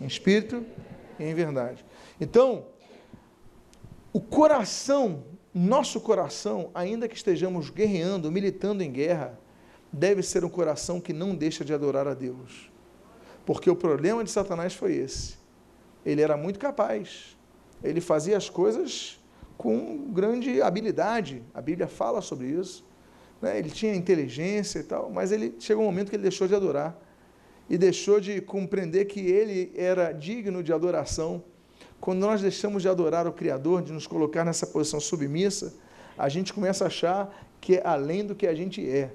em 0.00 0.06
espírito 0.06 0.66
e 1.20 1.22
em 1.22 1.34
verdade. 1.34 1.84
Então, 2.20 2.66
o 4.12 4.20
coração, 4.20 5.22
nosso 5.54 6.00
coração, 6.00 6.72
ainda 6.74 7.06
que 7.06 7.14
estejamos 7.14 7.70
guerreando, 7.70 8.28
militando 8.28 8.82
em 8.82 8.90
guerra, 8.90 9.38
deve 9.92 10.20
ser 10.20 10.44
um 10.44 10.50
coração 10.50 11.00
que 11.00 11.12
não 11.12 11.32
deixa 11.32 11.64
de 11.64 11.72
adorar 11.72 12.08
a 12.08 12.14
Deus. 12.14 12.73
Porque 13.44 13.70
o 13.70 13.76
problema 13.76 14.24
de 14.24 14.30
Satanás 14.30 14.74
foi 14.74 14.94
esse. 14.94 15.36
Ele 16.04 16.22
era 16.22 16.36
muito 16.36 16.58
capaz. 16.58 17.36
Ele 17.82 18.00
fazia 18.00 18.36
as 18.36 18.48
coisas 18.48 19.20
com 19.56 20.10
grande 20.12 20.60
habilidade. 20.62 21.42
A 21.52 21.60
Bíblia 21.60 21.86
fala 21.86 22.20
sobre 22.20 22.46
isso. 22.48 22.84
Né? 23.40 23.58
Ele 23.58 23.70
tinha 23.70 23.94
inteligência 23.94 24.78
e 24.78 24.82
tal, 24.82 25.10
mas 25.10 25.32
ele 25.32 25.54
chegou 25.58 25.82
um 25.82 25.86
momento 25.86 26.10
que 26.10 26.16
ele 26.16 26.22
deixou 26.22 26.48
de 26.48 26.54
adorar 26.54 26.98
e 27.68 27.78
deixou 27.78 28.20
de 28.20 28.40
compreender 28.40 29.06
que 29.06 29.20
ele 29.20 29.72
era 29.76 30.12
digno 30.12 30.62
de 30.62 30.72
adoração. 30.72 31.42
Quando 32.00 32.20
nós 32.20 32.42
deixamos 32.42 32.82
de 32.82 32.88
adorar 32.88 33.26
o 33.26 33.32
Criador, 33.32 33.82
de 33.82 33.92
nos 33.92 34.06
colocar 34.06 34.44
nessa 34.44 34.66
posição 34.66 35.00
submissa, 35.00 35.74
a 36.16 36.28
gente 36.28 36.52
começa 36.52 36.84
a 36.84 36.86
achar 36.86 37.34
que 37.60 37.76
é 37.76 37.86
além 37.86 38.24
do 38.26 38.34
que 38.34 38.46
a 38.46 38.54
gente 38.54 38.86
é, 38.86 39.10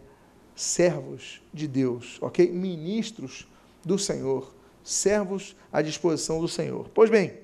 servos 0.56 1.42
de 1.54 1.68
Deus, 1.68 2.18
ok? 2.22 2.52
Ministros 2.52 3.48
do 3.84 3.98
Senhor, 3.98 4.54
servos 4.84 5.56
à 5.72 5.82
disposição 5.82 6.40
do 6.40 6.48
Senhor. 6.48 6.90
Pois 6.94 7.10
bem, 7.10 7.40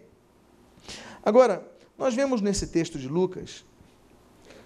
agora, 1.24 1.66
nós 1.98 2.14
vemos 2.14 2.42
nesse 2.42 2.68
texto 2.68 3.00
de 3.00 3.08
Lucas, 3.08 3.64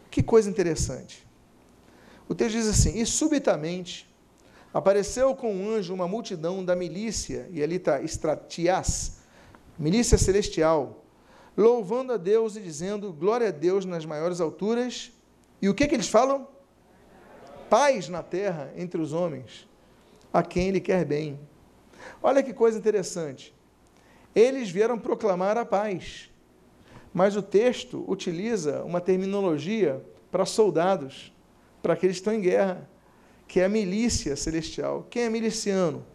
que 0.09 0.24
coisa 0.24 0.49
interessante. 0.49 1.28
O 2.28 2.36
texto 2.36 2.55
diz 2.55 2.67
assim: 2.67 2.99
E 2.99 3.05
subitamente 3.05 4.09
apareceu 4.74 5.36
com 5.36 5.53
um 5.53 5.70
anjo 5.70 5.93
uma 5.93 6.07
multidão 6.07 6.63
da 6.63 6.76
milícia, 6.76 7.47
e 7.51 7.61
ali 7.61 7.76
está 7.76 8.01
Estratias, 8.01 9.17
milícia 9.78 10.17
celestial, 10.17 11.03
louvando 11.55 12.13
a 12.13 12.17
Deus 12.17 12.55
e 12.55 12.61
dizendo: 12.61 13.11
Glória 13.13 13.49
a 13.49 13.51
Deus 13.51 13.86
nas 13.86 14.05
maiores 14.05 14.39
alturas. 14.39 15.11
E 15.61 15.67
o 15.67 15.74
que, 15.74 15.88
que 15.88 15.95
eles 15.95 16.07
falam? 16.07 16.47
Paz 17.70 18.07
na 18.07 18.24
terra 18.24 18.72
entre 18.76 18.99
os 19.01 19.13
homens, 19.13 19.67
a 20.32 20.41
quem 20.41 20.70
Ele 20.70 20.80
quer 20.80 21.05
bem. 21.05 21.39
Olha 22.22 22.43
que 22.43 22.54
coisa 22.54 22.78
interessante. 22.78 23.54
Eles 24.36 24.70
vieram 24.70 24.97
proclamar 24.97 25.58
a 25.58 25.66
paz, 25.66 26.30
mas 27.14 27.36
o 27.36 27.41
texto 27.41 28.06
utiliza 28.08 28.84
uma 28.84 29.02
terminologia 29.02 30.04
para 30.32 30.45
soldados, 30.45 31.34
para 31.82 31.93
aqueles 31.93 32.18
que 32.18 32.22
estão 32.22 32.34
em 32.34 32.41
guerra, 32.41 32.88
que 33.47 33.60
é 33.60 33.66
a 33.66 33.70
milícia 33.70 34.36
celestial. 34.36 35.08
Quem 35.10 35.24
é 35.24 35.30
miliciano? 35.30 36.06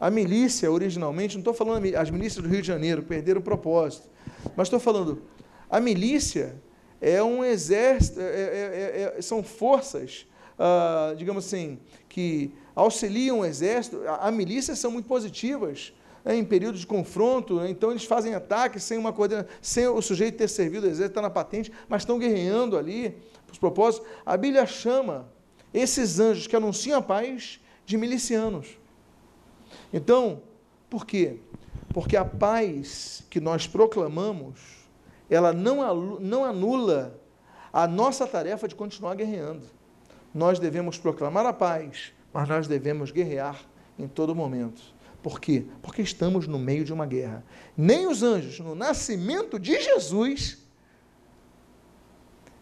A 0.00 0.10
milícia, 0.10 0.70
originalmente, 0.70 1.36
não 1.36 1.40
estou 1.40 1.54
falando 1.54 1.94
as 1.96 2.10
milícias 2.10 2.42
do 2.42 2.48
Rio 2.48 2.60
de 2.60 2.66
Janeiro, 2.66 3.02
perderam 3.02 3.40
o 3.40 3.44
propósito, 3.44 4.08
mas 4.56 4.66
estou 4.66 4.80
falando, 4.80 5.22
a 5.70 5.80
milícia 5.80 6.60
é 7.00 7.22
um 7.22 7.44
exército, 7.44 8.20
é, 8.20 8.24
é, 8.24 9.14
é, 9.16 9.22
são 9.22 9.42
forças, 9.42 10.26
ah, 10.58 11.14
digamos 11.16 11.46
assim, 11.46 11.78
que 12.08 12.52
auxiliam 12.74 13.40
o 13.40 13.44
exército, 13.44 14.02
a, 14.06 14.28
a 14.28 14.30
milícia 14.30 14.74
são 14.74 14.90
muito 14.90 15.06
positivas 15.06 15.92
né, 16.24 16.36
em 16.36 16.44
períodos 16.44 16.80
de 16.80 16.86
confronto, 16.86 17.56
né, 17.56 17.70
então 17.70 17.90
eles 17.90 18.04
fazem 18.04 18.34
ataques 18.34 18.82
sem 18.82 18.98
uma 18.98 19.12
coisa, 19.12 19.46
sem 19.60 19.86
o 19.86 20.00
sujeito 20.00 20.38
ter 20.38 20.48
servido 20.48 20.86
o 20.86 20.90
exército, 20.90 21.10
está 21.10 21.22
na 21.22 21.30
patente, 21.30 21.70
mas 21.88 22.02
estão 22.02 22.18
guerreando 22.18 22.76
ali, 22.76 23.16
os 23.50 23.58
propósitos. 23.58 24.08
A 24.24 24.36
Bíblia 24.36 24.66
chama 24.66 25.28
esses 25.72 26.18
anjos 26.18 26.46
que 26.46 26.56
anunciam 26.56 26.98
a 26.98 27.02
paz 27.02 27.60
de 27.84 27.96
milicianos. 27.96 28.78
Então, 29.92 30.42
por 30.88 31.04
quê? 31.04 31.38
Porque 31.92 32.16
a 32.16 32.24
paz 32.24 33.22
que 33.28 33.40
nós 33.40 33.66
proclamamos, 33.66 34.60
ela 35.28 35.52
não, 35.52 36.18
não 36.20 36.44
anula 36.44 37.20
a 37.72 37.86
nossa 37.86 38.26
tarefa 38.26 38.68
de 38.68 38.74
continuar 38.74 39.14
guerreando. 39.14 39.66
nós 40.32 40.58
devemos 40.58 40.98
proclamar 40.98 41.46
a 41.46 41.52
paz, 41.52 42.12
mas 42.34 42.48
nós 42.48 42.66
devemos 42.66 43.12
guerrear 43.12 43.64
em 43.96 44.08
todo 44.08 44.34
momento. 44.34 44.82
Por 45.22 45.40
quê? 45.40 45.64
Porque 45.80 46.02
estamos 46.02 46.48
no 46.48 46.58
meio 46.58 46.84
de 46.84 46.92
uma 46.92 47.06
guerra. 47.06 47.44
Nem 47.76 48.08
os 48.08 48.24
anjos, 48.24 48.58
no 48.58 48.74
nascimento 48.74 49.58
de 49.58 49.80
Jesus, 49.80 50.58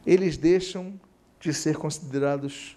eles 0.06 0.36
deixam 0.36 1.00
de 1.40 1.54
ser 1.54 1.76
considerados 1.76 2.76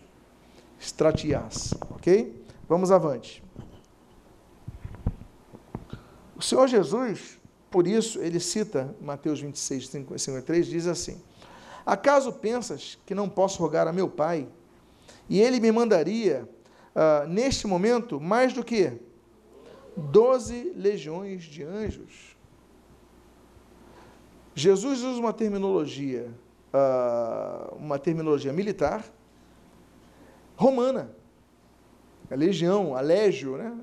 stratias, 0.79 1.73
ok? 1.91 2.45
Vamos 2.67 2.89
avante. 2.91 3.43
O 6.35 6.41
Senhor 6.41 6.67
Jesus, 6.67 7.37
por 7.69 7.85
isso, 7.85 8.19
ele 8.19 8.39
cita 8.39 8.95
Mateus 9.01 9.41
26, 9.41 9.87
53, 9.87 10.65
diz 10.65 10.87
assim: 10.87 11.21
Acaso 11.85 12.31
pensas 12.31 12.97
que 13.05 13.13
não 13.13 13.29
posso 13.29 13.59
rogar 13.59 13.87
a 13.87 13.93
meu 13.93 14.09
Pai, 14.09 14.47
e 15.29 15.39
ele 15.39 15.59
me 15.59 15.71
mandaria, 15.71 16.49
uh, 16.95 17.27
neste 17.27 17.67
momento, 17.67 18.19
mais 18.19 18.53
do 18.53 18.63
que 18.63 18.93
doze 19.95 20.73
legiões 20.75 21.43
de 21.43 21.63
anjos? 21.63 22.35
Jesus 24.53 25.03
usa 25.03 25.19
uma 25.19 25.33
terminologia, 25.33 26.31
uh, 26.73 27.75
uma 27.75 27.99
terminologia 27.99 28.53
militar 28.53 29.03
romana. 30.55 31.11
A 32.31 32.35
legião, 32.35 32.95
a 32.95 33.01
légio, 33.01 33.57
né? 33.57 33.77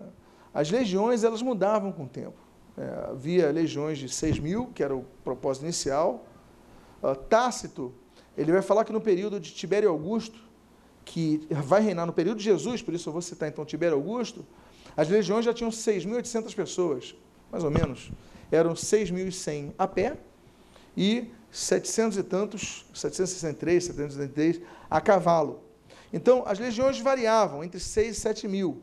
As 0.53 0.71
legiões, 0.71 1.25
elas 1.25 1.43
mudavam 1.43 1.93
com 1.93 2.05
o 2.05 2.09
tempo. 2.09 2.37
É, 2.77 3.11
havia 3.11 3.51
legiões 3.51 3.99
de 3.99 4.09
6 4.09 4.39
mil, 4.39 4.67
que 4.75 4.83
era 4.83 4.97
o 4.97 5.05
propósito 5.23 5.65
inicial. 5.65 6.27
Uh, 7.03 7.15
Tácito, 7.15 7.93
ele 8.37 8.51
vai 8.51 8.63
falar 8.63 8.85
que 8.85 8.93
no 8.93 9.01
período 9.01 9.39
de 9.39 9.53
Tibério 9.53 9.91
Augusto, 9.91 10.39
que 11.05 11.47
vai 11.51 11.81
reinar 11.81 12.07
no 12.07 12.13
período 12.13 12.39
de 12.39 12.45
Jesus, 12.45 12.83
por 12.83 12.95
isso 12.95 13.09
eu 13.09 13.13
vou 13.13 13.23
citar 13.23 13.49
então 13.49 13.65
Tibério 13.65 13.97
Augusto, 13.97 14.47
as 14.97 15.09
legiões 15.09 15.45
já 15.45 15.55
tinham 15.55 15.71
6.800 15.71 16.55
pessoas, 16.55 17.15
mais 17.51 17.65
ou 17.65 17.71
menos. 17.71 18.11
Eram 18.51 18.75
6.100 18.75 19.73
a 19.79 19.89
pé 19.89 20.19
e 20.97 21.31
700 21.51 22.19
e 22.19 22.23
tantos, 22.23 22.85
763, 22.93 23.85
763 23.85 24.61
a 24.91 25.01
cavalo. 25.01 25.63
Então, 26.13 26.45
as 26.47 26.59
legiões 26.59 26.99
variavam 27.01 27.65
entre 27.65 27.81
6 27.81 28.17
e 28.17 28.21
7 28.21 28.49
mil. 28.49 28.83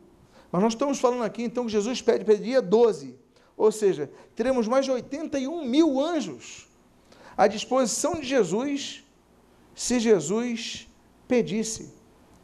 Mas 0.52 0.62
nós 0.64 0.74
estamos 0.74 1.00
falando 1.00 1.24
aqui, 1.24 1.44
então, 1.44 1.66
que 1.66 1.72
Jesus 1.72 2.02
pede, 2.02 2.26
pediria 2.26 2.62
12. 2.62 3.16
Ou 3.56 3.72
seja, 3.72 4.10
teremos 4.36 4.68
mais 4.68 4.86
de 4.86 4.92
81 4.92 5.66
mil 5.66 6.00
anjos 6.00 6.68
à 7.38 7.48
disposição 7.48 8.16
de 8.16 8.28
Jesus, 8.28 9.04
se 9.76 10.00
Jesus 10.00 10.88
pedisse, 11.28 11.94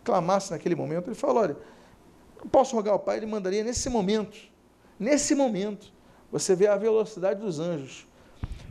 clamasse 0.06 0.51
naquele 0.51 0.76
momento. 0.76 1.08
Ele 1.08 1.16
falou: 1.16 1.38
olha, 1.38 1.58
não 2.39 2.47
posso 2.47 2.76
rogar 2.76 2.93
ao 2.93 2.99
Pai, 2.99 3.18
ele 3.18 3.26
mandaria 3.26 3.64
nesse 3.64 3.89
momento. 3.89 4.38
Nesse 4.97 5.36
momento, 5.36 5.91
você 6.32 6.56
vê 6.56 6.68
a 6.68 6.78
velocidade 6.78 7.41
dos 7.41 7.60
anjos. 7.60 8.08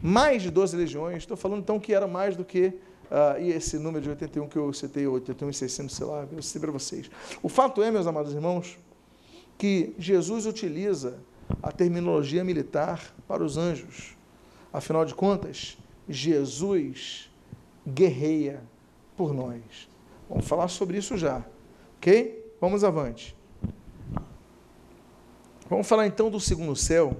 Mais 0.01 0.43
de 0.43 0.51
12 0.51 0.76
legiões, 0.76 1.18
estou 1.18 1.37
falando 1.37 1.61
então 1.61 1.80
que 1.80 1.93
era 1.93 2.07
mais 2.07 2.37
do 2.37 2.45
que 2.45 2.66
uh, 2.66 3.41
e 3.41 3.51
esse 3.51 3.78
número 3.78 4.03
de 4.03 4.11
81 4.11 4.49
que 4.49 4.57
eu 4.57 4.72
citei, 4.72 5.07
81,600, 5.07 5.95
sei 5.95 6.07
lá, 6.07 6.26
eu 6.30 6.43
citei 6.43 6.61
para 6.61 6.70
vocês. 6.70 7.11
O 7.43 7.49
fato 7.49 7.82
é, 7.82 7.91
meus 7.91 8.07
amados 8.07 8.32
irmãos, 8.32 8.78
que 9.57 9.95
Jesus 9.99 10.47
utiliza 10.47 11.18
a 11.62 11.72
terminologia 11.72 12.45
militar 12.45 13.14
para 13.26 13.43
os 13.43 13.57
anjos. 13.57 14.16
Afinal 14.72 15.05
de 15.05 15.14
contas, 15.14 15.78
Jesus 16.09 17.30
guerreia 17.87 18.62
por 19.16 19.32
nós. 19.32 19.89
Vamos 20.28 20.46
falar 20.46 20.68
sobre 20.68 20.98
isso 20.98 21.16
já, 21.16 21.44
ok? 21.96 22.54
Vamos 22.60 22.82
avante. 22.82 23.36
Vamos 25.68 25.86
falar 25.86 26.06
então 26.06 26.30
do 26.30 26.38
segundo 26.38 26.76
céu, 26.76 27.16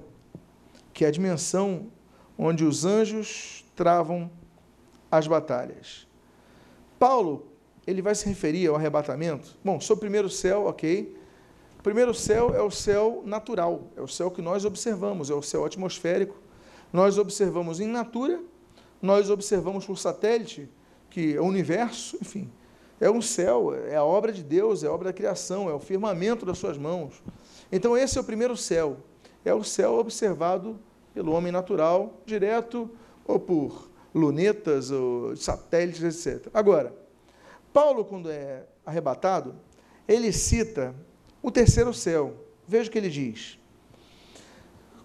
que 0.93 1.05
é 1.05 1.09
a 1.09 1.11
dimensão 1.11 1.91
onde 2.39 2.65
os 2.65 2.85
anjos 2.85 3.65
travam 3.75 4.31
as 5.11 5.27
batalhas. 5.27 6.07
Paulo, 6.99 7.47
ele 7.87 8.03
vai 8.03 8.15
se 8.15 8.27
referir 8.27 8.69
ao 8.69 8.77
arrebatamento. 8.77 9.57
Bom, 9.65 9.81
sobre 9.81 9.99
o 9.99 10.01
primeiro 10.01 10.29
céu, 10.31 10.67
ok. 10.67 11.17
O 11.79 11.83
primeiro 11.83 12.15
céu 12.15 12.55
é 12.55 12.63
o 12.63 12.71
céu 12.71 13.23
natural, 13.27 13.89
é 13.97 14.01
o 14.01 14.09
céu 14.09 14.31
que 14.31 14.41
nós 14.41 14.65
observamos, 14.65 15.31
é 15.31 15.35
o 15.35 15.43
céu 15.43 15.65
atmosférico. 15.65 16.37
Nós 16.93 17.19
observamos 17.19 17.81
em 17.81 17.87
natura, 17.87 18.41
nós 19.03 19.29
observamos 19.29 19.85
por 19.85 19.99
satélite, 19.99 20.69
que 21.11 21.35
é 21.35 21.41
o 21.41 21.45
universo, 21.45 22.17
enfim. 22.21 22.51
É 23.05 23.11
um 23.11 23.21
céu, 23.21 23.75
é 23.75 23.97
a 23.97 24.03
obra 24.03 24.33
de 24.33 24.43
Deus, 24.43 24.83
é 24.83 24.87
a 24.87 24.91
obra 24.91 25.09
da 25.09 25.13
criação, 25.13 25.69
é 25.69 25.75
o 25.75 25.79
firmamento 25.79 26.47
das 26.47 26.57
suas 26.57 26.79
mãos. 26.79 27.23
Então, 27.71 27.95
esse 27.95 28.17
é 28.17 28.21
o 28.23 28.25
primeiro 28.25 28.57
céu. 28.57 28.97
É 29.45 29.53
o 29.53 29.63
céu 29.63 29.99
observado 29.99 30.81
pelo 31.13 31.33
homem 31.33 31.53
natural, 31.53 32.23
direto 32.25 32.89
ou 33.27 33.39
por 33.39 33.91
lunetas, 34.15 34.91
ou 34.91 35.37
satélites, 35.37 36.27
etc. 36.27 36.49
Agora, 36.55 36.95
Paulo, 37.75 38.07
quando 38.07 38.31
é 38.31 38.65
arrebatado, 38.87 39.55
ele 40.09 40.33
cita 40.33 40.95
o 41.43 41.51
terceiro 41.51 41.93
céu. 41.93 42.35
Veja 42.67 42.89
o 42.89 42.91
que 42.91 42.97
ele 42.97 43.11
diz. 43.11 43.59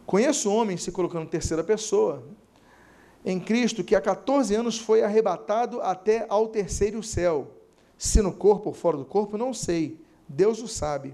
Conheço 0.05 0.49
homem, 0.49 0.77
se 0.77 0.89
colocando 0.89 1.27
terceira 1.27 1.65
pessoa, 1.65 2.23
em 3.25 3.41
Cristo, 3.41 3.83
que 3.83 3.93
há 3.93 3.99
14 3.99 4.55
anos 4.55 4.79
foi 4.79 5.03
arrebatado 5.03 5.81
até 5.81 6.25
ao 6.29 6.47
terceiro 6.47 7.03
céu. 7.03 7.58
Se 7.99 8.21
no 8.21 8.31
corpo 8.31 8.69
ou 8.69 8.73
fora 8.73 8.95
do 8.95 9.03
corpo, 9.03 9.37
não 9.37 9.53
sei. 9.53 9.99
Deus 10.25 10.61
o 10.61 10.69
sabe. 10.69 11.13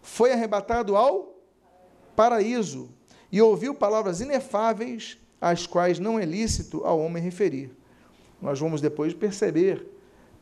Foi 0.00 0.32
arrebatado 0.32 0.96
ao 0.96 1.36
paraíso 2.16 2.88
e 3.30 3.42
ouviu 3.42 3.74
palavras 3.74 4.22
inefáveis 4.22 5.18
às 5.38 5.66
quais 5.66 5.98
não 5.98 6.18
é 6.18 6.24
lícito 6.24 6.86
ao 6.86 6.98
homem 6.98 7.22
referir. 7.22 7.76
Nós 8.40 8.58
vamos 8.58 8.80
depois 8.80 9.12
perceber 9.12 9.86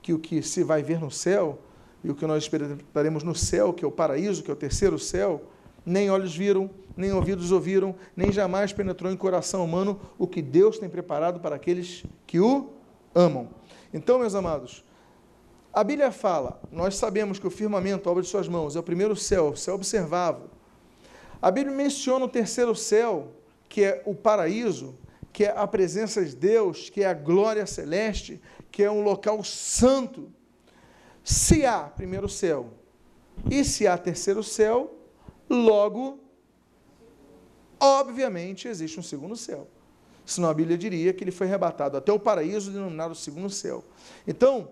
que 0.00 0.12
o 0.12 0.18
que 0.20 0.42
se 0.42 0.62
vai 0.62 0.80
ver 0.80 1.00
no 1.00 1.10
céu 1.10 1.58
e 2.04 2.10
o 2.10 2.14
que 2.14 2.24
nós 2.24 2.44
experimentaremos 2.44 3.24
no 3.24 3.34
céu, 3.34 3.72
que 3.72 3.84
é 3.84 3.88
o 3.88 3.90
paraíso, 3.90 4.44
que 4.44 4.50
é 4.50 4.54
o 4.54 4.56
terceiro 4.56 4.96
céu, 4.96 5.42
nem 5.84 6.08
olhos 6.08 6.36
viram, 6.36 6.70
nem 6.96 7.12
ouvidos 7.12 7.50
ouviram, 7.50 7.96
nem 8.16 8.30
jamais 8.30 8.72
penetrou 8.72 9.10
em 9.10 9.16
coração 9.16 9.64
humano 9.64 10.00
o 10.16 10.28
que 10.28 10.40
Deus 10.40 10.78
tem 10.78 10.88
preparado 10.88 11.40
para 11.40 11.56
aqueles 11.56 12.04
que 12.28 12.38
o 12.38 12.70
amam. 13.12 13.48
Então, 13.92 14.20
meus 14.20 14.36
amados, 14.36 14.84
a 15.72 15.84
Bíblia 15.84 16.10
fala, 16.10 16.60
nós 16.72 16.96
sabemos 16.96 17.38
que 17.38 17.46
o 17.46 17.50
firmamento, 17.50 18.10
obra 18.10 18.22
de 18.22 18.28
suas 18.28 18.48
mãos, 18.48 18.74
é 18.74 18.80
o 18.80 18.82
primeiro 18.82 19.14
céu, 19.14 19.50
o 19.50 19.56
céu 19.56 19.76
observável. 19.76 20.50
A 21.40 21.50
Bíblia 21.50 21.74
menciona 21.74 22.24
o 22.24 22.28
terceiro 22.28 22.74
céu, 22.74 23.32
que 23.68 23.84
é 23.84 24.02
o 24.04 24.14
paraíso, 24.14 24.98
que 25.32 25.44
é 25.44 25.56
a 25.56 25.66
presença 25.66 26.24
de 26.24 26.34
Deus, 26.34 26.90
que 26.90 27.02
é 27.02 27.06
a 27.06 27.14
glória 27.14 27.64
celeste, 27.66 28.40
que 28.70 28.82
é 28.82 28.90
um 28.90 29.02
local 29.02 29.44
santo. 29.44 30.32
Se 31.22 31.64
há 31.64 31.82
primeiro 31.84 32.28
céu 32.28 32.72
e 33.48 33.64
se 33.64 33.86
há 33.86 33.96
terceiro 33.96 34.42
céu, 34.42 34.98
logo, 35.48 36.18
obviamente, 37.78 38.66
existe 38.66 38.98
um 38.98 39.02
segundo 39.04 39.36
céu. 39.36 39.68
Senão 40.26 40.48
a 40.48 40.54
Bíblia 40.54 40.76
diria 40.76 41.12
que 41.12 41.22
ele 41.24 41.30
foi 41.30 41.46
arrebatado 41.46 41.96
até 41.96 42.12
o 42.12 42.18
paraíso, 42.18 42.72
denominado 42.72 43.14
segundo 43.14 43.48
céu. 43.48 43.84
Então, 44.26 44.70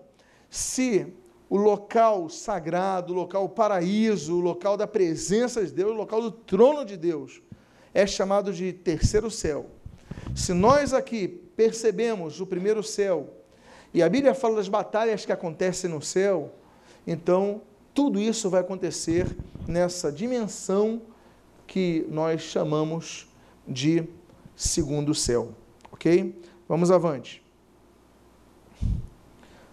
se 0.49 1.07
o 1.49 1.57
local 1.57 2.29
sagrado, 2.29 3.13
o 3.13 3.15
local 3.15 3.49
paraíso, 3.49 4.35
o 4.35 4.39
local 4.39 4.77
da 4.77 4.85
presença 4.85 5.65
de 5.65 5.71
Deus, 5.71 5.91
o 5.91 5.95
local 5.95 6.21
do 6.21 6.31
trono 6.31 6.85
de 6.85 6.95
Deus, 6.95 7.41
é 7.93 8.05
chamado 8.05 8.53
de 8.53 8.71
terceiro 8.71 9.31
céu. 9.31 9.67
Se 10.35 10.53
nós 10.53 10.93
aqui 10.93 11.27
percebemos 11.27 12.39
o 12.39 12.45
primeiro 12.45 12.83
céu, 12.83 13.33
e 13.93 14.03
a 14.03 14.09
Bíblia 14.09 14.35
fala 14.35 14.57
das 14.57 14.69
batalhas 14.69 15.25
que 15.25 15.31
acontecem 15.31 15.89
no 15.89 16.01
céu, 16.01 16.53
então 17.07 17.61
tudo 17.93 18.19
isso 18.19 18.49
vai 18.49 18.61
acontecer 18.61 19.35
nessa 19.67 20.11
dimensão 20.11 21.01
que 21.65 22.05
nós 22.09 22.41
chamamos 22.41 23.27
de 23.67 24.07
segundo 24.55 25.15
céu. 25.15 25.53
Ok? 25.91 26.39
Vamos 26.67 26.91
avante. 26.91 27.43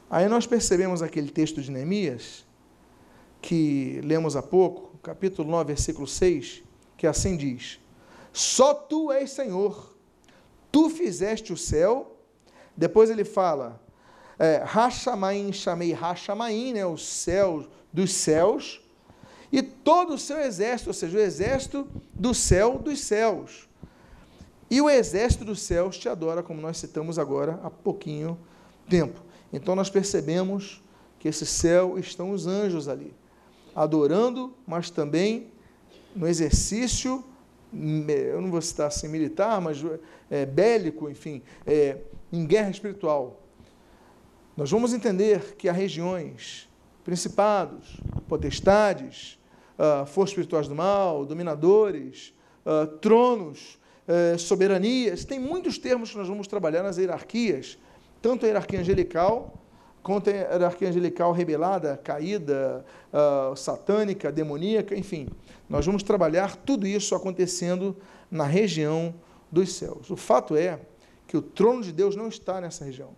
Aí 0.09 0.29
nós 0.29 0.47
percebemos 0.47 1.03
aquele 1.03 1.31
texto 1.31 1.61
de 1.61 1.71
Neemias, 1.71 2.45
que 3.43 4.01
lemos 4.05 4.37
há 4.37 4.43
pouco, 4.43 4.97
capítulo 4.99 5.51
9, 5.51 5.69
versículo 5.69 6.07
6, 6.07 6.63
que 6.97 7.07
assim 7.07 7.37
diz: 7.37 7.81
só 8.37 8.75
tu 8.75 9.11
és 9.11 9.31
Senhor. 9.31 9.97
Tu 10.71 10.91
fizeste 10.91 11.55
o 11.55 11.57
céu. 11.57 12.19
Depois 12.77 13.09
ele 13.09 13.25
fala, 13.25 13.81
é, 14.39 14.63
chamei 15.55 15.95
Rachamaim, 15.95 16.75
né, 16.75 16.85
o 16.85 16.99
céu 16.99 17.67
dos 17.91 18.13
céus, 18.13 18.83
e 19.51 19.63
todo 19.63 20.13
o 20.13 20.19
seu 20.19 20.39
exército, 20.39 20.91
ou 20.91 20.95
seja, 20.95 21.17
o 21.17 21.21
exército 21.21 21.89
do 22.13 22.35
céu 22.35 22.79
dos 22.79 23.01
céus. 23.01 23.67
E 24.71 24.83
o 24.83 24.91
exército 24.91 25.43
dos 25.43 25.63
céus 25.63 25.97
te 25.97 26.07
adora, 26.07 26.43
como 26.43 26.61
nós 26.61 26.77
citamos 26.77 27.19
agora 27.19 27.59
há 27.63 27.71
pouquinho 27.71 28.39
tempo. 28.87 29.26
Então 29.57 29.75
nós 29.75 29.89
percebemos 29.89 30.83
que 31.19 31.29
esse 31.29 31.47
céu 31.47 31.99
estão 31.99 32.31
os 32.31 32.47
anjos 32.47 32.89
ali, 32.89 33.15
adorando, 33.75 34.55
mas 34.67 34.91
também 34.91 35.49
no 36.15 36.29
exercício, 36.29 37.25
eu 37.73 38.41
não 38.41 38.51
vou 38.51 38.61
citar 38.61 38.89
assim 38.89 39.09
militar, 39.09 39.61
mas 39.61 39.83
é, 40.31 40.45
bélico, 40.45 41.09
enfim, 41.09 41.43
é, 41.67 41.99
em 42.33 42.45
guerra 42.47 42.71
espiritual. 42.71 43.43
Nós 44.57 44.71
vamos 44.71 44.93
entender 44.93 45.57
que 45.57 45.69
há 45.69 45.73
regiões, 45.73 46.69
principados, 47.03 47.99
potestades, 48.29 49.39
uh, 49.79 50.05
forças 50.07 50.33
espirituais 50.33 50.69
do 50.69 50.75
mal, 50.75 51.25
dominadores, 51.25 52.35
uh, 52.65 52.87
tronos, 52.99 53.79
uh, 54.07 54.39
soberanias. 54.39 55.25
Tem 55.25 55.39
muitos 55.39 55.79
termos 55.79 56.11
que 56.11 56.19
nós 56.19 56.29
vamos 56.29 56.47
trabalhar 56.47 56.83
nas 56.83 56.99
hierarquias, 56.99 57.79
tanto 58.27 58.45
a 58.45 58.49
hierarquia 58.49 58.81
angelical, 58.81 59.55
quanto 60.03 60.29
a 60.29 60.33
hierarquia 60.33 60.89
angelical 60.89 61.31
rebelada, 61.31 61.97
caída, 61.97 62.85
uh, 63.13 63.55
satânica, 63.55 64.33
demoníaca, 64.33 64.97
enfim. 64.97 65.29
Nós 65.69 65.87
vamos 65.87 66.03
trabalhar 66.03 66.57
tudo 66.57 66.89
isso 66.89 67.15
acontecendo 67.15 67.97
na 68.29 68.43
região 68.43 69.15
dos 69.49 69.75
céus. 69.75 70.11
O 70.11 70.17
fato 70.17 70.57
é 70.57 70.81
que 71.29 71.37
o 71.37 71.43
trono 71.43 71.85
de 71.85 71.93
Deus 71.93 72.17
não 72.17 72.27
está 72.27 72.61
nessa 72.61 72.85
região. 72.85 73.11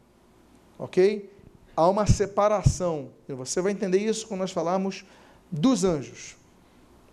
Ok? 0.79 1.33
Há 1.75 1.89
uma 1.89 2.07
separação. 2.07 3.09
E 3.27 3.33
você 3.33 3.63
vai 3.63 3.73
entender 3.73 4.01
isso 4.01 4.29
quando 4.29 4.41
nós 4.41 4.53
falarmos 4.53 5.07
dos 5.51 5.85
anjos. 5.85 6.37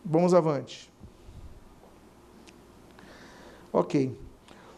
Vamos 0.04 0.34
avante. 0.34 0.92
Ok. 3.72 4.20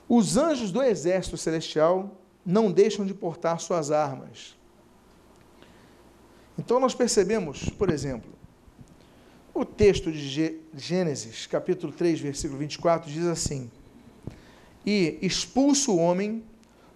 Os 0.07 0.37
anjos 0.37 0.71
do 0.71 0.83
exército 0.83 1.35
celestial 1.35 2.11
não 2.47 2.71
deixam 2.71 3.05
de 3.05 3.13
portar 3.13 3.59
suas 3.59 3.91
armas. 3.91 4.55
Então 6.57 6.79
nós 6.79 6.95
percebemos, 6.95 7.69
por 7.71 7.89
exemplo, 7.89 8.31
o 9.53 9.65
texto 9.65 10.09
de 10.09 10.57
Gênesis, 10.73 11.45
capítulo 11.45 11.91
3, 11.91 12.21
versículo 12.21 12.57
24, 12.59 13.11
diz 13.11 13.25
assim: 13.25 13.69
E 14.85 15.19
expulso 15.21 15.91
o 15.91 15.97
homem, 15.97 16.41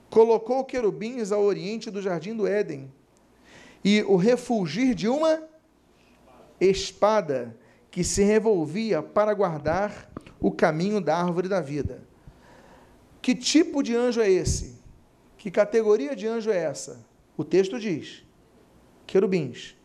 colocou 0.09 0.63
querubins 0.63 1.33
ao 1.33 1.43
oriente 1.43 1.91
do 1.91 2.01
jardim 2.01 2.33
do 2.33 2.47
Éden, 2.47 2.89
e 3.83 4.03
o 4.03 4.15
refulgir 4.15 4.95
de 4.95 5.09
uma 5.09 5.43
espada 6.61 7.57
que 7.89 8.05
se 8.05 8.23
revolvia 8.23 9.03
para 9.03 9.33
guardar 9.33 10.09
o 10.39 10.49
caminho 10.49 11.01
da 11.01 11.17
árvore 11.17 11.49
da 11.49 11.59
vida. 11.59 12.07
Que 13.21 13.35
tipo 13.35 13.83
de 13.83 13.93
anjo 13.93 14.21
é 14.21 14.31
esse? 14.31 14.70
Que 15.41 15.49
categoria 15.49 16.15
de 16.15 16.27
anjo 16.27 16.51
é 16.51 16.57
essa? 16.57 17.03
O 17.35 17.43
texto 17.43 17.79
diz: 17.79 18.23
querubins. 19.07 19.75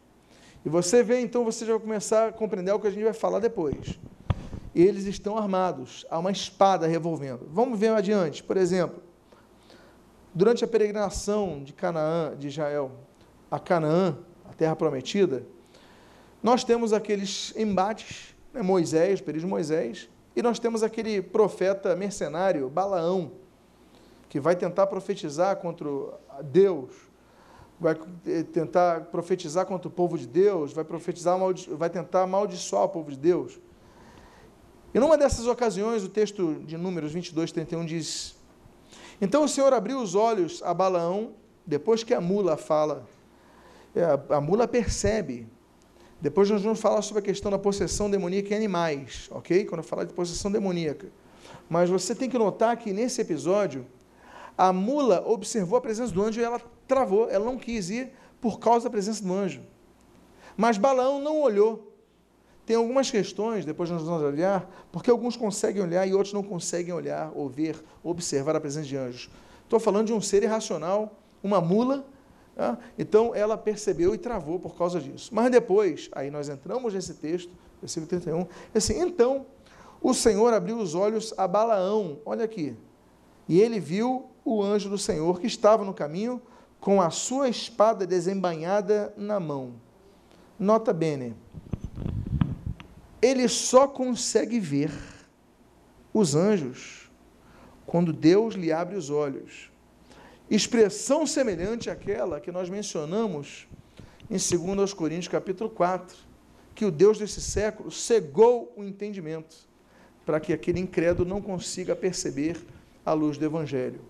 E 0.63 0.69
você 0.69 1.03
vê, 1.03 1.19
então, 1.21 1.47
você 1.47 1.65
já 1.65 1.73
vai 1.73 1.81
começar 1.81 2.29
a 2.29 2.33
compreender 2.33 2.73
o 2.73 2.79
que 2.79 2.87
a 2.87 2.91
gente 2.91 3.05
vai 3.05 3.15
falar 3.15 3.39
depois. 3.39 3.99
Eles 4.75 5.07
estão 5.07 5.39
armados, 5.39 6.05
há 6.11 6.19
uma 6.19 6.31
espada 6.31 6.87
revolvendo. 6.87 7.49
Vamos 7.51 7.79
ver 7.81 7.89
adiante, 7.93 8.43
por 8.43 8.59
exemplo, 8.59 9.03
durante 10.35 10.63
a 10.63 10.69
peregrinação 10.69 11.65
de 11.65 11.73
Canaã, 11.73 12.37
de 12.37 12.49
Israel, 12.49 12.93
a 13.51 13.59
Canaã, 13.59 14.19
a 14.45 14.53
terra 14.53 14.77
prometida, 14.77 15.43
nós 16.43 16.65
temos 16.65 16.93
aqueles 16.93 17.55
embates, 17.57 18.37
né, 18.53 18.61
Moisés, 18.61 19.23
período 19.23 19.45
de 19.45 19.51
Moisés, 19.51 20.07
e 20.37 20.43
nós 20.43 20.59
temos 20.59 20.83
aquele 20.83 21.23
profeta 21.23 21.97
mercenário, 21.97 22.69
Balaão, 22.69 23.46
que 24.37 24.41
vai 24.41 24.55
tentar 24.55 24.87
profetizar 24.89 25.57
contra 25.57 25.89
Deus, 26.43 26.91
vai 27.81 27.95
tentar 28.53 29.07
profetizar 29.07 29.65
contra 29.65 29.89
o 29.89 29.91
povo 29.91 30.19
de 30.19 30.27
Deus, 30.27 30.75
vai 30.75 30.85
profetizar, 30.85 31.39
vai 31.71 31.89
tentar 31.89 32.25
amaldiçoar 32.25 32.85
o 32.85 32.89
povo 32.91 33.11
de 33.11 33.17
Deus. 33.17 33.59
E 34.93 35.01
numa 35.01 35.17
dessas 35.17 35.47
ocasiões, 35.47 36.05
o 36.05 36.11
texto 36.11 36.57
de 36.67 36.77
Números 36.77 37.15
22, 37.15 37.51
31 37.51 37.87
diz: 37.87 38.37
Então 39.23 39.43
o 39.43 39.49
Senhor 39.49 39.73
abriu 39.73 40.03
os 40.03 40.15
olhos 40.15 40.63
a 40.63 40.75
Balaão, 40.75 41.31
depois 41.67 42.05
que 42.05 42.13
a 42.13 42.21
mula 42.21 42.59
fala. 42.59 43.07
É, 43.95 44.35
a 44.35 44.39
mula 44.39 44.69
percebe 44.69 45.49
depois 46.21 46.51
nós 46.51 46.63
vamos 46.63 46.79
falar 46.79 47.01
sobre 47.01 47.21
a 47.21 47.23
questão 47.23 47.51
da 47.51 47.59
possessão 47.59 48.11
demoníaca 48.11 48.53
em 48.53 48.57
animais, 48.57 49.29
ok? 49.31 49.65
Quando 49.65 49.79
eu 49.79 49.85
falar 49.85 50.05
de 50.05 50.13
possessão 50.13 50.51
demoníaca. 50.51 51.09
Mas 51.71 51.89
você 51.91 52.15
tem 52.15 52.29
que 52.29 52.39
notar 52.39 52.77
que 52.77 52.93
nesse 52.93 53.21
episódio, 53.21 53.87
a 54.57 54.73
mula 54.73 55.23
observou 55.27 55.79
a 55.79 55.81
presença 55.81 56.13
do 56.13 56.23
anjo 56.23 56.41
e 56.41 56.45
ela 56.45 56.61
travou, 56.87 57.29
ela 57.29 57.45
não 57.45 57.59
quis 57.59 57.91
ir 57.91 58.13
por 58.41 58.59
causa 58.59 58.85
da 58.85 58.91
presença 58.91 59.23
do 59.23 59.33
anjo. 59.33 59.63
Mas 60.57 60.79
Balaão 60.79 61.21
não 61.21 61.41
olhou. 61.41 61.93
Tem 62.65 62.75
algumas 62.75 63.11
questões, 63.11 63.65
depois 63.65 63.91
nós 63.91 64.03
vamos 64.03 64.23
olhar, 64.23 64.69
porque 64.91 65.11
alguns 65.11 65.37
conseguem 65.37 65.83
olhar 65.83 66.07
e 66.07 66.13
outros 66.13 66.33
não 66.33 66.43
conseguem 66.43 66.93
olhar, 66.93 67.31
ou 67.35 67.49
ver, 67.49 67.81
observar 68.03 68.57
a 68.57 68.61
presença 68.61 68.87
de 68.87 68.97
anjos. 68.97 69.31
Estou 69.63 69.79
falando 69.79 70.07
de 70.07 70.13
um 70.13 70.21
ser 70.21 70.43
irracional, 70.43 71.17
uma 71.43 71.61
mula, 71.61 72.05
ah, 72.57 72.77
então 72.99 73.35
ela 73.35 73.57
percebeu 73.57 74.15
e 74.15 74.19
travou 74.19 74.59
por 74.59 74.77
causa 74.77 75.01
disso. 75.01 75.33
Mas 75.33 75.51
depois, 75.51 76.09
aí 76.13 76.31
nós 76.31 76.49
entramos 76.49 76.95
nesse 76.95 77.15
texto, 77.15 77.53
versículo 77.81 78.09
31, 78.09 78.47
assim, 78.75 79.01
então 79.01 79.47
o 80.01 80.15
Senhor 80.15 80.53
abriu 80.53 80.79
os 80.79 80.95
olhos 80.95 81.35
a 81.37 81.47
Balaão, 81.47 82.19
olha 82.25 82.45
aqui, 82.45 82.77
e 83.49 83.61
ele 83.61 83.79
viu 83.79 84.31
o 84.47 84.63
anjo 84.63 84.89
do 84.89 84.97
Senhor 84.97 85.41
que 85.41 85.47
estava 85.47 85.85
no 85.85 85.93
caminho 85.93 86.41
com 86.81 87.03
a 87.03 87.11
sua 87.11 87.49
espada 87.49 88.07
desembainhada 88.07 89.13
na 89.17 89.39
mão. 89.39 89.75
Nota 90.59 90.93
bene, 90.93 91.35
ele 93.21 93.49
só 93.49 93.87
consegue 93.87 94.59
ver 94.59 94.91
os 96.15 96.35
anjos 96.35 97.11
quando 97.85 98.13
Deus 98.13 98.55
lhe 98.55 98.73
abre 98.73 98.97
os 98.97 99.11
olhos 99.11 99.71
expressão 100.49 101.27
semelhante 101.27 101.91
àquela 101.91 102.41
que 102.41 102.53
nós 102.53 102.71
mencionamos 102.71 103.67
em 104.31 104.37
2 104.37 104.93
Coríntios 104.93 105.29
capítulo 105.29 105.69
4, 105.69 106.17
que 106.75 106.85
o 106.85 106.91
Deus 106.91 107.19
desse 107.19 107.41
século 107.41 107.91
cegou 107.91 108.73
o 108.77 108.85
entendimento 108.85 109.69
para 110.25 110.41
que 110.41 110.53
aquele 110.53 110.81
incrédulo 110.81 111.29
não 111.29 111.41
consiga 111.41 111.95
perceber 111.97 112.57
a 113.05 113.13
luz 113.13 113.39
do 113.39 113.45
evangelho. 113.45 114.01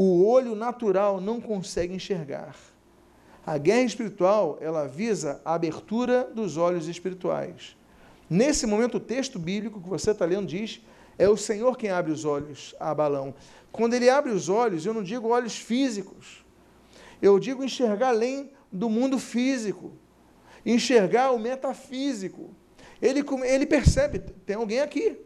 O 0.00 0.24
olho 0.24 0.54
natural 0.54 1.20
não 1.20 1.40
consegue 1.40 1.92
enxergar. 1.92 2.54
A 3.44 3.58
guerra 3.58 3.82
espiritual, 3.82 4.56
ela 4.60 4.86
visa 4.86 5.40
a 5.44 5.54
abertura 5.54 6.30
dos 6.32 6.56
olhos 6.56 6.86
espirituais. 6.86 7.76
Nesse 8.30 8.64
momento, 8.64 8.98
o 8.98 9.00
texto 9.00 9.40
bíblico 9.40 9.80
que 9.80 9.88
você 9.88 10.12
está 10.12 10.24
lendo 10.24 10.46
diz: 10.46 10.80
é 11.18 11.28
o 11.28 11.36
Senhor 11.36 11.76
quem 11.76 11.90
abre 11.90 12.12
os 12.12 12.24
olhos 12.24 12.76
a 12.78 12.94
Balão. 12.94 13.34
Quando 13.72 13.94
ele 13.94 14.08
abre 14.08 14.30
os 14.30 14.48
olhos, 14.48 14.86
eu 14.86 14.94
não 14.94 15.02
digo 15.02 15.30
olhos 15.30 15.56
físicos, 15.56 16.44
eu 17.20 17.36
digo 17.40 17.64
enxergar 17.64 18.10
além 18.10 18.52
do 18.70 18.88
mundo 18.88 19.18
físico, 19.18 19.90
enxergar 20.64 21.32
o 21.32 21.40
metafísico. 21.40 22.54
Ele, 23.02 23.24
ele 23.44 23.66
percebe, 23.66 24.20
tem 24.46 24.54
alguém 24.54 24.78
aqui, 24.78 25.18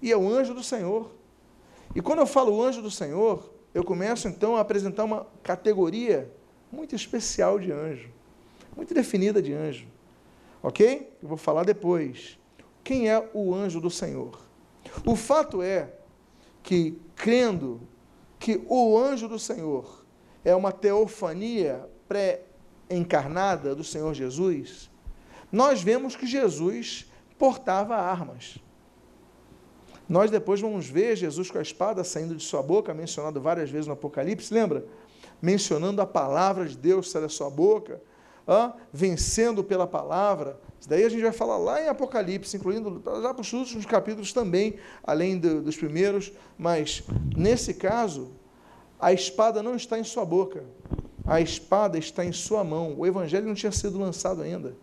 e 0.00 0.10
é 0.10 0.16
o 0.16 0.26
anjo 0.26 0.54
do 0.54 0.62
Senhor. 0.62 1.14
E 1.94 2.00
quando 2.00 2.20
eu 2.20 2.26
falo 2.26 2.62
anjo 2.62 2.80
do 2.80 2.90
Senhor, 2.90 3.55
eu 3.76 3.84
começo 3.84 4.26
então 4.26 4.56
a 4.56 4.60
apresentar 4.60 5.04
uma 5.04 5.26
categoria 5.42 6.32
muito 6.72 6.96
especial 6.96 7.58
de 7.58 7.70
anjo, 7.70 8.08
muito 8.74 8.94
definida 8.94 9.42
de 9.42 9.52
anjo. 9.52 9.86
Ok? 10.62 11.12
Eu 11.22 11.28
vou 11.28 11.36
falar 11.36 11.62
depois. 11.62 12.38
Quem 12.82 13.10
é 13.10 13.30
o 13.34 13.54
anjo 13.54 13.78
do 13.78 13.90
Senhor? 13.90 14.40
O 15.04 15.14
fato 15.14 15.60
é 15.60 15.92
que, 16.62 16.98
crendo 17.14 17.86
que 18.38 18.62
o 18.66 18.96
anjo 18.96 19.28
do 19.28 19.38
Senhor 19.38 20.06
é 20.42 20.56
uma 20.56 20.72
teofania 20.72 21.86
pré-encarnada 22.08 23.74
do 23.74 23.84
Senhor 23.84 24.14
Jesus, 24.14 24.90
nós 25.52 25.82
vemos 25.82 26.16
que 26.16 26.26
Jesus 26.26 27.12
portava 27.38 27.94
armas. 27.94 28.56
Nós 30.08 30.30
depois 30.30 30.60
vamos 30.60 30.86
ver 30.86 31.16
Jesus 31.16 31.50
com 31.50 31.58
a 31.58 31.62
espada 31.62 32.04
saindo 32.04 32.36
de 32.36 32.42
sua 32.42 32.62
boca, 32.62 32.94
mencionado 32.94 33.40
várias 33.40 33.70
vezes 33.70 33.86
no 33.86 33.92
Apocalipse, 33.94 34.54
lembra? 34.54 34.84
Mencionando 35.42 36.00
a 36.00 36.06
palavra 36.06 36.66
de 36.66 36.76
Deus 36.76 37.10
sair 37.10 37.22
da 37.22 37.28
sua 37.28 37.50
boca, 37.50 38.00
ah, 38.46 38.74
vencendo 38.92 39.64
pela 39.64 39.86
palavra. 39.86 40.60
Isso 40.78 40.88
daí 40.88 41.04
a 41.04 41.08
gente 41.08 41.22
vai 41.22 41.32
falar 41.32 41.56
lá 41.56 41.82
em 41.82 41.88
Apocalipse, 41.88 42.56
incluindo 42.56 43.02
já 43.20 43.34
para 43.34 43.40
os 43.40 43.52
últimos 43.52 43.84
capítulos 43.84 44.32
também, 44.32 44.76
além 45.02 45.38
do, 45.38 45.60
dos 45.60 45.76
primeiros, 45.76 46.32
mas 46.56 47.02
nesse 47.36 47.74
caso, 47.74 48.30
a 49.00 49.12
espada 49.12 49.62
não 49.62 49.74
está 49.74 49.98
em 49.98 50.04
sua 50.04 50.24
boca, 50.24 50.64
a 51.26 51.40
espada 51.40 51.98
está 51.98 52.24
em 52.24 52.32
sua 52.32 52.62
mão. 52.62 52.94
O 52.96 53.04
evangelho 53.04 53.46
não 53.46 53.54
tinha 53.54 53.72
sido 53.72 53.98
lançado 53.98 54.42
ainda, 54.42 54.76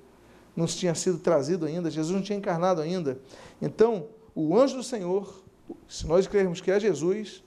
não 0.56 0.66
tinha 0.66 0.94
sido 0.94 1.18
trazido 1.18 1.66
ainda, 1.66 1.90
Jesus 1.90 2.14
não 2.14 2.22
tinha 2.22 2.38
encarnado 2.38 2.82
ainda. 2.82 3.18
Então, 3.62 4.08
o 4.36 4.58
anjo 4.58 4.78
do 4.78 4.84
Senhor, 4.84 5.44
se 5.88 6.08
nós 6.08 6.28
crermos 6.28 6.60
que 6.60 6.72
é 6.72 6.80
Jesus, 6.80 7.44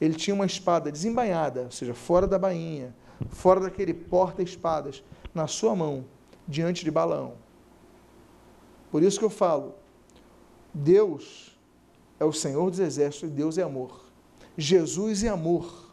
ele 0.00 0.14
tinha 0.14 0.34
uma 0.34 0.46
espada 0.46 0.90
desembainhada, 0.90 1.62
ou 1.62 1.70
seja, 1.70 1.94
fora 1.94 2.26
da 2.26 2.38
bainha, 2.38 2.94
fora 3.28 3.60
daquele 3.60 3.94
porta-espadas, 3.94 5.02
na 5.34 5.46
sua 5.46 5.76
mão 5.76 6.04
diante 6.46 6.84
de 6.84 6.90
Balaão. 6.90 7.34
Por 8.90 9.02
isso 9.02 9.18
que 9.18 9.24
eu 9.24 9.30
falo, 9.30 9.74
Deus 10.74 11.56
é 12.18 12.24
o 12.24 12.32
Senhor 12.32 12.70
dos 12.70 12.78
exércitos 12.78 13.30
e 13.30 13.32
Deus 13.32 13.58
é 13.58 13.62
amor. 13.62 14.04
Jesus 14.56 15.24
é 15.24 15.28
amor, 15.28 15.92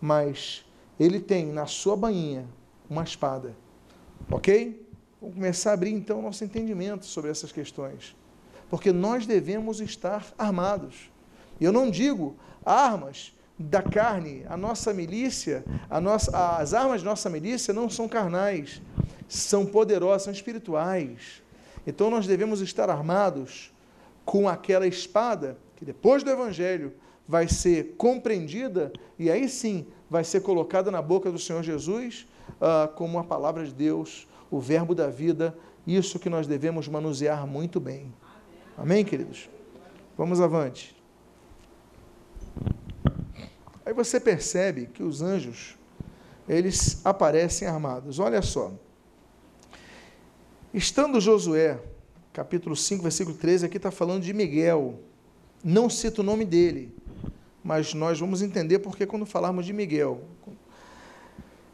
mas 0.00 0.64
ele 0.98 1.20
tem 1.20 1.46
na 1.46 1.66
sua 1.66 1.96
bainha 1.96 2.46
uma 2.88 3.04
espada. 3.04 3.56
Ok? 4.30 4.86
Vamos 5.20 5.36
começar 5.36 5.70
a 5.70 5.74
abrir 5.74 5.92
então 5.92 6.20
nosso 6.20 6.44
entendimento 6.44 7.04
sobre 7.06 7.30
essas 7.30 7.52
questões. 7.52 8.16
Porque 8.68 8.92
nós 8.92 9.26
devemos 9.26 9.80
estar 9.80 10.26
armados. 10.36 11.10
Eu 11.60 11.72
não 11.72 11.90
digo 11.90 12.36
armas 12.64 13.32
da 13.58 13.82
carne, 13.82 14.44
a 14.48 14.56
nossa 14.56 14.92
milícia, 14.92 15.64
a 15.88 16.00
nossa, 16.00 16.56
as 16.58 16.74
armas 16.74 17.00
de 17.00 17.06
nossa 17.06 17.30
milícia 17.30 17.72
não 17.72 17.88
são 17.88 18.06
carnais, 18.06 18.82
são 19.28 19.64
poderosas, 19.64 20.24
são 20.24 20.32
espirituais. 20.32 21.42
Então 21.86 22.10
nós 22.10 22.26
devemos 22.26 22.60
estar 22.60 22.90
armados 22.90 23.72
com 24.24 24.48
aquela 24.48 24.86
espada 24.86 25.56
que 25.76 25.84
depois 25.84 26.22
do 26.22 26.30
Evangelho 26.30 26.92
vai 27.26 27.48
ser 27.48 27.94
compreendida 27.96 28.92
e 29.18 29.30
aí 29.30 29.48
sim 29.48 29.86
vai 30.10 30.24
ser 30.24 30.40
colocada 30.40 30.90
na 30.90 31.00
boca 31.00 31.30
do 31.30 31.38
Senhor 31.38 31.62
Jesus 31.62 32.26
uh, 32.60 32.92
como 32.94 33.18
a 33.18 33.24
palavra 33.24 33.64
de 33.64 33.72
Deus, 33.72 34.26
o 34.50 34.60
verbo 34.60 34.94
da 34.94 35.08
vida, 35.08 35.56
isso 35.86 36.18
que 36.18 36.28
nós 36.28 36.46
devemos 36.46 36.88
manusear 36.88 37.46
muito 37.46 37.80
bem. 37.80 38.12
Amém, 38.78 39.04
queridos? 39.06 39.48
Vamos 40.18 40.38
avante. 40.38 40.94
Aí 43.86 43.94
você 43.94 44.20
percebe 44.20 44.86
que 44.86 45.02
os 45.02 45.22
anjos, 45.22 45.76
eles 46.46 47.00
aparecem 47.04 47.66
armados. 47.66 48.18
Olha 48.18 48.42
só. 48.42 48.72
Estando 50.74 51.22
Josué, 51.22 51.80
capítulo 52.34 52.76
5, 52.76 53.02
versículo 53.02 53.34
13, 53.34 53.64
aqui 53.64 53.78
está 53.78 53.90
falando 53.90 54.22
de 54.22 54.34
Miguel. 54.34 55.00
Não 55.64 55.88
cita 55.88 56.20
o 56.20 56.24
nome 56.24 56.44
dele, 56.44 56.94
mas 57.64 57.94
nós 57.94 58.20
vamos 58.20 58.42
entender 58.42 58.80
porque 58.80 59.06
quando 59.06 59.24
falarmos 59.24 59.64
de 59.64 59.72
Miguel. 59.72 60.20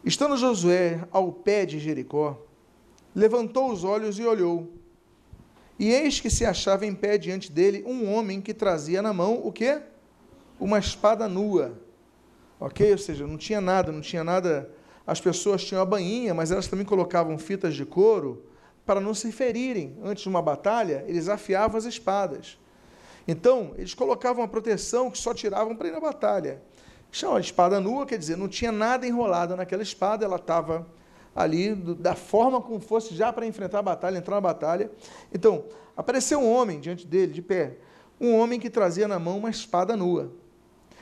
Estando 0.04 0.36
Josué 0.36 1.04
ao 1.10 1.32
pé 1.32 1.66
de 1.66 1.80
Jericó, 1.80 2.40
levantou 3.12 3.72
os 3.72 3.82
olhos 3.82 4.20
e 4.20 4.24
olhou. 4.24 4.81
E 5.78 5.90
eis 5.90 6.20
que 6.20 6.30
se 6.30 6.44
achava 6.44 6.86
em 6.86 6.94
pé 6.94 7.18
diante 7.18 7.50
dele 7.50 7.84
um 7.86 8.12
homem 8.12 8.40
que 8.40 8.54
trazia 8.54 9.02
na 9.02 9.12
mão 9.12 9.40
o 9.42 9.50
quê? 9.50 9.80
Uma 10.60 10.78
espada 10.78 11.28
nua 11.28 11.80
ok? 12.64 12.92
Ou 12.92 12.98
seja, 12.98 13.26
não 13.26 13.36
tinha 13.36 13.60
nada, 13.60 13.90
não 13.90 14.00
tinha 14.00 14.22
nada. 14.22 14.70
As 15.06 15.20
pessoas 15.20 15.64
tinham 15.64 15.82
a 15.82 15.84
bainha, 15.84 16.32
mas 16.32 16.52
elas 16.52 16.68
também 16.68 16.86
colocavam 16.86 17.36
fitas 17.36 17.74
de 17.74 17.84
couro 17.84 18.44
para 18.86 19.00
não 19.00 19.14
se 19.14 19.32
ferirem. 19.32 19.96
Antes 20.02 20.22
de 20.22 20.28
uma 20.28 20.40
batalha, 20.40 21.04
eles 21.08 21.28
afiavam 21.28 21.76
as 21.76 21.84
espadas. 21.84 22.58
Então, 23.26 23.72
eles 23.76 23.94
colocavam 23.94 24.42
uma 24.42 24.48
proteção 24.48 25.10
que 25.10 25.18
só 25.18 25.34
tiravam 25.34 25.74
para 25.74 25.88
ir 25.88 25.92
na 25.92 26.00
batalha. 26.00 26.62
Chama 27.10 27.40
espada 27.40 27.80
nua, 27.80 28.06
quer 28.06 28.18
dizer, 28.18 28.36
não 28.36 28.48
tinha 28.48 28.72
nada 28.72 29.06
enrolado 29.06 29.56
naquela 29.56 29.82
espada, 29.82 30.24
ela 30.24 30.36
estava 30.36 30.86
ali 31.34 31.74
da 31.74 32.14
forma 32.14 32.60
como 32.60 32.78
fosse 32.80 33.14
já 33.14 33.32
para 33.32 33.46
enfrentar 33.46 33.78
a 33.78 33.82
batalha, 33.82 34.18
entrar 34.18 34.34
na 34.34 34.40
batalha. 34.40 34.90
Então, 35.32 35.64
apareceu 35.96 36.38
um 36.38 36.50
homem 36.50 36.78
diante 36.78 37.06
dele, 37.06 37.32
de 37.32 37.42
pé, 37.42 37.76
um 38.20 38.36
homem 38.36 38.60
que 38.60 38.70
trazia 38.70 39.08
na 39.08 39.18
mão 39.18 39.38
uma 39.38 39.50
espada 39.50 39.96
nua. 39.96 40.32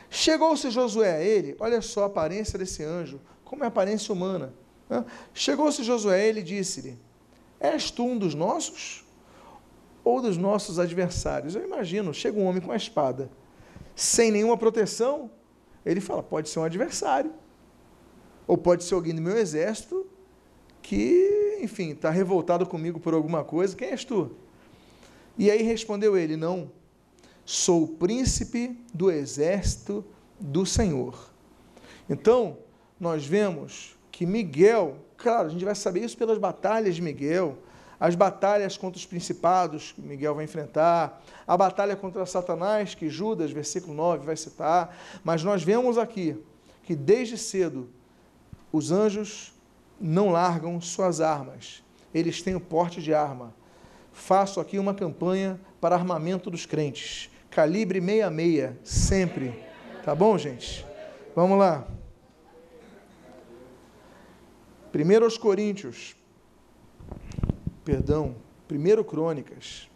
Chegou-se 0.09 0.71
Josué 0.71 1.17
a 1.17 1.23
ele, 1.23 1.57
olha 1.61 1.81
só 1.83 2.05
a 2.05 2.07
aparência 2.07 2.59
desse 2.59 2.83
anjo, 2.83 3.21
como 3.45 3.63
é 3.63 3.67
a 3.67 3.69
aparência 3.69 4.13
humana. 4.13 4.53
Né? 4.89 5.05
Chegou-se 5.35 5.83
Josué 5.85 6.15
a 6.15 6.25
ele 6.25 6.41
e 6.41 6.43
disse-lhe: 6.43 6.99
És 7.61 7.91
tu 7.91 8.05
um 8.05 8.19
dos 8.19 8.35
nossos 8.35 9.05
ou 10.03 10.21
dos 10.21 10.37
nossos 10.37 10.79
adversários? 10.79 11.55
Eu 11.55 11.65
imagino, 11.65 12.15
chega 12.15 12.39
um 12.39 12.47
homem 12.47 12.61
com 12.61 12.73
a 12.73 12.77
espada, 12.77 13.31
sem 13.95 14.31
nenhuma 14.31 14.57
proteção, 14.57 15.31
ele 15.85 16.01
fala: 16.01 16.23
pode 16.23 16.49
ser 16.49 16.59
um 16.59 16.65
adversário, 16.65 17.33
ou 18.47 18.59
pode 18.59 18.83
ser 18.83 18.95
alguém 18.95 19.15
do 19.15 19.23
meu 19.23 19.37
exército 19.37 20.10
que, 20.83 21.59
enfim, 21.63 21.91
está 21.91 22.11
revoltado 22.11 22.67
comigo 22.67 22.99
por 22.99 23.15
alguma 23.15 23.45
coisa. 23.45 23.77
Quem 23.77 23.89
és 23.89 24.05
tu? 24.05 24.31
E 25.39 25.51
aí 25.51 25.63
respondeu 25.63 26.17
ele: 26.17 26.37
Não 26.37 26.71
sou 27.45 27.85
o 27.85 27.89
príncipe 27.89 28.79
do 28.93 29.11
exército 29.11 30.05
do 30.39 30.65
Senhor. 30.65 31.31
Então, 32.09 32.59
nós 32.99 33.27
vemos 33.27 33.97
que 34.11 34.27
Miguel, 34.27 34.97
claro, 35.17 35.49
a 35.49 35.51
gente 35.51 35.65
vai 35.65 35.75
saber 35.75 36.05
isso 36.05 36.17
pelas 36.17 36.39
batalhas 36.39 36.95
de 36.95 37.03
Miguel, 37.03 37.59
as 37.99 38.15
batalhas 38.15 38.77
contra 38.77 38.99
os 38.99 39.07
principados 39.07 39.93
que 39.93 40.01
Miguel 40.01 40.35
vai 40.35 40.45
enfrentar, 40.45 41.23
a 41.47 41.57
batalha 41.57 41.97
contra 41.97 42.25
Satanás, 42.25 42.95
que 42.95 43.09
Judas, 43.09 43.51
versículo 43.51 43.95
9, 43.95 44.25
vai 44.25 44.37
citar, 44.37 44.97
mas 45.23 45.43
nós 45.45 45.63
vemos 45.63 45.99
aqui 45.99 46.37
que 46.83 46.95
desde 46.95 47.37
cedo 47.37 47.89
os 48.73 48.91
anjos 48.91 49.53
não 50.01 50.31
largam 50.31 50.81
suas 50.81 51.21
armas, 51.21 51.83
eles 52.15 52.43
têm 52.43 52.55
o 52.55 52.61
porte 52.61 53.03
de 53.03 53.13
arma. 53.13 53.55
Faço 54.13 54.61
aqui 54.61 54.79
uma 54.79 54.95
campanha 54.95 55.61
para 55.81 55.95
armamento 55.95 56.51
dos 56.51 56.67
crentes 56.67 57.31
calibre 57.51 58.01
66, 58.01 58.77
sempre. 58.85 59.53
Tá 60.05 60.15
bom, 60.15 60.39
gente? 60.39 60.87
Vamos 61.35 61.59
lá. 61.59 61.87
1 64.95 65.25
aos 65.25 65.37
Coríntios, 65.37 66.17
perdão, 67.85 68.35
1 68.71 69.05
Crônicas, 69.05 69.89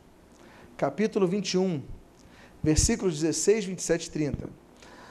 capítulo 0.76 1.26
21, 1.26 1.82
versículos 2.62 3.20
16, 3.20 3.64
27 3.64 4.06
e 4.06 4.10
30. 4.10 4.48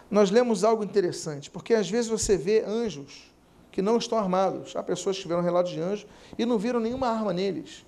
Nós 0.10 0.32
lemos 0.32 0.64
algo 0.64 0.84
interessante, 0.84 1.50
porque 1.50 1.74
às 1.74 1.90
vezes 1.90 2.10
você 2.10 2.38
vê 2.38 2.64
anjos 2.66 3.33
que 3.74 3.82
não 3.82 3.98
estão 3.98 4.20
armados. 4.20 4.76
Há 4.76 4.84
pessoas 4.84 5.16
que 5.18 5.24
tiveram 5.24 5.42
relatos 5.42 5.72
de 5.72 5.82
anjos 5.82 6.06
e 6.38 6.46
não 6.46 6.60
viram 6.60 6.80
nenhuma 6.80 7.08
arma 7.08 7.34
neles. 7.34 7.84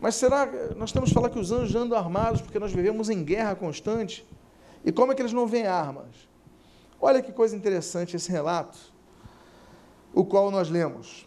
Mas 0.00 0.14
será 0.14 0.46
que 0.46 0.74
nós 0.76 0.92
que 0.92 1.12
falar 1.12 1.28
que 1.28 1.38
os 1.38 1.50
anjos 1.50 1.74
andam 1.74 1.98
armados 1.98 2.40
porque 2.40 2.58
nós 2.58 2.72
vivemos 2.72 3.10
em 3.10 3.22
guerra 3.22 3.56
constante? 3.56 4.24
E 4.84 4.92
como 4.92 5.10
é 5.10 5.14
que 5.14 5.20
eles 5.20 5.32
não 5.32 5.46
veem 5.46 5.66
armas? 5.66 6.06
Olha 7.00 7.20
que 7.20 7.32
coisa 7.32 7.56
interessante 7.56 8.14
esse 8.14 8.30
relato, 8.30 8.78
o 10.14 10.24
qual 10.24 10.52
nós 10.52 10.70
lemos. 10.70 11.26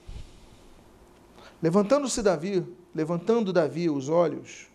Levantando-se 1.62 2.22
Davi, 2.22 2.66
levantando 2.96 3.52
Davi 3.52 3.90
os 3.90 4.08
olhos, 4.08 4.68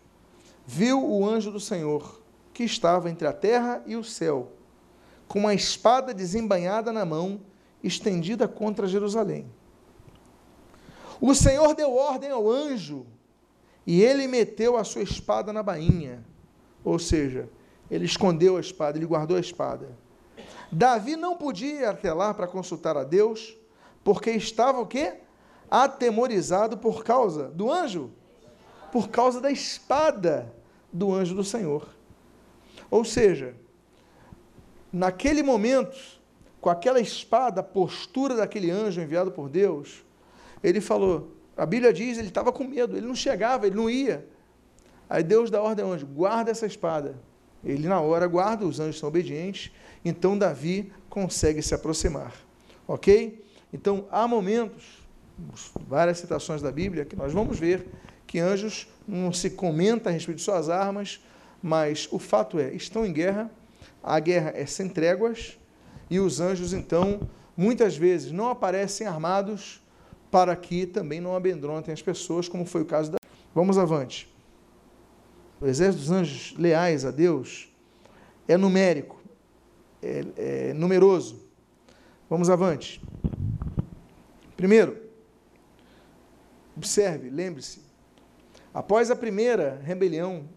viu 0.67 1.03
o 1.03 1.27
anjo 1.27 1.51
do 1.51 1.59
Senhor, 1.59 2.21
que 2.53 2.65
estava 2.65 3.09
entre 3.09 3.27
a 3.27 3.33
terra 3.33 3.83
e 3.87 3.97
o 3.97 4.05
céu, 4.05 4.53
com 5.27 5.39
uma 5.39 5.55
espada 5.55 6.13
desembainhada 6.13 6.93
na 6.93 7.05
mão, 7.07 7.41
estendida 7.83 8.49
contra 8.49 8.87
Jerusalém. 8.87 9.51
O 11.21 11.35
Senhor 11.35 11.75
deu 11.75 11.95
ordem 11.95 12.31
ao 12.31 12.49
anjo 12.49 13.07
e 13.87 14.03
ele 14.03 14.27
meteu 14.27 14.77
a 14.77 14.85
sua 14.85 15.03
espada 15.03 15.53
na 15.53 15.63
bainha. 15.63 16.25
Ou 16.85 16.99
seja, 16.99 17.49
ele 17.91 18.05
escondeu 18.05 18.57
a 18.57 18.61
espada, 18.61 18.99
ele 18.99 19.07
guardou 19.07 19.37
a 19.37 19.41
espada. 19.41 19.89
Davi 20.71 21.17
não 21.17 21.37
podia 21.37 21.81
ir 21.81 21.85
até 21.85 22.13
lá 22.13 22.35
para 22.35 22.47
consultar 22.47 22.97
a 22.97 23.05
Deus, 23.05 23.57
porque 24.05 24.31
estava 24.31 24.81
o 24.81 24.87
quê? 24.87 25.15
Atemorizado 25.71 26.77
por 26.79 27.03
causa 27.03 27.49
do 27.49 27.73
anjo, 27.73 28.11
por 28.93 29.09
causa 29.09 29.41
da 29.41 29.51
espada 29.51 30.53
do 30.93 31.13
anjo 31.13 31.35
do 31.35 31.45
Senhor. 31.45 31.89
Ou 32.91 33.05
seja, 33.05 33.55
naquele 34.93 35.43
momento, 35.43 36.18
com 36.61 36.71
aquela 36.71 37.01
espada, 37.01 37.61
a 37.61 37.65
postura 37.65 38.37
daquele 38.37 38.71
anjo 38.71 39.01
enviado 39.01 39.31
por 39.31 39.49
Deus, 39.49 40.05
ele 40.63 40.81
falou: 40.81 41.33
a 41.57 41.67
Bíblia 41.67 41.93
diz, 41.93 42.19
ele 42.19 42.29
estava 42.29 42.53
com 42.53 42.65
medo, 42.65 42.97
ele 42.97 43.07
não 43.07 43.15
chegava, 43.15 43.67
ele 43.67 43.77
não 43.77 43.89
ia. 43.89 44.27
Aí 45.09 45.23
Deus 45.23 45.51
dá 45.51 45.63
ordem 45.63 45.85
ao 45.85 45.93
anjo, 45.93 46.07
guarda 46.07 46.51
essa 46.51 46.67
espada. 46.67 47.17
Ele 47.65 47.89
na 47.89 48.01
hora 48.01 48.27
guarda, 48.27 48.67
os 48.67 48.79
anjos 48.79 48.99
são 48.99 49.09
obedientes, 49.09 49.73
então 50.05 50.39
Davi 50.39 50.93
consegue 51.09 51.63
se 51.63 51.75
aproximar. 51.75 52.33
Ok? 52.87 53.45
Então 53.73 54.07
há 54.11 54.29
momentos, 54.29 54.85
várias 55.89 56.19
citações 56.19 56.63
da 56.63 56.71
Bíblia, 56.71 57.05
que 57.05 57.17
nós 57.17 57.33
vamos 57.33 57.59
ver 57.59 57.87
que 58.27 58.39
anjos 58.39 58.87
não 59.07 59.33
se 59.33 59.51
comenta 59.51 60.11
a 60.11 60.13
respeito 60.13 60.39
de 60.39 60.45
suas 60.45 60.69
armas, 60.69 61.21
mas 61.63 62.09
o 62.13 62.19
fato 62.19 62.59
é, 62.59 62.73
estão 62.73 63.05
em 63.05 63.13
guerra, 63.13 63.51
a 64.03 64.21
guerra 64.21 64.53
é 64.55 64.67
sem 64.67 64.89
tréguas, 64.89 65.59
e 66.11 66.19
os 66.19 66.41
anjos, 66.41 66.73
então, 66.73 67.21
muitas 67.57 67.97
vezes 67.97 68.33
não 68.33 68.49
aparecem 68.49 69.07
armados, 69.07 69.83
para 70.31 70.55
que 70.55 70.87
também 70.87 71.21
não 71.21 71.35
amedrontem 71.35 71.93
as 71.93 72.03
pessoas, 72.03 72.49
como 72.49 72.65
foi 72.67 72.83
o 72.83 72.87
caso 72.87 73.13
da. 73.13 73.19
Vamos 73.55 73.79
avante. 73.79 74.33
O 75.61 75.67
exército 75.67 76.03
dos 76.03 76.11
anjos 76.11 76.55
leais 76.59 77.05
a 77.05 77.11
Deus 77.11 77.73
é 78.47 78.57
numérico, 78.57 79.21
é, 80.03 80.25
é 80.37 80.75
numeroso. 80.75 81.49
Vamos 82.29 82.51
avante. 82.51 83.03
Primeiro, 84.57 85.09
Observe, 86.79 87.29
lembre-se. 87.29 87.81
Após 88.73 89.11
a 89.11 89.17
primeira 89.17 89.81
rebelião, 89.83 90.49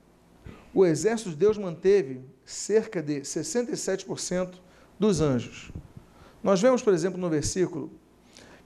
o 0.72 0.86
exército 0.86 1.32
de 1.32 1.36
Deus 1.36 1.58
manteve 1.58 2.22
cerca 2.46 3.02
de 3.02 3.22
67% 3.22 4.60
dos 5.02 5.20
anjos. 5.20 5.72
Nós 6.44 6.62
vemos, 6.62 6.84
por 6.84 6.94
exemplo, 6.94 7.20
no 7.20 7.28
versículo 7.28 7.92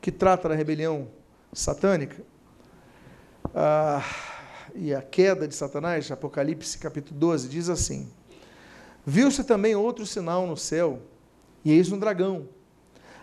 que 0.01 0.11
trata 0.11 0.49
da 0.49 0.53
rebelião 0.53 1.07
satânica 1.53 2.21
ah, 3.55 4.03
e 4.75 4.93
a 4.93 5.01
queda 5.01 5.47
de 5.47 5.55
Satanás, 5.55 6.11
Apocalipse 6.11 6.77
capítulo 6.77 7.17
12, 7.17 7.47
diz 7.47 7.69
assim: 7.69 8.11
Viu-se 9.05 9.45
também 9.45 9.77
outro 9.77 10.05
sinal 10.05 10.45
no 10.45 10.57
céu, 10.57 10.99
e 11.63 11.71
eis 11.71 11.89
um 11.89 11.97
dragão. 11.97 12.49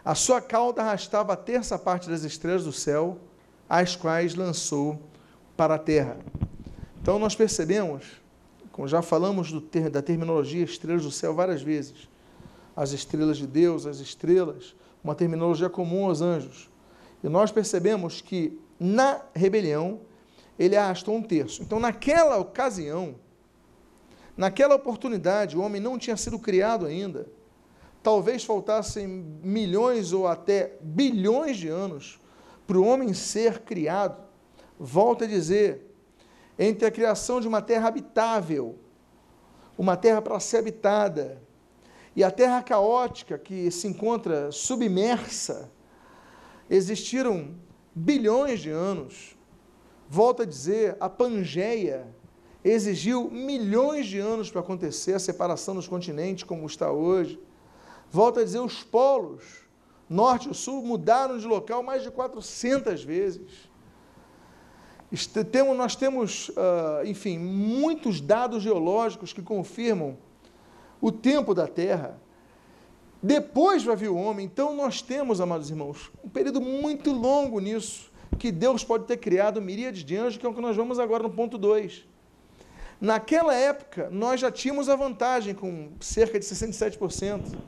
A 0.03 0.15
sua 0.15 0.41
cauda 0.41 0.81
arrastava 0.81 1.35
a 1.35 1.37
terça 1.37 1.79
parte 1.79 2.09
das 2.09 2.25
estrelas 2.25 2.65
do 2.65 2.73
céu, 2.73 3.19
as 3.69 3.95
quais 3.95 4.35
lançou 4.35 4.99
para 5.55 5.75
a 5.75 5.79
terra. 5.79 6.17
Então 7.03 7.19
nós 7.19 7.37
percebemos, 7.37 8.07
como 8.73 8.89
já 8.89 9.03
falamos 9.03 9.53
ter, 9.71 9.91
da 9.91 10.01
terminologia 10.01 10.65
estrelas 10.65 11.03
do 11.03 11.11
céu 11.11 11.35
várias 11.35 11.61
vezes, 11.61 12.11
as 12.77 12.93
estrelas 12.93 13.37
de 13.37 13.47
Deus, 13.47 13.87
as 13.87 13.99
estrelas, 13.99 14.75
uma 15.03 15.15
terminologia 15.15 15.69
comum 15.69 16.07
aos 16.07 16.21
anjos. 16.21 16.71
E 17.23 17.29
nós 17.29 17.53
percebemos 17.53 18.21
que 18.21 18.59
na 18.79 19.23
rebelião 19.35 20.01
ele 20.59 20.77
arrastou 20.77 21.17
um 21.17 21.23
terço. 21.23 21.63
Então, 21.63 21.79
naquela 21.79 22.39
ocasião, 22.39 23.17
naquela 24.37 24.75
oportunidade, 24.75 25.57
o 25.57 25.61
homem 25.61 25.81
não 25.81 25.99
tinha 25.99 26.17
sido 26.17 26.39
criado 26.39 26.87
ainda. 26.87 27.27
Talvez 28.03 28.45
faltassem 28.45 29.07
milhões 29.07 30.13
ou 30.13 30.27
até 30.27 30.77
bilhões 30.81 31.57
de 31.57 31.69
anos 31.69 32.21
para 32.67 32.79
o 32.79 32.85
homem 32.85 33.15
ser 33.15 33.61
criado. 33.61 34.23
Volto 34.79 35.25
a 35.25 35.27
dizer, 35.27 35.95
entre 36.59 36.87
a 36.87 36.91
criação 36.91 37.41
de 37.41 37.47
uma 37.47 37.63
terra 37.63 37.89
habitável, 37.89 38.77
uma 39.79 39.97
terra 39.97 40.21
para 40.21 40.39
ser 40.41 40.59
habitada, 40.59 41.41
e 42.15 42.23
a 42.23 42.31
terra 42.31 42.63
caótica 42.63 43.39
que 43.39 43.71
se 43.71 43.87
encontra 43.89 44.53
submersa, 44.53 45.71
existiram 46.69 47.55
bilhões 47.95 48.61
de 48.61 48.71
anos. 48.71 49.37
Volto 50.09 50.43
a 50.43 50.45
dizer, 50.45 50.97
a 51.01 51.09
Pangeia 51.09 52.07
exigiu 52.65 53.31
milhões 53.31 54.07
de 54.07 54.19
anos 54.19 54.51
para 54.51 54.61
acontecer 54.61 55.15
a 55.15 55.19
separação 55.19 55.75
dos 55.75 55.89
continentes 55.89 56.45
como 56.45 56.67
está 56.67 56.93
hoje. 56.93 57.41
Volto 58.11 58.41
a 58.41 58.45
dizer, 58.45 58.61
os 58.61 58.83
polos, 58.83 59.43
norte 60.09 60.51
e 60.51 60.55
sul, 60.55 60.83
mudaram 60.83 61.39
de 61.39 61.47
local 61.47 61.83
mais 61.83 62.03
de 62.03 62.11
400 62.11 63.03
vezes. 63.03 63.71
Temos, 65.51 65.77
nós 65.77 65.97
temos, 65.97 66.49
uh, 66.51 67.07
enfim, 67.07 67.39
muitos 67.39 68.21
dados 68.21 68.63
geológicos 68.63 69.33
que 69.33 69.43
confirmam 69.43 70.17
o 71.03 71.11
tempo 71.11 71.53
da 71.53 71.67
Terra. 71.67 72.19
Depois 73.21 73.83
vai 73.83 73.97
vir 73.97 74.09
o 74.09 74.17
homem. 74.17 74.47
Então 74.47 74.75
nós 74.75 75.03
temos, 75.03 75.41
amados 75.41 75.69
irmãos, 75.69 76.11
um 76.25 76.29
período 76.29 76.61
muito 76.61 77.11
longo 77.11 77.59
nisso, 77.59 78.11
que 78.39 78.51
Deus 78.51 78.83
pode 78.83 79.05
ter 79.05 79.17
criado 79.17 79.61
miríades 79.61 80.05
de 80.05 80.17
anjos, 80.17 80.39
que 80.39 80.47
é 80.47 80.49
o 80.49 80.55
que 80.55 80.61
nós 80.61 80.77
vamos 80.77 80.99
agora 80.99 81.25
no 81.25 81.31
ponto 81.31 81.59
2. 81.59 82.05
Naquela 83.01 83.53
época, 83.53 84.09
nós 84.11 84.41
já 84.41 84.51
tínhamos 84.51 84.89
a 84.89 84.95
vantagem 84.95 85.55
com 85.55 85.91
cerca 86.01 86.39
de 86.39 86.47
67%. 86.47 87.59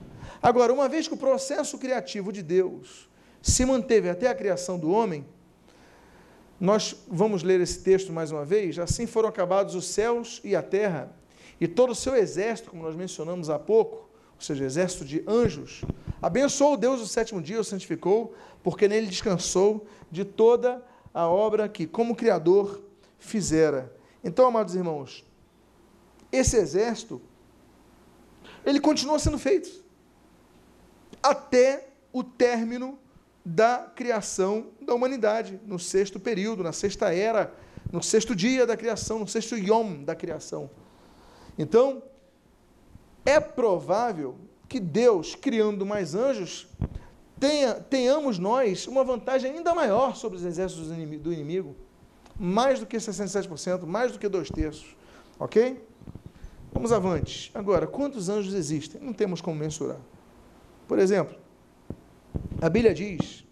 Agora, 0.41 0.72
uma 0.72 0.89
vez 0.89 1.09
que 1.09 1.14
o 1.14 1.16
processo 1.16 1.76
criativo 1.76 2.32
de 2.32 2.43
Deus 2.43 3.09
se 3.43 3.64
manteve 3.64 4.09
até 4.09 4.28
a 4.28 4.35
criação 4.35 4.78
do 4.78 4.91
homem, 4.91 5.26
nós 6.61 6.97
vamos 7.09 7.43
ler 7.43 7.61
esse 7.61 7.82
texto 7.82 8.12
mais 8.12 8.30
uma 8.30 8.45
vez. 8.45 8.78
Assim 8.78 9.07
foram 9.07 9.28
acabados 9.28 9.74
os 9.74 9.87
céus 9.87 10.41
e 10.45 10.55
a 10.55 10.62
terra, 10.62 11.12
e 11.61 11.68
todo 11.68 11.90
o 11.90 11.94
seu 11.94 12.16
exército, 12.16 12.70
como 12.70 12.82
nós 12.82 12.96
mencionamos 12.96 13.50
há 13.50 13.59
pouco, 13.59 14.09
ou 14.34 14.40
seja, 14.40 14.64
exército 14.64 15.05
de 15.05 15.24
anjos. 15.26 15.82
Abençoou 16.20 16.76
Deus 16.76 17.00
o 17.00 17.07
sétimo 17.07 17.40
dia, 17.40 17.61
o 17.61 17.64
santificou, 17.64 18.34
porque 18.62 18.88
nele 18.88 19.07
descansou 19.07 19.86
de 20.11 20.24
toda 20.24 20.84
a 21.12 21.28
obra 21.28 21.68
que, 21.68 21.86
como 21.86 22.16
Criador, 22.16 22.82
fizera. 23.18 23.94
Então, 24.22 24.46
amados 24.46 24.74
irmãos, 24.74 25.24
esse 26.32 26.57
exército, 26.57 27.20
ele 28.64 28.80
continua 28.80 29.18
sendo 29.18 29.38
feito 29.38 29.84
até 31.22 31.88
o 32.12 32.24
término 32.24 32.98
da 33.44 33.92
criação 33.94 34.68
da 34.80 34.94
humanidade, 34.94 35.61
no 35.66 35.78
sexto 35.78 36.18
período, 36.18 36.62
na 36.62 36.72
sexta 36.72 37.12
era, 37.12 37.55
no 37.92 38.02
sexto 38.02 38.34
dia 38.34 38.66
da 38.66 38.76
criação, 38.76 39.18
no 39.18 39.28
sexto 39.28 39.57
yom 39.57 40.02
da 40.02 40.14
criação. 40.14 40.70
Então, 41.59 42.02
é 43.24 43.38
provável 43.40 44.36
que 44.68 44.80
Deus, 44.80 45.34
criando 45.34 45.86
mais 45.86 46.14
anjos, 46.14 46.66
tenha, 47.38 47.74
tenhamos 47.74 48.38
nós 48.38 48.86
uma 48.86 49.05
vantagem 49.05 49.52
ainda 49.52 49.74
maior 49.74 50.16
sobre 50.16 50.38
os 50.38 50.44
exércitos 50.44 50.88
do 50.88 51.32
inimigo, 51.32 51.76
mais 52.38 52.80
do 52.80 52.86
que 52.86 52.96
67%, 52.96 53.86
mais 53.86 54.12
do 54.12 54.18
que 54.18 54.28
dois 54.28 54.50
terços. 54.50 54.96
Ok? 55.38 55.80
Vamos 56.72 56.90
avante. 56.92 57.50
Agora, 57.55 57.86
quantos 57.86 58.28
anjos 58.28 58.52
existem? 58.52 59.00
Não 59.00 59.12
temos 59.12 59.40
como 59.40 59.57
mensurar. 59.57 60.00
Por 60.88 60.98
exemplo, 60.98 61.36
a 62.61 62.68
Bíblia 62.68 62.92
diz, 62.92 63.44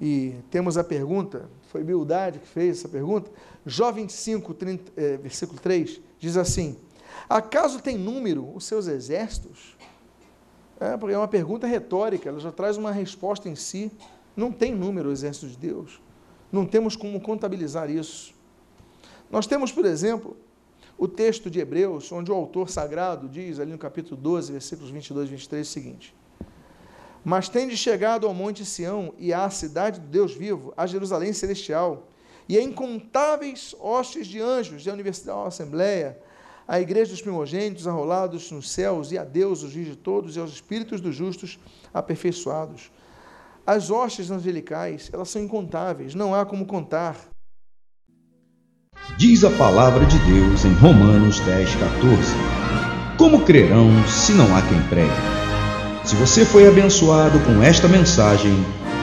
e 0.00 0.34
temos 0.50 0.76
a 0.76 0.82
pergunta, 0.82 1.48
foi 1.68 1.84
Bildade 1.84 2.40
que 2.40 2.48
fez 2.48 2.78
essa 2.78 2.88
pergunta, 2.88 3.30
Jó 3.64 3.92
25, 3.92 4.54
30, 4.54 4.92
é, 4.96 5.16
versículo 5.16 5.60
3, 5.60 6.00
diz 6.18 6.36
assim: 6.36 6.76
Acaso 7.28 7.80
tem 7.80 7.96
número 7.96 8.54
os 8.54 8.64
seus 8.64 8.86
exércitos? 8.86 9.76
É, 10.80 10.96
porque 10.96 11.14
é 11.14 11.18
uma 11.18 11.28
pergunta 11.28 11.66
retórica, 11.66 12.28
ela 12.28 12.40
já 12.40 12.50
traz 12.50 12.76
uma 12.76 12.90
resposta 12.90 13.48
em 13.48 13.54
si. 13.54 13.90
Não 14.36 14.50
tem 14.50 14.74
número 14.74 15.08
o 15.08 15.12
exército 15.12 15.46
de 15.46 15.56
Deus. 15.56 16.00
Não 16.50 16.66
temos 16.66 16.96
como 16.96 17.20
contabilizar 17.20 17.90
isso. 17.90 18.34
Nós 19.30 19.46
temos, 19.46 19.70
por 19.72 19.84
exemplo, 19.84 20.36
o 20.98 21.08
texto 21.08 21.50
de 21.50 21.60
Hebreus, 21.60 22.10
onde 22.12 22.30
o 22.30 22.34
autor 22.34 22.68
sagrado 22.68 23.28
diz, 23.28 23.58
ali 23.58 23.72
no 23.72 23.78
capítulo 23.78 24.20
12, 24.20 24.52
versículos 24.52 24.90
22 24.90 25.28
e 25.28 25.30
23, 25.30 25.66
o 25.66 25.70
seguinte: 25.70 26.14
mas 27.24 27.48
tende 27.48 27.76
chegado 27.76 28.26
ao 28.26 28.34
monte 28.34 28.64
Sião 28.64 29.14
e 29.16 29.32
à 29.32 29.48
cidade 29.48 30.00
do 30.00 30.06
Deus 30.06 30.34
vivo, 30.34 30.74
a 30.76 30.86
Jerusalém 30.86 31.32
celestial, 31.32 32.08
e 32.48 32.58
a 32.58 32.62
incontáveis 32.62 33.74
hostes 33.78 34.26
de 34.26 34.40
anjos, 34.40 34.84
e 34.84 34.90
a 34.90 34.92
universal 34.92 35.46
assembleia, 35.46 36.18
a 36.72 36.80
igreja 36.80 37.10
dos 37.10 37.20
primogênitos 37.20 37.86
arrolados 37.86 38.50
nos 38.50 38.70
céus, 38.70 39.12
e 39.12 39.18
a 39.18 39.24
Deus, 39.24 39.62
os 39.62 39.72
de 39.72 39.94
todos, 39.94 40.36
e 40.36 40.40
aos 40.40 40.54
espíritos 40.54 41.02
dos 41.02 41.14
justos 41.14 41.58
aperfeiçoados. 41.92 42.90
As 43.66 43.90
hostes 43.90 44.30
angelicais, 44.30 45.10
elas 45.12 45.28
são 45.28 45.42
incontáveis, 45.42 46.14
não 46.14 46.34
há 46.34 46.46
como 46.46 46.64
contar. 46.64 47.14
Diz 49.18 49.44
a 49.44 49.50
palavra 49.50 50.06
de 50.06 50.18
Deus 50.20 50.64
em 50.64 50.72
Romanos 50.72 51.40
10, 51.40 51.74
14: 51.76 52.34
Como 53.18 53.44
crerão 53.44 53.90
se 54.08 54.32
não 54.32 54.56
há 54.56 54.62
quem 54.62 54.80
pregue? 54.88 55.12
Se 56.06 56.16
você 56.16 56.42
foi 56.42 56.66
abençoado 56.66 57.38
com 57.40 57.62
esta 57.62 57.86
mensagem, 57.86 58.56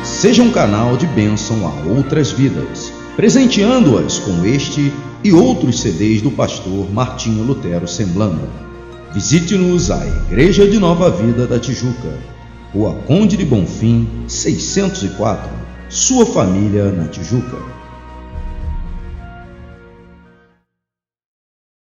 seja 0.03 0.41
um 0.41 0.51
canal 0.51 0.97
de 0.97 1.05
bênção 1.05 1.67
a 1.67 1.95
outras 1.95 2.31
vidas, 2.31 2.88
presenteando-as 3.19 4.17
com 4.17 4.45
este 4.45 4.93
e 5.21 5.33
outros 5.33 5.81
CDs 5.81 6.21
do 6.21 6.31
pastor 6.31 6.89
Martinho 6.89 7.43
Lutero 7.43 7.85
Semblando. 7.85 8.47
Visite-nos 9.13 9.91
à 9.91 10.07
Igreja 10.07 10.65
de 10.65 10.79
Nova 10.79 11.09
Vida 11.09 11.45
da 11.45 11.59
Tijuca, 11.59 12.17
Rua 12.73 12.93
Conde 13.05 13.35
de 13.35 13.43
Bonfim, 13.43 14.07
604, 14.25 15.49
sua 15.89 16.25
família 16.25 16.93
na 16.93 17.09
Tijuca. 17.09 17.57